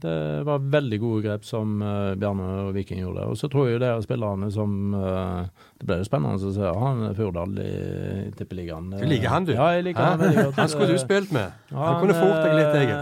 det 0.03 0.14
var 0.45 0.64
veldig 0.75 0.99
gode 1.01 1.23
grep 1.25 1.47
som 1.49 1.79
uh, 1.81 2.12
Bjarne 2.21 2.49
og 2.66 2.75
Viking 2.77 3.01
gjorde. 3.01 3.25
Og 3.33 3.38
så 3.40 3.49
tror 3.49 3.71
jeg 3.71 3.81
det 3.81 3.88
er 3.88 4.03
spillerne 4.05 4.51
som 4.53 4.92
uh, 4.92 5.47
Det 5.81 5.88
ble 5.88 5.97
jo 6.03 6.09
spennende 6.09 6.37
å 6.37 6.53
se 6.53 6.75
han 6.83 7.01
Furdal 7.16 7.57
i 7.62 7.73
Tippeligaen. 8.37 8.90
Du 8.99 9.07
liker 9.09 9.33
han, 9.33 9.49
du? 9.49 9.55
Ja, 9.57 9.71
jeg 9.79 9.87
liker 9.88 10.05
han 10.05 10.21
veldig 10.21 10.45
godt. 10.51 10.61
Han 10.61 10.71
skulle 10.75 10.92
du 10.92 11.01
spilt 11.01 11.33
med. 11.33 11.57
Han, 11.73 11.81
han 11.87 11.99
kunne 12.05 12.18
fort 12.21 12.45
deg 12.45 12.59
litt, 12.61 12.77
Egil. 12.83 12.95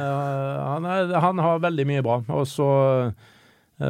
Han, 0.70 0.88
han, 1.26 1.44
har 1.48 1.66
veldig 1.66 1.90
mye 1.90 2.06
bra. 2.06 2.22
Og 2.38 2.46
så 2.48 2.70
Uh, 3.80 3.86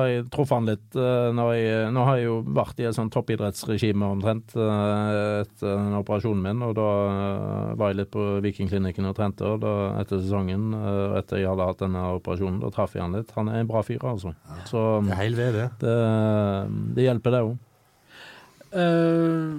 har 0.00 0.08
jeg 0.10 0.24
truffet 0.32 0.56
han 0.56 0.68
litt 0.68 0.96
uh, 0.98 1.30
når 1.36 1.50
jeg, 1.54 1.90
Nå 1.94 2.04
har 2.06 2.18
jeg 2.18 2.26
jo 2.26 2.36
vært 2.56 2.80
i 2.82 2.86
et 2.88 2.96
sånn 2.96 3.10
toppidrettsregime 3.12 4.08
omtrent 4.16 4.54
uh, 4.58 5.42
etter 5.42 5.76
den 5.76 5.98
operasjonen 6.00 6.42
min, 6.44 6.64
og 6.66 6.74
da 6.78 6.88
var 7.78 7.92
jeg 7.92 8.00
litt 8.00 8.12
på 8.14 8.24
Vikingklinikken 8.44 9.08
og 9.10 9.16
trente 9.18 9.46
og 9.46 9.60
da, 9.64 9.74
etter 10.00 10.22
sesongen. 10.22 10.70
og 10.76 11.18
etter 11.20 11.42
jeg 11.42 11.50
hadde 11.50 11.68
hatt 11.70 11.84
denne 11.84 12.06
operasjonen, 12.18 12.60
da 12.62 12.72
traff 12.74 12.96
jeg 12.96 13.04
han 13.04 13.16
litt. 13.16 13.34
Han 13.36 13.52
er 13.52 13.62
en 13.62 13.70
bra 13.70 13.80
fyr, 13.86 14.02
altså. 14.12 14.34
Ja, 14.48 14.62
Så 14.70 14.78
det 15.06 15.14
er 15.14 15.22
helt 15.22 15.40
ved 15.40 15.58
det. 15.58 15.68
Det, 15.82 15.96
det 16.96 17.06
hjelper, 17.06 17.36
det 17.36 17.44
òg. 17.46 17.54
Uh, 18.70 19.50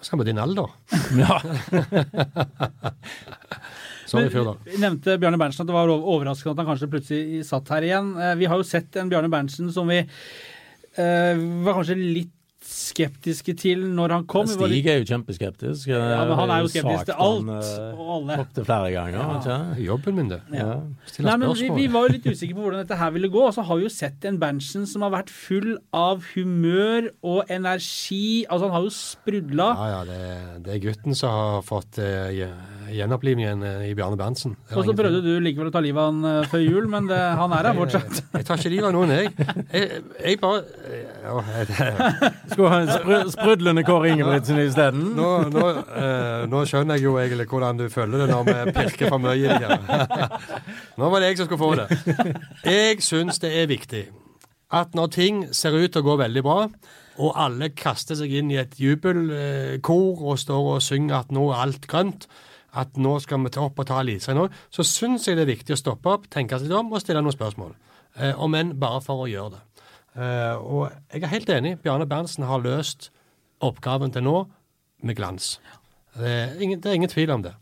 skal 0.00 0.20
på 0.20 0.28
din 0.28 0.40
alder. 0.40 0.68
ja. 1.18 1.38
Sorry, 4.08 4.30
Men, 4.32 4.56
vi 4.64 4.80
nevnte 4.80 5.18
Bjarne 5.20 5.40
Berntsen 5.40 5.66
at 5.66 5.68
det 5.68 5.76
var 5.76 5.90
overraskende 5.92 6.54
at 6.54 6.62
han 6.62 6.70
kanskje 6.70 6.90
plutselig 6.94 7.44
satt 7.48 7.68
her 7.74 7.84
igjen. 7.84 8.14
Eh, 8.16 8.34
vi 8.40 8.48
har 8.48 8.60
jo 8.60 8.66
sett 8.66 8.96
en 8.96 9.10
Bjarne 9.12 9.28
Berntsen 9.32 9.68
som 9.74 9.90
vi 9.90 10.00
uh, 10.00 11.34
var 11.66 11.76
kanskje 11.76 11.98
litt 12.00 12.34
skeptiske 12.68 13.54
til 13.58 13.84
når 13.96 14.12
han 14.12 14.24
kom. 14.28 14.48
Stig 14.50 14.86
er 14.90 15.00
jo 15.00 15.06
kjempeskeptisk. 15.08 15.88
Ja, 15.90 16.24
men 16.28 16.36
Han 16.36 16.52
er 16.52 16.64
jo 16.64 16.70
skeptisk 16.72 17.08
til 17.08 17.16
alt 17.16 17.46
Han 17.46 17.52
og 17.94 18.10
alle. 18.16 18.38
Opptil 18.44 18.66
flere 18.68 18.90
ganger. 18.92 19.30
Ja. 19.46 19.58
Jobben 19.86 20.18
min, 20.18 20.30
det. 20.32 20.40
Ja. 20.52 20.74
Nei, 21.24 21.36
men 21.36 21.54
vi, 21.56 21.70
vi, 21.76 21.86
var 21.92 22.08
jo 22.08 22.16
litt 22.16 22.28
usikre 22.28 22.58
på 22.58 22.66
hvordan 22.66 22.82
dette 22.82 22.98
her 23.00 23.14
ville 23.14 23.30
gå. 23.32 23.44
Og 23.46 23.54
så 23.56 23.64
har 23.64 23.80
vi 23.80 23.86
jo 23.86 23.92
sett 23.92 24.26
en 24.28 24.40
Berntsen 24.42 24.84
som 24.90 25.06
har 25.06 25.14
vært 25.16 25.32
full 25.32 25.78
av 25.96 26.26
humør 26.34 27.10
og 27.22 27.52
energi. 27.52 28.44
Altså 28.48 28.68
Han 28.68 28.76
har 28.76 28.88
jo 28.88 28.94
sprudla. 28.98 29.70
Ja, 29.72 29.88
ja. 29.94 30.02
Det, 30.08 30.20
det, 30.66 30.76
er 30.76 30.84
gutten 30.90 31.16
som 31.18 31.34
har 31.38 31.66
fått 31.66 32.00
uh, 32.02 32.28
gjenopplivningen 32.94 33.62
i 33.86 33.92
Bjarne 33.96 34.18
Berntsen. 34.18 34.56
Og 34.74 34.86
så 34.86 34.94
prøvde 34.96 35.20
du 35.24 35.38
likevel 35.42 35.70
å 35.70 35.74
ta 35.74 35.82
livet 35.84 36.00
av 36.02 36.10
han 36.10 36.20
uh, 36.24 36.48
før 36.50 36.62
jul, 36.64 36.88
men 36.90 37.08
det, 37.10 37.18
han 37.38 37.54
er 37.56 37.70
her 37.70 37.78
fortsatt. 37.78 38.20
Jeg, 38.20 38.26
jeg 38.38 38.48
tar 38.48 38.62
ikke 38.62 38.72
livet 38.74 38.88
av 38.88 38.94
noen, 38.96 39.14
jeg. 39.14 39.32
Jeg, 39.72 40.02
jeg 40.24 40.40
bare 40.42 40.62
uh, 41.28 41.52
skulle 42.52 42.72
ha 42.72 42.80
en 42.82 43.32
sprudlende 43.32 43.84
Kåre 43.86 44.12
Ingebrigtsen 44.12 44.60
isteden. 44.62 45.10
Nå, 45.18 45.30
nå, 45.52 45.66
eh, 45.98 46.46
nå 46.50 46.62
skjønner 46.68 46.98
jeg 46.98 47.08
jo 47.08 47.16
egentlig 47.20 47.48
hvordan 47.50 47.80
du 47.80 47.88
føler 47.92 48.24
det 48.24 48.30
når 48.30 48.48
vi 48.48 48.76
pirker 48.76 49.12
for 49.12 49.22
mye 49.22 49.36
i 49.38 49.48
det. 49.48 49.78
Nå 50.98 51.10
var 51.12 51.22
det 51.22 51.32
jeg 51.32 51.40
som 51.40 51.48
skulle 51.48 51.62
få 51.62 51.74
det. 51.78 52.32
Jeg 52.66 53.02
syns 53.04 53.42
det 53.42 53.52
er 53.60 53.68
viktig 53.70 54.06
at 54.74 54.96
når 54.96 55.12
ting 55.14 55.44
ser 55.56 55.76
ut 55.76 55.92
til 55.92 56.02
å 56.02 56.08
gå 56.10 56.16
veldig 56.20 56.42
bra, 56.44 56.58
og 57.18 57.38
alle 57.40 57.70
kaster 57.74 58.18
seg 58.18 58.34
inn 58.40 58.52
i 58.52 58.60
et 58.60 58.76
jubelkor 58.78 60.20
og 60.22 60.38
står 60.38 60.74
og 60.74 60.84
synger 60.84 61.22
at 61.22 61.32
nå 61.34 61.48
er 61.50 61.64
alt 61.64 61.88
grønt, 61.90 62.28
at 62.76 62.98
nå 63.00 63.14
skal 63.24 63.40
vi 63.44 63.52
ta 63.54 63.64
opp 63.64 63.80
og 63.80 63.88
ta 63.88 64.02
Lise 64.04 64.34
nå, 64.36 64.48
så 64.70 64.84
syns 64.84 65.28
jeg 65.28 65.38
det 65.38 65.46
er 65.46 65.54
viktig 65.54 65.74
å 65.74 65.80
stoppe 65.80 66.10
opp, 66.12 66.28
tenke 66.32 66.58
seg 66.60 66.72
om 66.76 66.92
og 66.92 67.02
stille 67.02 67.22
noen 67.24 67.36
spørsmål. 67.36 67.72
Eh, 68.18 68.34
om 68.36 68.54
enn 68.58 68.74
bare 68.80 69.00
for 69.04 69.24
å 69.24 69.30
gjøre 69.30 69.56
det. 69.56 69.62
Eh, 70.18 70.56
og 70.58 70.90
jeg 71.12 71.22
er 71.22 71.32
helt 71.32 71.52
enig. 71.54 71.76
Bjarne 71.84 72.08
Berntsen 72.10 72.46
har 72.48 72.62
løst 72.64 73.10
oppgaven 73.64 74.12
til 74.14 74.26
nå 74.26 74.36
med 75.06 75.16
glans. 75.18 75.56
Det 76.18 76.28
er 76.28 76.62
ingen, 76.62 76.80
det 76.82 76.90
er 76.90 76.98
ingen 76.98 77.12
tvil 77.12 77.32
om 77.36 77.44
det. 77.46 77.54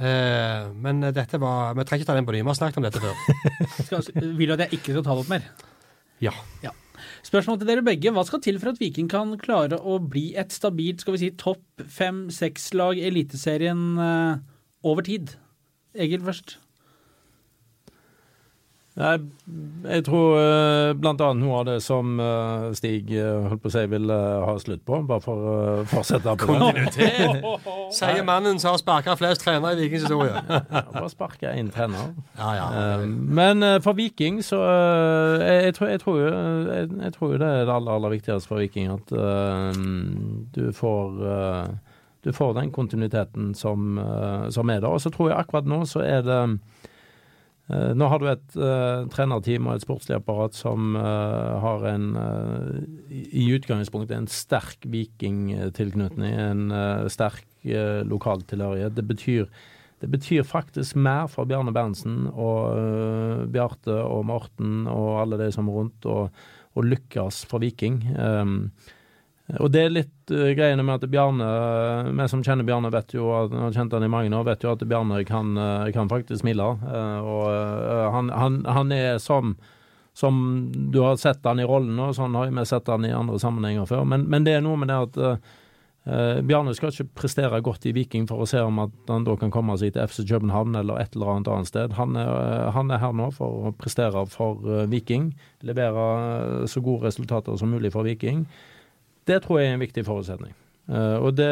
Eh, 0.00 0.70
men 0.80 1.02
dette 1.12 1.36
var 1.36 1.74
Vi 1.76 1.84
trenger 1.84 2.02
ikke 2.02 2.08
ta 2.08 2.16
den 2.16 2.28
på 2.28 2.32
ny. 2.32 2.40
Vi 2.40 2.48
har 2.48 2.56
snakket 2.56 2.80
om 2.80 2.86
dette 2.86 3.02
før. 3.02 3.16
vil 4.38 4.48
du 4.48 4.54
at 4.56 4.64
jeg 4.64 4.80
ikke 4.80 4.94
skal 4.94 5.04
ta 5.04 5.16
det 5.16 5.26
opp 5.26 5.32
mer? 5.32 5.50
Ja. 6.24 6.32
ja. 6.64 6.72
Spørsmål 7.26 7.60
til 7.60 7.70
dere 7.70 7.84
begge. 7.86 8.12
Hva 8.14 8.24
skal 8.28 8.42
til 8.44 8.60
for 8.62 8.72
at 8.72 8.80
Viking 8.80 9.10
kan 9.10 9.36
klare 9.40 9.80
å 9.80 9.98
bli 10.02 10.30
et 10.38 10.54
stabilt 10.54 11.04
skal 11.04 11.16
vi 11.16 11.22
si, 11.24 11.30
topp 11.40 11.84
fem-seks-lag 11.98 13.00
i 13.00 13.06
Eliteserien 13.10 13.84
uh, 13.98 14.40
over 14.86 15.06
tid? 15.06 15.36
Egil 15.98 16.22
først. 16.26 16.58
Jeg, 19.00 19.20
jeg 19.86 20.04
tror 20.04 20.34
uh, 20.36 20.90
blant 20.98 21.20
annet 21.24 21.40
noe 21.40 21.60
av 21.60 21.66
det 21.70 21.76
som 21.84 22.18
uh, 22.20 22.68
Stig 22.76 23.12
uh, 23.14 23.48
holdt 23.48 23.62
på 23.62 23.70
å 23.70 23.72
si 23.72 23.84
vil 23.88 24.12
ha 24.12 24.56
slutt 24.60 24.82
på, 24.86 24.98
bare 25.08 25.24
for 25.24 25.46
å 25.52 25.54
fortsette 25.88 26.34
på 26.40 26.48
Kontinuitet, 26.50 27.46
sier 27.96 28.20
mannen 28.26 28.60
som 28.60 28.74
har 28.74 28.80
sparka 28.82 29.16
flest 29.16 29.44
trenere 29.44 29.78
i 29.78 29.84
Vikings 29.84 30.04
historie. 30.04 30.42
bare 30.96 31.12
sparka 31.12 31.54
én 31.56 31.70
trener. 31.72 32.12
Ja, 32.36 32.50
ja. 32.58 32.98
men 33.06 33.64
for 33.84 33.96
Viking 33.96 34.42
så 34.44 34.60
jeg, 34.66 35.70
jeg, 35.70 35.76
tror, 35.78 35.92
jeg, 35.94 36.02
tror, 36.04 36.20
jeg, 36.20 36.90
jeg, 37.00 37.14
tror, 37.16 37.38
det 37.40 37.48
er 37.48 37.64
det 37.64 37.76
aller, 37.76 37.94
aller 37.96 38.14
viktigste 38.16 38.50
for 38.50 38.60
Viking 38.60 38.92
at 38.92 39.14
du 40.56 40.64
får 40.76 41.24
du 42.20 42.34
får 42.36 42.52
den 42.58 42.68
kontinuiteten 42.68 43.54
som, 43.56 43.96
som 44.52 44.68
er 44.68 44.82
der. 44.82 44.92
Og 44.92 45.00
så 45.00 45.08
tror 45.08 45.30
jeg 45.30 45.40
akkurat 45.40 45.68
nå 45.68 45.86
så 45.88 46.02
er 46.04 46.20
det 46.26 46.40
Eh, 46.50 46.89
nå 47.70 48.06
har 48.10 48.20
du 48.20 48.28
et 48.30 48.56
uh, 48.58 49.06
trenerteam 49.12 49.68
og 49.68 49.76
et 49.76 49.84
sportslig 49.84 50.16
apparat 50.16 50.56
som 50.56 50.94
uh, 50.98 51.58
har 51.62 51.86
en 51.92 52.06
uh, 52.16 52.78
i 53.10 53.46
utgangspunktet 53.54 54.16
en 54.16 54.30
sterk 54.30 54.86
vikingtilknytning, 54.90 56.34
en 56.34 57.10
sterk 57.12 57.46
lokaltilhørighet. 58.08 58.94
Det 58.96 59.04
betyr, 59.04 59.48
det 60.00 60.08
betyr 60.10 60.46
faktisk 60.48 60.96
mer 60.96 61.28
for 61.28 61.48
Bjarne 61.48 61.74
Berntsen 61.76 62.24
og 62.30 63.50
Bjarte 63.52 63.98
og 64.00 64.24
Morten 64.30 64.86
og 64.88 65.20
alle 65.20 65.40
de 65.42 65.50
som 65.52 65.68
er 65.68 65.76
rundt, 65.76 66.08
å 66.08 66.86
lykkes 66.86 67.42
for 67.50 67.60
Viking. 67.60 68.00
Um, 68.16 68.70
og 69.58 69.72
det 69.74 69.82
er 69.82 69.92
litt 69.92 70.32
uh, 70.34 70.52
greiene 70.54 70.84
med 70.86 71.00
at 71.00 71.10
Bjarne 71.10 71.48
Vi 72.14 72.28
som 72.30 72.44
kjenner 72.46 72.66
Bjarne, 72.68 72.92
vet 72.94 73.16
jo 73.16 73.32
at, 73.34 73.54
har 73.64 73.74
kjent 73.74 73.96
han 73.96 74.06
i 74.06 74.12
mange 74.12 74.30
år, 74.36 74.46
vet 74.46 74.64
jo 74.66 74.74
at 74.76 74.86
Bjarne 74.86 75.24
kan, 75.28 75.52
uh, 75.58 75.90
kan 75.94 76.12
faktisk 76.12 76.44
smile. 76.44 76.68
Uh, 76.84 77.18
og 77.24 78.14
han, 78.14 78.32
han, 78.36 78.62
han, 78.68 78.94
er 78.94 79.18
som 79.22 79.56
som 80.12 80.68
du 80.92 81.00
har 81.00 81.16
sett 81.16 81.44
han 81.44 81.60
i 81.60 81.64
rollen, 81.64 81.98
og 82.02 82.14
sånn 82.16 82.34
har 82.36 82.50
vi 82.50 82.66
sett 82.68 82.88
han 82.90 83.06
i 83.06 83.14
andre 83.14 83.38
sammenhenger 83.40 83.86
før. 83.88 84.04
Men, 84.08 84.26
men 84.28 84.44
det 84.44 84.58
er 84.58 84.64
noe 84.64 84.76
med 84.80 84.90
det 84.90 84.98
at 85.06 85.18
uh, 85.20 86.40
Bjarne 86.44 86.74
skal 86.76 86.92
ikke 86.92 87.22
prestere 87.22 87.60
godt 87.64 87.86
i 87.88 87.94
Viking 87.96 88.26
for 88.28 88.42
å 88.42 88.48
se 88.48 88.60
om 88.64 88.82
at 88.82 89.12
han 89.12 89.24
da 89.24 89.36
kan 89.40 89.52
komme 89.54 89.76
seg 89.80 89.94
til 89.94 90.04
FC 90.04 90.24
København 90.28 90.76
eller 90.80 91.00
et 91.00 91.14
eller 91.16 91.34
annet 91.36 91.52
annet 91.54 91.70
sted. 91.70 91.94
Han 92.00 92.18
er, 92.18 92.28
uh, 92.30 92.66
han 92.74 92.90
er 92.90 93.02
her 93.02 93.14
nå 93.16 93.30
for 93.36 93.70
å 93.70 93.72
prestere 93.78 94.26
for 94.32 94.60
uh, 94.66 94.84
Viking, 94.90 95.30
levere 95.66 96.66
så 96.70 96.82
gode 96.84 97.08
resultater 97.08 97.56
som 97.60 97.72
mulig 97.72 97.94
for 97.94 98.08
Viking. 98.08 98.44
Det 99.28 99.42
tror 99.44 99.60
jeg 99.60 99.70
er 99.70 99.76
en 99.76 99.84
viktig 99.84 100.04
forutsetning. 100.06 100.54
Uh, 100.90 101.22
og 101.22 101.36
det, 101.38 101.50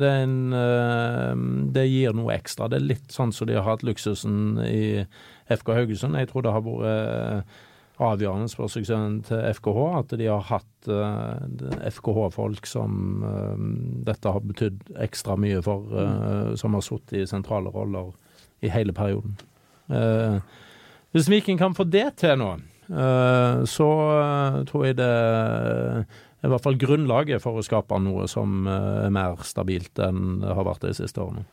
det, 0.00 0.10
en, 0.24 0.38
uh, 0.50 1.34
det, 1.70 1.86
gir 1.86 2.14
noe 2.18 2.34
ekstra. 2.34 2.66
Det 2.70 2.80
er 2.80 2.88
litt 2.88 3.12
sånn 3.14 3.34
som 3.34 3.46
de 3.46 3.54
har 3.54 3.66
hatt 3.66 3.84
luksusen 3.86 4.58
i 4.64 5.04
FK 5.50 5.74
Haugesund. 5.76 6.18
Jeg 6.18 6.32
tror 6.32 6.46
det 6.46 6.54
har 6.56 6.64
vært 6.66 7.44
uh, 7.46 7.60
avgjørende 8.00 8.50
for 8.56 8.72
suksessen 8.72 9.20
til 9.28 9.44
FKH 9.54 9.80
at 10.00 10.14
de 10.16 10.26
har 10.26 10.46
hatt 10.48 10.88
FKH-folk 10.88 12.64
som 12.64 13.20
dette 14.06 14.32
har 14.32 14.40
betydd 14.40 14.94
ekstra 15.04 15.36
mye 15.36 15.60
for, 15.60 15.84
som 16.56 16.78
har 16.78 16.86
sittet 16.86 17.18
i 17.18 17.26
sentrale 17.28 17.68
roller 17.74 18.08
i 18.64 18.72
hele 18.72 18.94
perioden. 18.96 19.36
hvis 21.12 21.28
Viking 21.28 21.60
kan 21.60 21.76
få 21.76 21.84
det 21.84 22.06
til 22.24 22.40
nå, 22.40 22.54
så 23.68 23.90
tror 24.72 24.86
jeg 24.88 24.96
det 24.96 25.12
i 26.40 26.48
hvert 26.48 26.64
fall 26.64 26.78
grunnlaget 26.80 27.42
for 27.42 27.58
å 27.58 27.64
skape 27.64 27.98
noe 28.00 28.26
som 28.30 28.66
eh, 28.68 29.06
er 29.06 29.14
mer 29.14 29.40
stabilt 29.46 30.00
enn 30.00 30.40
det 30.42 30.54
har 30.56 30.66
vært 30.66 30.86
de 30.86 30.94
siste 30.96 31.20
årene. 31.22 31.44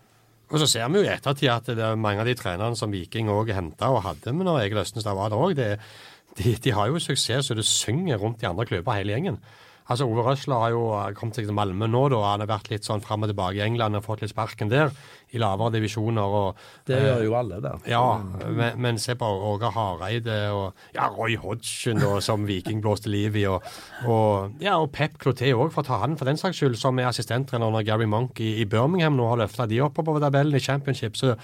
Og 0.48 0.62
så 0.62 0.68
ser 0.72 0.88
vi 0.88 1.02
jo 1.02 1.08
i 1.08 1.12
ettertid 1.12 1.52
at 1.52 1.70
det 1.76 1.84
er 1.84 2.00
mange 2.00 2.24
av 2.24 2.30
de 2.30 2.36
trenerne 2.40 2.78
som 2.80 2.94
Viking 2.94 3.28
òg 3.32 3.52
henta 3.52 3.90
og 3.92 4.06
hadde 4.06 4.32
med 4.32 4.48
når 4.48 4.62
Egil 4.62 4.80
Østenstad 4.80 5.18
var 5.18 5.34
der 5.34 5.44
òg, 5.44 5.58
de, 5.58 6.54
de, 6.64 6.72
har 6.72 6.88
jo 6.88 7.02
suksess 7.04 7.50
så 7.50 7.58
det 7.58 7.66
synger 7.68 8.22
rundt 8.22 8.40
de 8.40 8.48
andre 8.48 8.68
klubber, 8.70 8.96
hele 8.96 9.16
gjengen. 9.16 9.42
Altså, 9.88 10.08
Ove 10.08 10.24
Røsler 10.26 10.60
har 10.60 10.74
jo 10.74 10.82
kommet 11.16 11.38
seg 11.38 11.48
til 11.48 11.56
Malmö 11.56 11.88
nå, 11.88 12.02
da. 12.12 12.20
Han 12.34 12.44
har 12.44 12.50
vært 12.50 12.72
litt 12.74 12.88
sånn 12.88 13.04
fram 13.04 13.24
og 13.24 13.32
tilbake 13.32 13.60
i 13.60 13.64
England 13.64 14.00
og 14.00 14.04
fått 14.04 14.24
litt 14.24 14.34
sparken 14.34 14.72
der, 14.72 14.92
i 15.32 15.40
lavere 15.40 15.78
divisjoner. 15.78 16.36
og... 16.40 16.66
Det 16.88 16.98
eh, 16.98 17.06
gjør 17.06 17.24
jo 17.24 17.38
alle 17.40 17.62
der. 17.64 17.80
Ja, 17.88 18.04
men, 18.20 18.82
men 18.84 19.00
se 19.02 19.16
på 19.20 19.30
Åge 19.52 19.72
Hareide 19.76 20.38
og 20.56 20.98
ja, 20.98 21.08
Roy 21.14 21.38
Hodgson 21.40 22.04
da, 22.04 22.18
som 22.24 22.48
Viking 22.50 22.84
blåste 22.84 23.12
liv 23.14 23.40
i. 23.40 23.48
Og, 23.48 23.64
og, 24.04 24.60
ja, 24.64 24.76
og 24.76 24.92
Pep 24.96 25.16
Cloté 25.24 25.54
òg, 25.56 25.72
for 25.72 25.86
å 25.86 25.88
ta 25.88 26.02
han 26.04 26.20
for 26.20 26.28
den 26.28 26.40
saks 26.40 26.60
skyld, 26.60 26.78
som 26.80 27.00
er 27.00 27.10
assistenttrener 27.12 27.72
under 27.72 27.88
Gary 27.88 28.10
Monk 28.10 28.44
i, 28.44 28.58
i 28.62 28.68
Birmingham 28.68 29.16
nå, 29.16 29.32
har 29.32 29.44
løfta 29.46 29.70
de 29.72 29.82
oppover 29.86 30.24
tabellen 30.24 30.58
i 30.58 30.64
championship. 30.64 31.16
så 31.20 31.36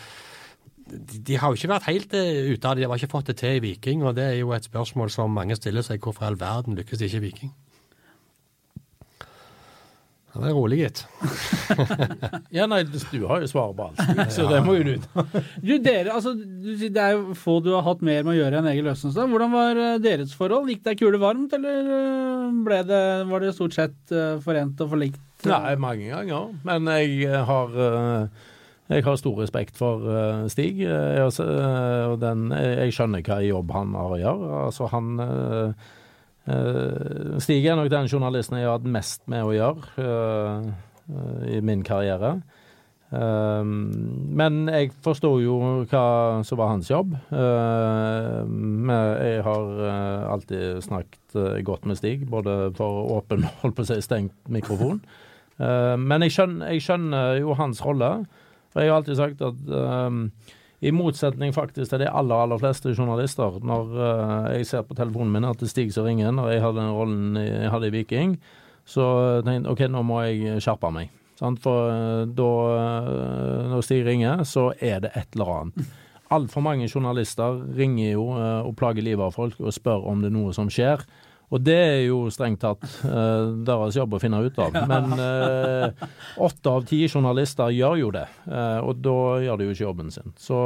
de, 0.93 1.19
de 1.23 1.37
har 1.39 1.51
jo 1.51 1.57
ikke 1.57 1.71
vært 1.71 1.87
helt 1.87 2.15
eh, 2.17 2.51
ute 2.51 2.67
av 2.67 2.75
det, 2.75 2.83
de 2.83 2.91
har 2.91 2.99
ikke 2.99 3.13
fått 3.13 3.31
det 3.31 3.39
til 3.39 3.57
i 3.57 3.63
Viking. 3.63 4.03
og 4.03 4.17
Det 4.19 4.25
er 4.33 4.39
jo 4.41 4.51
et 4.55 4.67
spørsmål 4.67 5.11
som 5.13 5.31
mange 5.31 5.55
stiller 5.55 5.85
seg. 5.85 6.03
Hvorfor 6.03 6.27
i 6.27 6.31
all 6.31 6.39
verden 6.39 6.75
lykkes 6.75 6.99
de 6.99 7.07
ikke 7.07 7.21
i 7.21 7.27
Viking? 7.29 7.53
Ja, 10.33 10.41
det 10.41 10.49
er 10.49 10.55
rolig, 10.57 10.77
gitt. 10.81 11.03
Ja, 12.57 12.65
nei, 12.69 12.79
du 12.89 13.25
har 13.29 13.43
jo 13.43 13.49
svaret 13.49 13.77
på 13.77 13.85
alt, 13.85 14.31
så 14.33 14.47
det 14.49 14.61
må 14.65 14.75
jo 14.79 14.85
du 14.87 15.03
ta. 15.03 15.25
Du, 15.61 15.73
dere, 15.81 16.15
altså, 16.15 16.33
det 16.33 16.89
er 16.89 17.13
jo 17.13 17.35
få 17.37 17.59
du 17.61 17.69
har 17.75 17.85
hatt 17.85 18.01
mer 18.05 18.25
med 18.25 18.33
å 18.33 18.37
gjøre 18.39 18.59
enn 18.59 18.69
Egil 18.71 18.89
Østenstad. 18.89 19.29
Hvordan 19.29 19.53
var 19.53 19.81
eh, 19.81 19.99
deres 20.01 20.33
forhold? 20.37 20.71
Gikk 20.73 20.81
det 20.87 20.95
kule 21.01 21.21
varmt, 21.21 21.53
eller 21.53 21.93
eh, 21.99 22.47
ble 22.65 22.81
det, 22.89 23.03
var 23.29 23.45
det 23.45 23.53
stort 23.53 23.77
sett 23.77 24.13
eh, 24.13 24.39
forent 24.41 24.81
og 24.81 24.93
forlikt? 24.95 25.21
Nei, 25.45 25.75
mange 25.81 26.09
ganger. 26.09 26.49
Men 26.65 26.89
jeg 26.97 27.29
har 27.49 27.77
jeg 28.93 29.05
har 29.05 29.15
stor 29.17 29.37
respekt 29.39 29.77
for 29.79 30.03
Stig, 30.51 30.81
jeg, 30.83 31.17
eh, 31.45 32.05
og 32.09 32.17
den, 32.21 32.49
jeg 32.53 32.95
skjønner 32.97 33.21
hva 33.25 33.37
jobb 33.45 33.73
han 33.77 33.93
har 33.97 34.15
å 34.17 34.23
gjøre. 34.23 34.49
Altså, 34.67 34.89
han 34.93 35.13
Stig 36.43 37.63
er 37.63 37.77
nok 37.79 37.91
den 37.91 38.09
journalisten 38.11 38.57
jeg 38.59 38.67
har 38.67 38.75
hatt 38.75 38.89
mest 38.89 39.23
med 39.31 39.45
å 39.45 39.53
gjøre 39.55 40.03
eh, 40.03 40.65
eh, 41.07 41.43
i 41.55 41.61
min 41.63 41.83
karriere. 41.87 42.33
Eh, 43.15 43.63
men 43.63 44.57
jeg 44.67 44.91
forsto 45.05 45.37
jo 45.39 45.57
hva 45.87 46.05
som 46.43 46.59
var 46.59 46.73
hans 46.73 46.91
jobb. 46.91 47.13
Eh, 47.31 48.39
jeg 49.23 49.45
har 49.47 49.83
eh, 49.87 50.25
alltid 50.33 50.81
snakket 50.83 51.37
eh, 51.39 51.61
godt 51.63 51.87
med 51.87 52.01
Stig, 52.01 52.25
både 52.31 52.73
for 52.75 53.13
åpen 53.19 53.47
holdt 53.61 53.77
på 53.79 53.85
å 53.85 53.91
si, 53.93 54.01
stengt 54.03 54.35
mikrofon. 54.51 54.99
Eh, 55.61 55.95
men 56.01 56.27
jeg 56.27 56.35
skjønner, 56.35 56.73
jeg 56.73 56.83
skjønner 56.89 57.39
jo 57.39 57.55
hans 57.59 57.79
rolle. 57.85 58.11
For 58.73 58.83
jeg 58.83 58.91
har 58.91 58.99
alltid 58.99 59.19
sagt 59.21 59.47
at 59.47 59.73
eh, 59.79 60.19
i 60.83 60.91
motsetning 60.91 61.53
faktisk 61.55 61.93
til 61.93 62.03
de 62.03 62.11
aller 62.11 62.43
aller 62.43 62.59
fleste 62.59 62.91
journalister, 62.91 63.59
når 63.63 63.95
eh, 63.95 64.51
jeg 64.57 64.69
ser 64.69 64.85
på 64.87 64.97
telefonen 64.99 65.31
min 65.33 65.47
at 65.47 65.61
det 65.61 65.71
stiger 65.71 65.93
Stig 65.93 65.97
som 65.97 66.07
ringer 66.09 66.35
når 66.35 66.51
jeg 66.51 66.63
hadde 66.65 66.81
den 66.81 66.95
rollen 66.97 67.39
jeg 67.39 67.71
hadde 67.71 67.89
i 67.89 67.95
Viking, 67.95 68.37
så 68.85 69.05
tenkte 69.45 69.69
jeg 69.69 69.71
OK, 69.71 69.83
nå 69.91 70.03
må 70.03 70.23
jeg 70.27 70.63
skjerpe 70.63 70.91
meg. 70.91 71.11
For 71.39 71.89
eh, 71.91 72.23
da, 72.29 72.49
eh, 72.77 73.67
når 73.71 73.83
Stig 73.85 74.05
ringer, 74.07 74.43
så 74.47 74.71
er 74.79 75.03
det 75.03 75.13
et 75.15 75.35
eller 75.35 75.53
annet. 75.57 75.93
Altfor 76.33 76.63
mange 76.65 76.87
journalister 76.87 77.59
ringer 77.77 78.13
jo 78.13 78.29
eh, 78.37 78.61
og 78.63 78.75
plager 78.79 79.05
livet 79.05 79.25
av 79.27 79.35
folk 79.35 79.59
og 79.59 79.73
spør 79.75 80.07
om 80.09 80.23
det 80.23 80.31
er 80.31 80.37
noe 80.37 80.53
som 80.55 80.71
skjer. 80.71 81.03
Og 81.53 81.61
det 81.61 81.77
er 81.77 81.99
jo 82.07 82.23
strengt 82.33 82.63
tatt 82.63 82.83
uh, 83.05 83.53
deres 83.65 83.97
jobb 83.97 84.15
å 84.17 84.21
finne 84.21 84.41
ut 84.41 84.55
av. 84.61 84.77
Men 84.89 85.13
eh, 85.21 86.05
åtte 86.41 86.71
av 86.71 86.87
ti 86.89 87.03
journalister 87.05 87.73
gjør 87.73 87.99
jo 88.01 88.13
det, 88.15 88.25
uh, 88.49 88.79
og 88.81 89.03
da 89.03 89.19
gjør 89.43 89.59
de 89.59 89.67
jo 89.67 89.75
ikke 89.75 89.85
jobben 89.85 90.09
sin. 90.13 90.33
Så, 90.41 90.57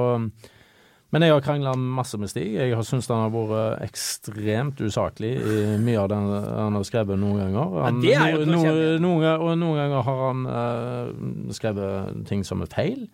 men 1.12 1.24
jeg 1.26 1.34
har 1.36 1.44
krangla 1.44 1.74
masse 1.76 2.20
med 2.20 2.32
Stig. 2.32 2.56
Jeg 2.56 2.76
har 2.76 2.88
syntes 2.88 3.12
han 3.12 3.26
har 3.26 3.36
vært 3.36 3.84
ekstremt 3.88 4.80
usaklig 4.84 5.34
i 5.40 5.60
mye 5.84 6.00
av 6.02 6.10
det 6.12 6.22
han 6.22 6.80
har 6.80 6.88
skrevet 6.88 7.20
noen 7.20 7.44
ganger. 7.44 7.78
Han, 7.84 8.02
er 8.08 8.34
jo 8.38 8.44
til 8.48 9.04
noen, 9.04 9.28
og 9.36 9.54
noen 9.60 9.80
ganger 9.82 10.08
har 10.08 10.24
han 10.26 10.50
eh, 10.52 11.14
skrevet 11.56 12.28
ting 12.32 12.48
som 12.48 12.64
er 12.64 12.72
feil. 12.72 13.08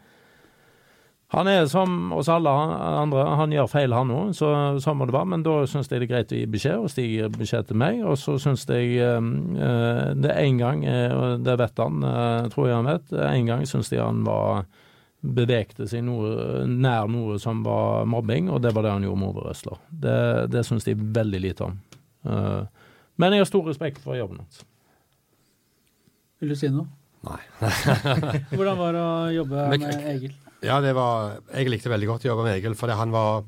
Han 1.33 1.49
er 1.49 1.63
som 1.65 2.11
oss 2.13 2.29
alle 2.29 2.51
andre, 2.51 3.23
han 3.39 3.53
gjør 3.55 3.69
feil 3.71 3.95
han 3.95 4.11
òg, 4.13 4.35
så 4.37 4.51
sånn 4.83 4.99
må 4.99 5.07
det 5.09 5.15
være. 5.15 5.31
Men 5.33 5.45
da 5.45 5.55
syns 5.69 5.89
jeg 5.89 6.03
det 6.03 6.05
er 6.05 6.11
greit 6.11 6.33
å 6.35 6.37
gi 6.37 6.49
beskjed, 6.53 6.83
og 6.83 6.91
Stig 6.93 7.09
gir 7.09 7.33
beskjed 7.33 7.71
til 7.71 7.79
meg. 7.81 8.03
Og 8.05 8.19
så 8.21 8.35
syns 8.41 8.67
jeg 8.69 8.99
eh, 9.01 10.13
det 10.13 10.35
en 10.43 10.61
gang, 10.61 10.85
eh, 10.85 11.09
og 11.09 11.43
det 11.45 11.57
vet 11.63 11.81
han, 11.81 12.05
eh, 12.05 12.51
tror 12.53 12.69
jeg 12.69 12.77
han 12.77 12.91
vet, 12.91 13.15
en 13.31 13.49
gang 13.49 13.65
syns 13.69 13.89
jeg 13.93 14.03
han 14.03 14.21
var 14.27 14.67
bevegte 15.23 15.87
seg 15.87 16.03
noe, 16.03 16.63
nær 16.67 17.07
noe 17.11 17.39
som 17.39 17.63
var 17.65 18.05
mobbing, 18.11 18.51
og 18.51 18.61
det 18.61 18.73
var 18.75 18.85
det 18.85 18.93
han 18.97 19.05
gjorde 19.07 19.21
med 19.21 19.31
Ove 19.31 19.47
Røsler. 19.47 19.79
Det, 19.89 20.17
det 20.51 20.65
syns 20.67 20.85
de 20.85 20.97
veldig 20.99 21.41
lite 21.47 21.69
om. 21.69 21.79
Eh, 22.27 22.61
men 23.21 23.33
jeg 23.35 23.45
har 23.45 23.49
stor 23.49 23.69
respekt 23.71 24.03
for 24.03 24.19
jobben 24.19 24.43
hans. 24.43 24.61
Vil 26.43 26.51
du 26.51 26.59
si 26.59 26.69
noe? 26.73 26.89
Nei. 27.23 27.39
Hvordan 28.57 28.77
var 28.77 28.97
det 28.97 29.03
å 29.03 29.19
jobbe 29.31 29.67
med 29.79 30.09
Egil? 30.11 30.33
Ja, 30.63 30.79
det 30.83 30.93
var, 30.95 31.39
jeg 31.51 31.71
likte 31.71 31.91
veldig 31.91 32.07
godt 32.07 32.25
å 32.25 32.31
jobbe 32.31 32.47
med 32.47 32.57
Egil, 32.57 32.75
for 32.79 32.91
han 32.95 33.11
var, 33.13 33.43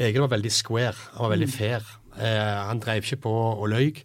Egil 0.00 0.26
var 0.26 0.34
veldig 0.34 0.52
square. 0.52 0.96
Han 1.14 1.24
var 1.24 1.34
veldig 1.34 1.48
fair. 1.52 1.86
Eh, 2.18 2.58
han 2.68 2.82
drev 2.82 3.04
ikke 3.04 3.22
på 3.24 3.36
og 3.52 3.68
løy. 3.72 4.02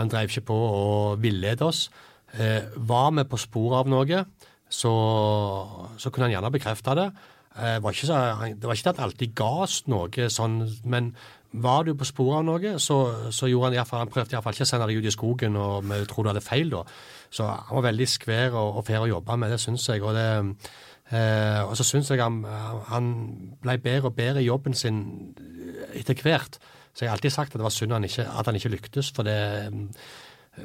Han 0.00 0.10
drev 0.10 0.30
ikke 0.30 0.48
på 0.50 0.56
og 0.56 1.22
villede 1.22 1.68
oss. 1.68 1.86
Eh, 2.32 2.64
var 2.76 3.12
vi 3.14 3.26
på 3.28 3.38
sporet 3.38 3.82
av 3.82 3.92
noe, 3.92 4.24
så, 4.72 4.94
så 6.00 6.10
kunne 6.10 6.30
han 6.30 6.34
gjerne 6.34 6.52
bekrefte 6.54 6.96
det. 6.98 7.06
Eh, 7.52 7.78
var 7.84 7.94
ikke 7.94 8.08
så, 8.08 8.18
det 8.56 8.66
var 8.66 8.78
ikke 8.78 8.88
det 8.88 8.94
at 8.96 9.04
alltid 9.06 9.34
ga 9.36 9.50
oss 9.66 9.82
noe 9.92 10.28
sånn, 10.32 10.62
men 10.88 11.12
var 11.52 11.84
du 11.84 11.92
på 11.94 12.08
sporet 12.08 12.40
av 12.40 12.46
noe, 12.48 12.78
så, 12.80 12.96
så 13.28 13.48
gjorde 13.50 13.68
han 13.68 13.74
i 13.76 13.78
hvert 13.82 13.90
fall, 13.90 14.00
han 14.06 14.12
prøvde 14.12 14.32
iallfall 14.32 14.56
ikke 14.56 14.64
å 14.64 14.70
sende 14.70 14.86
deg 14.88 15.02
ut 15.02 15.08
i 15.10 15.12
skogen 15.12 15.58
og 15.60 15.84
vi 15.90 15.98
tror 16.08 16.24
du 16.24 16.30
hadde 16.32 16.44
feil 16.44 16.72
da. 16.72 16.80
Så 17.32 17.44
han 17.44 17.76
var 17.76 17.90
veldig 17.90 18.08
skvær 18.08 18.56
og, 18.56 18.78
og 18.80 18.86
fair 18.88 19.04
å 19.04 19.10
jobbe 19.10 19.36
med, 19.36 19.52
det 19.52 19.60
syns 19.60 19.84
jeg. 19.90 20.00
og 20.00 20.16
det 20.16 20.26
Eh, 21.12 21.60
og 21.68 21.76
så 21.76 21.84
syns 21.84 22.10
jeg 22.10 22.22
han, 22.22 22.42
han 22.88 23.08
ble 23.62 23.76
bedre 23.84 24.08
og 24.08 24.16
bedre 24.16 24.42
i 24.42 24.48
jobben 24.48 24.74
sin 24.74 25.02
etter 25.92 26.16
hvert. 26.24 26.58
Så 26.92 27.04
jeg 27.04 27.10
har 27.10 27.16
alltid 27.16 27.34
sagt 27.34 27.54
at 27.54 27.60
det 27.60 27.66
var 27.66 27.72
synd 27.74 27.92
han 27.92 28.04
ikke, 28.04 28.26
at 28.28 28.48
han 28.48 28.56
ikke 28.56 28.72
lyktes. 28.72 29.12
For 29.16 29.24
det, 29.24 29.36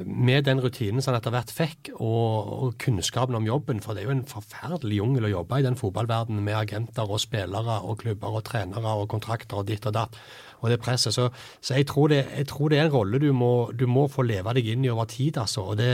med 0.04 0.44
den 0.44 0.60
rutinen 0.60 1.00
som 1.00 1.14
han 1.14 1.20
etter 1.20 1.32
hvert 1.32 1.52
fikk, 1.52 1.90
og, 1.94 2.50
og 2.52 2.74
kunnskapen 2.80 3.36
om 3.38 3.46
jobben 3.46 3.80
For 3.80 3.96
det 3.96 4.02
er 4.02 4.10
jo 4.10 4.16
en 4.18 4.26
forferdelig 4.28 4.98
jungel 5.00 5.28
å 5.28 5.32
jobbe 5.32 5.60
i 5.60 5.64
den 5.64 5.78
fotballverdenen 5.80 6.44
med 6.44 6.58
agenter 6.58 7.08
og 7.08 7.22
spillere 7.24 7.80
og 7.80 8.02
klubber 8.02 8.36
og 8.40 8.44
trenere 8.48 8.92
og 9.00 9.08
kontrakter 9.08 9.62
og 9.62 9.68
ditt 9.70 9.88
og 9.88 9.96
datt. 9.96 10.20
Og 10.60 10.72
det 10.72 10.80
presset. 10.82 11.14
Så, 11.14 11.28
så 11.60 11.78
jeg, 11.78 11.86
tror 11.88 12.12
det, 12.12 12.24
jeg 12.36 12.48
tror 12.50 12.68
det 12.68 12.80
er 12.80 12.88
en 12.88 12.96
rolle 12.96 13.20
du 13.22 13.30
må, 13.32 13.70
du 13.72 13.86
må 13.88 14.08
få 14.12 14.26
leve 14.26 14.56
deg 14.58 14.72
inn 14.74 14.84
i 14.84 14.92
over 14.92 15.08
tid, 15.08 15.38
altså. 15.40 15.70
Og 15.72 15.80
det 15.80 15.92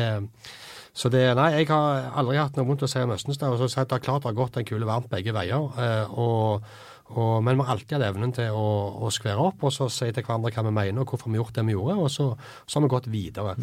så 0.94 1.10
det, 1.10 1.24
nei, 1.34 1.50
jeg 1.58 1.68
har 1.72 2.12
aldri 2.14 2.38
hatt 2.38 2.54
noe 2.54 2.68
vondt 2.68 2.84
å 2.86 2.88
si 2.90 3.00
om 3.02 3.12
Østenstad. 3.16 3.50
og 3.50 3.58
så 3.58 3.66
sagt 3.72 3.90
Det 3.90 3.98
er 3.98 4.04
klart 4.06 4.22
det 4.22 4.30
har 4.30 4.38
gått 4.38 4.58
en 4.60 4.66
kule 4.68 4.86
varmt 4.86 5.10
begge 5.10 5.34
veier. 5.34 5.66
Eh, 5.82 6.12
og, 6.14 6.62
og, 7.10 7.42
men 7.42 7.58
vi 7.58 7.66
har 7.66 7.74
alltid 7.74 7.96
hatt 7.98 8.06
evnen 8.12 8.34
til 8.36 8.54
å, 8.54 8.68
å 9.02 9.10
skvære 9.10 9.42
opp 9.42 9.66
og 9.66 9.74
så 9.74 9.90
si 9.90 10.12
til 10.14 10.22
hverandre 10.22 10.54
hva 10.54 10.64
vi 10.68 10.74
mener 10.78 11.02
og 11.02 11.10
hvorfor 11.10 11.32
vi 11.32 11.36
har 11.36 11.42
gjort 11.42 11.58
det 11.58 11.66
vi 11.66 11.74
gjorde. 11.74 11.98
Og 11.98 12.14
så, 12.14 12.30
så 12.38 12.78
har 12.78 12.86
vi 12.86 12.92
gått 12.94 13.10
videre. 13.10 13.56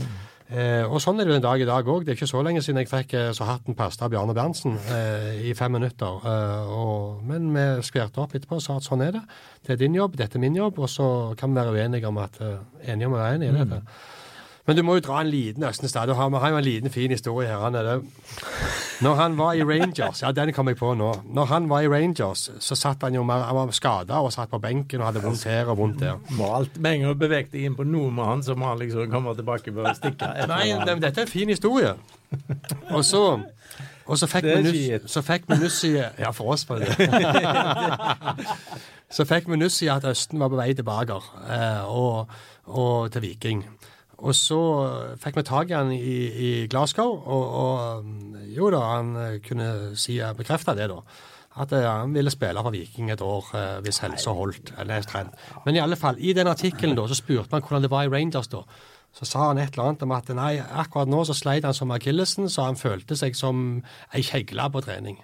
Eh, 0.52 0.84
og 0.84 1.00
sånn 1.00 1.24
er 1.24 1.30
det 1.30 1.32
jo 1.32 1.40
en 1.40 1.48
dag 1.48 1.64
i 1.64 1.70
dag 1.70 1.88
òg. 1.88 2.04
Det 2.04 2.12
er 2.12 2.20
ikke 2.20 2.28
så 2.34 2.44
lenge 2.44 2.60
siden 2.66 2.82
jeg 2.84 2.92
fikk 2.92 3.16
eh, 3.16 3.30
så 3.38 3.48
hatten 3.48 3.80
pasta 3.80 4.10
av 4.10 4.12
Bjarne 4.12 4.36
Berntsen 4.36 4.76
eh, 4.92 5.46
i 5.48 5.56
fem 5.56 5.72
minutter. 5.72 6.20
Eh, 6.28 6.74
og, 6.76 7.22
men 7.28 7.48
vi 7.56 7.68
skværte 7.88 8.20
opp 8.26 8.36
etterpå 8.36 8.60
og 8.60 8.66
sa 8.66 8.76
at 8.82 8.92
sånn 8.92 9.08
er 9.08 9.16
det. 9.16 9.24
Det 9.64 9.78
er 9.78 9.86
din 9.86 9.96
jobb, 9.96 10.20
dette 10.20 10.36
er 10.36 10.44
min 10.44 10.60
jobb. 10.60 10.84
Og 10.84 10.92
så 10.92 11.08
kan 11.40 11.56
vi 11.56 11.64
være 11.64 11.80
uenige 11.80 12.12
om 12.12 12.20
at 12.20 12.44
eh, 12.44 12.60
enige 12.92 13.08
om 13.08 13.16
å 13.16 13.24
være 13.24 13.40
enige 13.40 13.56
i 13.56 13.62
dette. 13.62 13.80
Men 14.68 14.78
du 14.78 14.84
må 14.86 14.96
jo 14.98 15.04
dra 15.06 15.22
en 15.22 15.32
liten 15.32 15.64
Østenstad. 15.66 16.08
Du 16.08 16.14
har, 16.14 16.30
vi 16.30 16.38
har 16.38 16.54
jo 16.54 16.58
en 16.60 16.64
liten 16.64 16.94
fin 16.94 17.12
historie 17.12 17.50
her. 17.50 17.64
Han 17.64 17.76
er 17.76 17.88
det. 17.88 17.96
Når 19.02 19.16
han 19.18 19.38
var 19.38 19.56
i 19.58 19.64
Rangers 19.66 20.22
Ja, 20.22 20.30
den 20.32 20.54
kom 20.54 20.70
jeg 20.70 20.78
på 20.78 20.94
nå. 20.94 21.10
Når 21.34 21.46
han 21.50 21.70
var 21.70 21.82
i 21.82 21.90
Rangers, 21.90 22.50
så 22.60 22.76
satt 22.78 23.02
han 23.02 23.16
jo 23.18 23.24
mer 23.26 23.48
Han 23.48 23.58
var 23.58 23.72
skada 23.74 24.20
og 24.22 24.30
satt 24.34 24.52
på 24.52 24.60
benken 24.62 25.02
og 25.02 25.10
hadde 25.10 25.24
vondt 25.24 25.48
her 25.50 25.72
og 25.74 25.80
vondt 25.82 26.04
der. 26.04 26.20
Malt 26.38 26.60
alt, 26.60 26.78
Med 26.78 27.00
en 27.00 27.08
gang 27.08 27.32
deg 27.32 27.56
inn 27.64 27.76
på 27.76 27.88
noe 27.88 28.12
med 28.14 28.26
han, 28.26 28.44
så 28.46 28.56
må 28.56 28.70
han 28.70 28.84
liksom 28.84 29.10
komme 29.12 29.34
tilbake 29.36 29.74
å 29.74 29.96
stikke. 29.98 30.30
Nei, 30.52 30.68
det, 30.86 31.00
dette 31.02 31.24
er 31.24 31.26
en 31.26 31.34
fin 31.34 31.50
historie. 31.50 31.96
Og 32.92 33.04
så 33.06 33.26
og 34.12 34.18
så 34.20 34.28
fikk 34.28 34.44
vi 35.48 35.58
nuss, 35.62 35.78
i 35.88 35.94
Ja, 36.20 36.34
for 36.36 36.52
oss 36.52 36.66
for 36.68 36.82
det 36.82 36.90
Så 39.16 39.24
fikk 39.30 39.48
vi 39.52 39.60
nuss 39.60 39.78
i 39.86 39.90
at 39.94 40.04
Østen 40.08 40.42
var 40.42 40.52
på 40.52 40.60
vei 40.60 40.72
tilbake 40.76 41.20
eh, 41.48 41.88
og, 41.88 42.32
og 42.66 43.12
til 43.14 43.26
Viking. 43.26 43.64
Og 44.22 44.36
så 44.38 44.62
fikk 45.22 45.40
vi 45.40 45.44
tak 45.48 45.72
i 45.72 45.76
han 45.76 45.92
i, 45.96 46.68
Glasgow, 46.70 47.16
og, 47.26 47.46
og 47.62 48.06
mm, 48.06 48.40
jo 48.54 48.70
da, 48.74 48.82
han 48.96 49.14
eh, 49.18 49.38
kunne 49.46 49.70
si, 49.98 50.20
bekrefte 50.38 50.76
det, 50.78 50.92
da. 50.92 51.02
At 51.62 51.74
eh, 51.76 51.88
han 51.88 52.14
ville 52.14 52.32
spille 52.32 52.62
for 52.64 52.76
Viking 52.76 53.10
et 53.12 53.24
år 53.26 53.50
eh, 53.58 53.78
hvis 53.84 54.02
helsa 54.06 54.36
holdt. 54.38 54.74
eller 54.78 55.02
trend. 55.02 55.34
Men 55.66 55.76
i 55.76 55.84
alle 55.84 55.98
fall, 55.98 56.20
i 56.20 56.34
den 56.38 56.48
artikkelen 56.48 56.96
da, 56.96 57.08
så 57.10 57.18
spurte 57.18 57.50
man 57.52 57.66
hvordan 57.66 57.88
det 57.88 57.92
var 57.92 58.06
i 58.06 58.14
Rangers 58.14 58.52
da. 58.52 58.64
Så 59.12 59.26
sa 59.28 59.50
han 59.50 59.60
et 59.60 59.74
eller 59.74 59.90
annet 59.90 60.06
om 60.06 60.14
at 60.16 60.30
nei, 60.36 60.54
akkurat 60.62 61.10
nå 61.12 61.26
så 61.28 61.36
sleit 61.36 61.66
han 61.68 61.76
som 61.76 61.92
akillesen, 61.92 62.48
så 62.50 62.70
han 62.70 62.80
følte 62.80 63.18
seg 63.20 63.36
som 63.36 63.82
ei 64.16 64.24
kjegle 64.24 64.70
på 64.72 64.84
trening. 64.86 65.18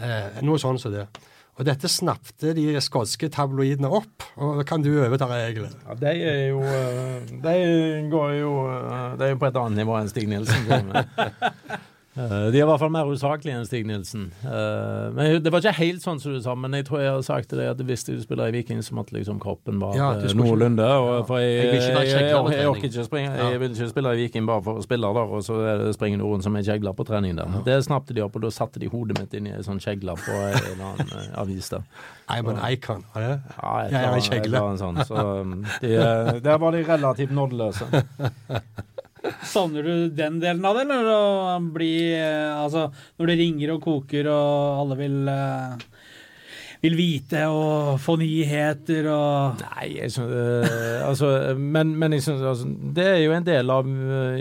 Eh, 0.00 0.40
noe 0.46 0.60
sånn 0.60 0.80
som 0.80 0.94
det. 0.94 1.08
Og 1.56 1.64
dette 1.64 1.88
snappte 1.88 2.52
de 2.56 2.66
skotske 2.84 3.30
tabloidene 3.32 3.88
opp. 3.88 4.26
Og 4.44 4.60
kan 4.68 4.82
du 4.84 4.90
overta 4.92 5.28
reglene? 5.30 5.72
Ja, 5.86 5.96
de 6.02 6.12
er 6.12 6.42
jo 6.50 6.60
eh, 6.68 7.30
De 7.32 7.56
går 8.12 8.34
jo 8.36 8.50
eh, 8.68 9.14
De 9.16 9.24
er 9.24 9.32
jo 9.32 9.38
på 9.40 9.48
et 9.48 9.60
annet 9.62 9.80
nivå 9.80 9.96
enn 9.96 10.12
Stig 10.12 10.28
Nilsen. 10.28 10.68
Eh, 12.16 12.50
De 12.50 12.58
er 12.58 12.62
i 12.62 12.66
hvert 12.68 12.80
fall 12.80 12.90
mer 12.94 13.04
usaklige 13.12 13.52
enn 13.58 13.66
Stig 13.68 13.84
Nilsen. 13.86 14.30
Eh, 14.44 15.10
Men 15.12 15.42
Det 15.42 15.52
var 15.52 15.60
ikke 15.60 15.74
helt 15.76 16.00
sånn 16.02 16.20
som 16.20 16.32
du 16.32 16.40
sa, 16.40 16.54
men 16.54 16.72
jeg 16.72 16.86
tror 16.88 17.00
jeg 17.02 17.10
har 17.12 17.22
sagt 17.26 17.50
deg 17.50 17.68
at 17.70 17.76
hvis 17.84 18.04
du 18.08 18.14
spiller 18.22 18.48
i 18.48 18.54
Viking, 18.56 18.78
så 18.82 18.94
måtte 18.96 19.12
liksom 19.12 19.38
kroppen 19.42 19.80
være 19.82 19.96
Ja, 20.00 20.08
du 20.20 20.26
eh, 20.28 20.34
noenlunde. 20.38 20.86
Ja. 20.86 21.22
For 21.28 21.38
jeg, 21.38 21.52
Jeg 21.56 21.74
jeg, 21.74 22.08
jeg, 22.08 22.30
jeg, 22.56 22.66
orker 22.70 22.88
ikke 22.88 23.04
springe 23.04 23.34
Ja. 23.36 23.50
Jeg 23.52 23.60
vil 23.60 23.70
ikke 23.76 23.88
spille 23.92 24.14
i 24.14 24.20
Viking 24.24 24.46
bare 24.48 24.62
for 24.62 24.80
å 24.80 24.82
spille 24.86 25.12
der, 25.18 25.34
og 25.36 25.44
så 25.44 25.60
er 25.74 25.84
det 25.84 25.94
springer 25.98 26.18
noen 26.24 26.42
som 26.42 26.56
er 26.56 26.62
kjegler 26.66 26.96
på 26.96 27.04
trening 27.06 27.36
der. 27.36 27.60
Det 27.68 27.78
snappte 27.84 28.14
de 28.16 28.24
opp, 28.24 28.36
og 28.36 28.42
da 28.42 28.50
satte 28.50 28.80
de 28.80 28.88
hodet 28.88 29.18
mitt 29.20 29.34
inn 29.34 29.46
i 29.46 29.54
en 29.56 29.62
sånn 29.66 29.78
kjegle 29.82 30.16
på 30.16 30.32
en 30.32 30.56
eller 30.56 30.84
annen 30.88 31.36
avis 31.36 31.68
der. 31.68 31.84
I'm 32.28 32.48
an 32.50 32.58
icon. 32.72 33.04
Var 33.14 33.22
det? 33.22 33.40
Ja, 33.62 33.76
Jeg 33.84 33.92
en 33.92 34.08
annet- 34.08 34.16
et 34.16 34.32
kjegle. 34.32 34.64
sånn. 34.80 35.04
Så 35.06 35.14
um, 35.42 35.64
de, 35.82 36.40
der 36.48 36.58
var 36.58 36.72
de 36.72 36.82
relativt 36.82 37.30
nådeløse. 37.30 37.86
Savner 39.46 39.86
du 39.86 40.08
den 40.14 40.40
delen 40.42 40.64
av 40.66 40.78
det, 40.78 40.86
eller 40.86 41.12
å 41.12 41.20
bli 41.74 41.92
eh, 42.16 42.52
Altså, 42.56 42.88
når 43.20 43.32
det 43.32 43.38
ringer 43.42 43.76
og 43.76 43.84
koker 43.84 44.30
og 44.32 44.82
alle 44.82 44.98
vil 45.00 45.18
eh, 45.32 45.86
vil 46.86 46.96
vite 46.96 47.42
og 47.50 47.96
få 48.02 48.16
nyheter 48.20 49.08
og 49.10 49.62
Nei, 49.62 49.86
jeg 49.96 50.12
synes, 50.12 50.32
øh, 50.32 51.08
altså, 51.08 51.30
men, 51.58 51.94
men 51.98 52.16
jeg 52.16 52.26
synes, 52.26 52.42
altså, 52.50 52.68
det 52.96 53.06
er 53.06 53.22
jo 53.24 53.34
en 53.36 53.46
del 53.46 53.72
av 53.72 53.88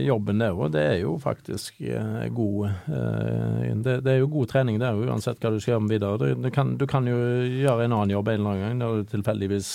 jobben, 0.01 0.41
det 0.41 0.51
òg. 0.51 0.65
Det 0.75 0.83
er 0.83 0.97
jo 1.01 1.15
faktisk 1.21 1.79
øh, 1.81 2.25
god 2.35 2.67
øh, 2.67 3.71
det, 3.85 3.97
det 4.05 4.13
er 4.13 4.19
jo 4.19 4.31
god 4.31 4.51
trening 4.51 4.81
der, 4.81 4.99
uansett 5.07 5.39
hva 5.41 5.53
du 5.53 5.59
skal 5.59 5.75
gjøre 5.75 5.85
med 5.85 5.95
videre. 5.95 6.19
Du, 6.19 6.43
du, 6.45 6.51
kan, 6.53 6.75
du 6.79 6.85
kan 6.89 7.07
jo 7.09 7.17
gjøre 7.45 7.87
en 7.87 7.97
annen 7.97 8.15
jobb 8.15 8.29
en 8.29 8.39
eller 8.39 8.51
annen 8.51 8.65
gang 8.67 8.77
når 8.81 9.01
du 9.01 9.15
tilfeldigvis 9.15 9.71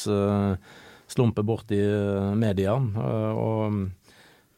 slumper 1.11 1.43
borti 1.43 1.79
media. 2.39 2.77
og 2.77 3.81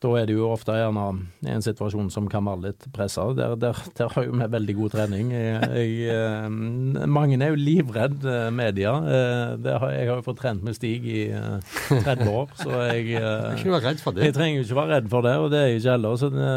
da 0.03 0.11
er 0.19 0.27
det 0.27 0.35
jo 0.35 0.49
ofte 0.51 0.75
gjerne 0.75 1.05
en 1.53 1.65
situasjon 1.65 2.09
som 2.11 2.27
kan 2.31 2.45
være 2.47 2.65
litt 2.67 2.87
pressa. 2.95 3.29
Der, 3.39 3.55
der, 3.61 3.79
der 3.99 4.11
har 4.11 4.27
jo 4.27 4.35
vi 4.35 4.49
veldig 4.55 4.75
god 4.81 4.95
trening. 4.97 5.31
Jeg, 5.35 5.69
jeg, 5.79 6.17
eh, 6.17 7.07
mange 7.07 7.39
er 7.39 7.53
jo 7.53 7.61
livredd 7.61 8.27
eh, 8.27 8.49
media. 8.55 8.95
Eh, 8.99 9.55
det 9.63 9.77
har, 9.79 9.95
jeg 9.95 10.11
har 10.11 10.19
jo 10.19 10.27
fått 10.27 10.41
trent 10.43 10.67
med 10.67 10.77
Stig 10.79 11.07
i 11.07 11.25
eh, 11.31 11.75
30 11.93 12.33
år, 12.33 12.55
så 12.59 12.83
jeg 12.91 13.07
ikke 13.55 13.71
noe 13.71 13.83
redd 13.85 14.03
for 14.03 14.17
det. 14.17 14.27
jeg 14.29 14.37
trenger 14.39 14.59
jo 14.59 14.67
ikke 14.67 14.81
være 14.81 14.97
redd 14.97 15.11
for 15.13 15.29
det, 15.29 15.37
og 15.39 15.51
det 15.55 15.61
er 15.61 15.71
jeg 15.71 15.83
ikke 15.83 15.97
heller. 15.97 16.19
Så, 16.23 16.33
det, 16.35 16.53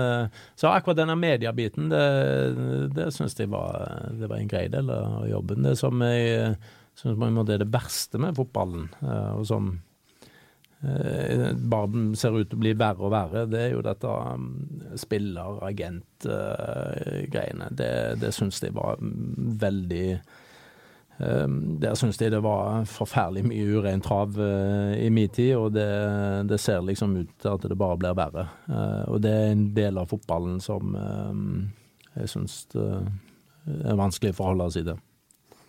så 0.62 0.72
akkurat 0.74 1.02
denne 1.04 1.18
mediebiten, 1.20 1.92
det, 1.94 2.06
det 2.98 3.12
syns 3.16 3.38
jeg 3.38 3.52
var, 3.54 4.10
det 4.18 4.32
var 4.32 4.42
en 4.42 4.52
grei 4.52 4.68
del 4.74 4.90
av 4.94 5.26
jobben. 5.30 5.66
Det 5.70 5.78
som 5.80 6.02
jeg 6.06 6.56
syns 6.98 7.20
er 7.46 7.62
det 7.62 7.74
verste 7.74 8.22
med 8.22 8.38
fotballen, 8.38 8.90
og 9.36 9.46
som 9.46 9.76
eh, 10.86 11.54
bare 11.58 12.16
ser 12.18 12.38
ut 12.38 12.50
til 12.50 12.58
å 12.58 12.64
bli 12.64 12.74
verre 12.78 13.04
og 13.08 13.12
verre, 13.14 13.46
det 13.50 13.62
er 13.64 13.72
jo 13.74 13.82
dette 13.86 14.08
um, 14.08 14.46
spiller-agent-greiene. 15.02 17.68
det 17.72 18.16
det 18.22 18.32
syns 18.36 18.60
de 18.64 18.70
var 18.76 18.94
mm, 19.02 19.58
veldig 19.62 20.20
Um, 21.18 21.80
der 21.80 21.96
syns 21.96 22.18
de 22.20 22.28
det 22.30 22.42
var 22.44 22.84
forferdelig 22.92 23.46
mye 23.48 23.78
urein 23.78 24.02
trav 24.04 24.36
eh, 24.36 25.06
i 25.06 25.10
min 25.10 25.30
tid, 25.32 25.56
og 25.56 25.72
det, 25.72 25.88
det 26.50 26.58
ser 26.60 26.82
liksom 26.84 27.16
ut 27.16 27.30
til 27.40 27.50
at 27.54 27.62
det 27.64 27.78
bare 27.80 27.98
blir 28.02 28.18
verre. 28.20 28.44
Eh, 28.68 29.04
og 29.08 29.22
det 29.24 29.32
er 29.32 29.54
en 29.54 29.74
del 29.78 29.98
av 30.02 30.10
fotballen 30.12 30.60
som 30.64 30.96
eh, 31.00 31.34
jeg 32.20 32.30
syns 32.34 32.56
er 32.76 33.98
vanskelig 33.98 34.32
å 34.36 34.40
forholde 34.42 34.72
seg 34.76 34.84
til. 34.90 35.00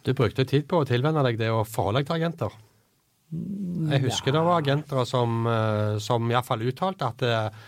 Du 0.06 0.12
brukte 0.18 0.44
tid 0.46 0.66
på 0.70 0.82
å 0.82 0.86
tilvenne 0.86 1.22
deg 1.26 1.38
det 1.38 1.50
å 1.50 1.66
forholde 1.66 2.02
deg 2.02 2.10
til 2.10 2.18
agenter. 2.18 2.58
Jeg 3.34 4.04
husker 4.04 4.34
det 4.34 4.42
var 4.46 4.60
agenter 4.60 5.06
som, 5.08 5.46
eh, 5.50 5.96
som 6.02 6.30
iallfall 6.30 6.62
uttalte 6.68 7.08
at, 7.08 7.24
eh, 7.26 7.64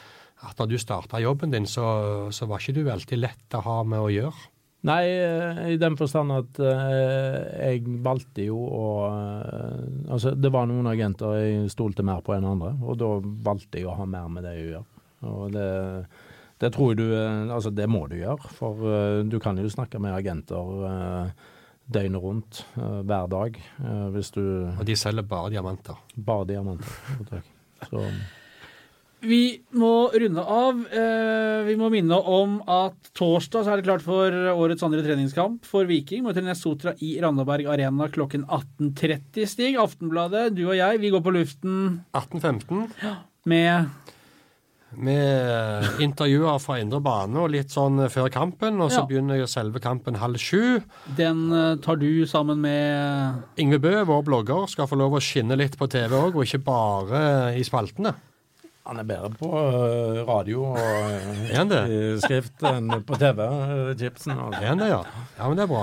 at 0.47 0.61
når 0.61 0.71
du 0.71 0.79
starta 0.79 1.19
jobben 1.23 1.51
din, 1.51 1.67
så, 1.67 2.31
så 2.35 2.47
var 2.47 2.63
ikke 2.63 2.79
du 2.79 2.85
veldig 2.87 3.19
lett 3.19 3.59
å 3.59 3.65
ha 3.67 3.81
med 3.83 4.05
å 4.05 4.13
gjøre. 4.13 4.47
Nei, 4.87 5.03
eh, 5.11 5.61
i 5.75 5.81
den 5.81 5.99
forstand 5.99 6.37
at 6.37 6.61
jeg 6.63 7.83
valgte 8.05 8.47
jo 8.47 8.61
å 8.63 8.87
Altså, 10.09 10.33
det 10.39 10.49
var 10.55 10.65
noen 10.71 10.87
agenter 10.89 11.35
jeg 11.37 11.73
stolte 11.75 12.05
mer 12.07 12.23
på 12.25 12.33
enn 12.37 12.47
andre, 12.49 12.73
og 12.81 12.97
da 13.01 13.11
valgte 13.45 13.83
jeg 13.83 13.91
å 13.91 13.99
ha 13.99 14.07
mer 14.09 14.31
med 14.33 14.47
det 14.47 14.55
å 14.55 14.65
gjøre. 14.71 15.03
Og 15.29 15.53
det, 15.53 15.69
det 16.63 16.71
tror 16.73 16.95
jeg 16.95 17.01
du 17.03 17.11
Altså, 17.19 17.75
det 17.75 17.91
må 17.91 18.07
du 18.09 18.17
gjøre, 18.17 18.55
for 18.57 18.87
du 19.27 19.37
kan 19.43 19.59
jo 19.59 19.69
snakke 19.69 20.01
med 20.01 20.17
agenter 20.17 21.35
døgnet 21.89 22.23
rundt, 22.23 22.65
eh, 22.77 22.99
hver 23.09 23.29
dag, 23.33 23.61
eh, 23.81 24.09
hvis 24.15 24.33
du 24.35 24.43
Og 24.75 24.85
de 24.85 24.97
selger 24.97 25.25
bare 25.27 25.51
diamanter. 25.51 25.97
Bare 26.17 26.47
diamanter. 26.47 27.43
Så 27.89 28.05
Vi 29.21 29.61
må 29.75 30.13
runde 30.15 30.43
av. 30.47 30.79
Eh, 30.95 31.65
vi 31.67 31.75
må 31.75 31.89
minne 31.91 32.15
om 32.15 32.61
at 32.71 32.95
torsdag 33.19 33.65
så 33.65 33.73
er 33.73 33.81
det 33.81 33.89
klart 33.89 34.05
for 34.05 34.31
årets 34.31 34.85
andre 34.87 35.03
treningskamp 35.03 35.65
for 35.67 35.89
Viking. 35.91 36.23
Møter 36.23 36.45
Nesotra 36.47 36.95
i 37.03 37.17
Randaberg 37.21 37.67
Arena 37.67 38.07
klokken 38.15 38.45
18.30. 38.47 39.49
Stig, 39.51 39.75
Aftenbladet, 39.75 40.55
du 40.55 40.69
og 40.69 40.77
jeg, 40.77 41.01
vi 41.03 41.11
går 41.11 41.25
på 41.25 41.35
luften 41.35 42.05
1815 42.15 42.93
med 43.45 43.91
med 44.97 46.01
intervjuer 46.01 46.59
fra 46.63 46.79
indre 46.81 47.01
bane 47.05 47.37
og 47.43 47.51
litt 47.53 47.69
sånn 47.75 48.01
før 48.11 48.31
kampen. 48.33 48.81
Og 48.81 48.91
så 48.91 49.03
Ja. 49.03 49.07
begynner 49.07 49.39
jo 49.39 49.47
selve 49.47 49.81
kampen 49.81 50.17
halv 50.17 50.39
sju. 50.39 50.81
Den 51.17 51.53
eh, 51.53 51.77
tar 51.77 51.97
du 51.97 52.25
sammen 52.27 52.61
med 52.61 53.43
Ingve 53.59 53.79
Bø, 53.81 54.05
vår 54.05 54.25
blogger, 54.25 54.67
skal 54.69 54.87
få 54.87 54.97
lov 54.97 55.13
å 55.13 55.21
skinne 55.21 55.57
litt 55.57 55.77
på 55.79 55.89
TV 55.89 56.09
òg, 56.17 56.35
og 56.37 56.45
ikke 56.47 56.65
bare 56.65 57.55
i 57.59 57.63
spaltene. 57.63 58.15
Han 58.89 58.99
er 58.99 59.05
bedre 59.05 59.29
på 59.37 59.49
radio 60.27 60.63
og 60.73 62.23
skrift 62.25 62.63
enn 62.65 62.89
på 63.05 63.19
TV, 63.21 63.45
Chipsen. 63.99 64.33
Gibson. 64.33 64.55
Er 64.55 64.69
han 64.73 64.79
det, 64.79 64.89
ja? 64.89 65.03
Ja, 65.39 65.49
men 65.49 65.57
det 65.59 65.65
er 65.65 65.73
bra. 65.75 65.83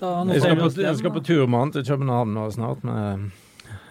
da 0.00 0.24
Jeg 0.32 0.40
skal, 0.40 0.56
på, 0.56 0.70
jeg 0.80 0.96
skal 0.96 1.10
på 1.12 1.22
tur 1.22 1.46
med 1.46 1.60
han 1.60 1.72
til 1.72 1.84
København 1.84 2.32
nå 2.34 2.46
snart, 2.54 2.82
med 2.82 3.30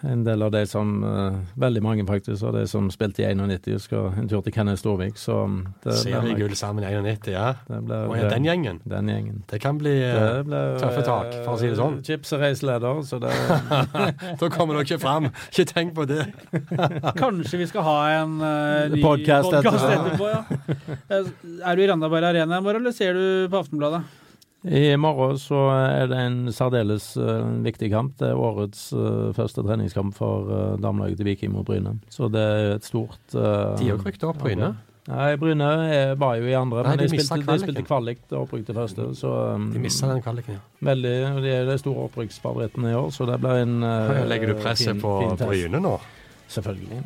en 0.08 0.24
del 0.26 0.42
av 0.42 0.52
de 0.54 0.62
som 0.66 1.04
øh, 1.04 1.36
Veldig 1.62 1.82
mange, 1.84 2.06
faktisk, 2.08 2.44
av 2.48 2.54
de 2.56 2.64
som 2.68 2.90
spilte 2.94 3.22
i 3.24 3.34
91, 3.36 3.80
skal 3.84 4.12
en 4.18 4.28
tur 4.32 4.42
til 4.46 4.54
Kenneth 4.56 4.80
Storvik, 4.82 5.18
så 5.20 5.36
det 5.84 5.92
blir 5.92 5.92
nok- 5.92 6.02
Seriegull 6.02 6.56
sammen 6.58 6.84
i 6.84 6.92
91, 6.96 7.28
ja. 7.34 7.54
det 7.68 8.00
Og 8.08 8.16
ja, 8.18 8.30
den 8.32 8.46
gjengen. 8.48 8.80
Den 8.90 9.10
gjengen. 9.12 9.44
Det 9.52 9.60
kan 9.62 9.78
bli 9.78 9.94
eh, 10.02 10.16
Det 10.16 10.46
ble, 10.48 10.62
tøffe 10.82 11.04
tak, 11.06 11.36
for 11.46 11.54
å 11.54 11.60
si 11.62 11.70
det 11.70 11.78
sånn. 11.80 12.00
Chips 12.08 12.34
og 12.38 12.42
reiseleder, 12.46 13.02
så 13.08 13.20
det 13.22 13.34
Da 14.42 14.50
kommer 14.54 14.80
dere 14.80 14.88
ikke 14.88 15.02
fram. 15.04 15.30
Ikke 15.52 15.68
tenk 15.74 15.94
på 15.98 16.08
det. 16.10 16.26
Kanskje 17.22 17.62
vi 17.62 17.68
skal 17.70 17.86
ha 17.88 17.98
en 18.22 18.40
uh, 18.42 18.90
ny 18.96 19.02
Podcast 19.04 19.52
podcast 19.52 19.86
etterpå. 19.86 20.32
etterpå. 20.32 20.32
ja. 20.32 20.88
Eh, 21.12 21.30
Er 21.70 21.76
du 21.78 21.84
i 21.84 21.88
Randaberg 21.92 22.24
Arena 22.32 22.58
i 22.58 22.66
morgen, 22.66 22.82
eller 22.82 22.96
ser 22.96 23.14
du 23.14 23.48
på 23.52 23.60
Aftenbladet? 23.62 24.02
I 24.64 24.96
morgen 25.02 25.40
så 25.42 25.58
er 25.74 26.06
det 26.12 26.18
en 26.22 26.36
særdeles 26.54 27.16
eh, 27.18 27.48
viktig 27.66 27.88
kamp. 27.90 28.12
Det 28.20 28.28
er 28.30 28.38
årets 28.38 28.92
eh, 28.94 29.32
første 29.34 29.64
treningskamp 29.66 30.14
for 30.14 30.52
uh, 30.54 30.76
damelaget 30.78 31.18
til 31.18 31.26
Viking 31.32 31.56
mot 31.56 31.66
Bryne. 31.66 31.96
Så 32.14 32.30
det 32.30 32.44
er 32.46 32.76
et 32.76 32.86
stort 32.86 33.18
De 33.34 33.40
har 33.88 33.98
òg 33.98 34.06
rykket 34.06 34.28
opp 34.30 34.38
Bryne. 34.44 34.70
Nei, 35.10 35.32
Bryne 35.42 35.70
var 36.22 36.36
jo 36.38 36.46
i 36.46 36.54
andre, 36.54 36.84
Nei, 36.86 36.92
men 36.94 37.00
de 37.02 37.08
de, 37.08 37.24
spilte, 37.26 37.40
de 37.40 37.48
kvaliken. 37.48 37.64
spilte 37.66 37.86
kvalik 37.90 38.20
og 38.30 38.44
opprykk 38.44 38.68
til 38.68 38.78
første. 38.78 39.08
Så 39.18 39.32
De 39.74 39.82
mista 39.82 40.12
den 40.12 40.22
kvaliken. 40.22 40.60
ja. 40.60 40.86
veldig, 40.92 41.16
de 41.42 41.56
er 41.56 41.66
de 41.72 41.78
store 41.82 42.06
opprykksfavorittene 42.06 42.92
i 42.94 43.00
år, 43.00 43.10
så 43.18 43.26
det 43.32 43.40
blir 43.42 43.64
en 43.66 43.80
Legger 44.30 44.54
du 44.54 44.62
presset 44.62 44.94
fin- 44.94 45.02
på. 45.02 45.16
Bryne 45.42 45.82
nå? 45.82 45.96
Selvfølgelig. 46.54 47.02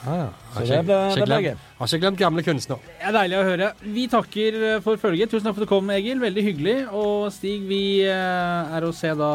Ja, 0.00 0.14
ja. 0.16 0.28
Så 0.54 0.64
det 0.64 0.78
blir 0.88 1.26
glemt, 1.26 1.44
gøy. 1.44 1.56
har 1.78 1.90
ikke 1.90 2.00
glemt 2.04 2.20
gamle 2.20 2.44
kunstnere. 2.44 2.92
Det 3.00 3.08
er 3.10 3.16
deilig 3.16 3.36
å 3.36 3.44
høre. 3.44 3.68
Vi 3.96 4.06
takker 4.10 4.58
eh, 4.60 4.78
for 4.84 5.00
følget. 5.00 5.32
Tusen 5.32 5.48
takk 5.48 5.58
for 5.58 5.64
at 5.64 5.68
du 5.68 5.72
kom, 5.74 5.92
Egil. 5.92 6.22
Veldig 6.22 6.44
hyggelig. 6.46 6.76
Og 6.96 7.28
Stig, 7.34 7.66
vi 7.68 7.82
eh, 8.08 8.74
er 8.76 8.86
å 8.86 8.92
se 8.96 9.12
da 9.18 9.30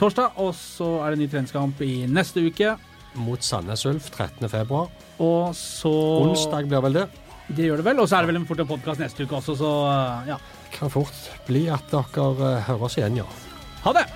torsdag, 0.00 0.40
og 0.40 0.54
så 0.56 0.90
er 1.04 1.14
det 1.14 1.22
ny 1.22 1.30
treningskamp 1.34 1.84
i 1.84 1.92
neste 2.08 2.46
uke. 2.48 2.74
Mot 3.18 3.44
Sandnes 3.44 3.84
Ulf 3.88 4.08
13. 4.14 4.48
februar. 4.48 4.88
Og 5.20 5.52
så 5.58 5.92
Onsdag 6.24 6.68
blir 6.70 6.84
vel 6.88 7.00
det. 7.02 7.08
Det 7.48 7.68
gjør 7.68 7.80
det 7.82 7.88
vel. 7.90 8.00
Og 8.00 8.08
så 8.08 8.18
er 8.18 8.24
det 8.24 8.32
vel 8.32 8.40
en 8.42 8.48
fort 8.48 8.64
en 8.64 8.72
podkast 8.72 9.04
neste 9.04 9.24
uke 9.24 9.40
også, 9.42 9.58
så 9.60 9.72
eh, 9.92 10.32
ja. 10.34 10.40
Kan 10.78 10.92
fort 10.92 11.24
bli 11.48 11.66
at 11.72 11.92
dere 11.92 12.54
hører 12.68 12.88
oss 12.88 13.00
igjen, 13.00 13.20
ja. 13.20 13.28
Ha 13.84 13.96
det! 14.00 14.08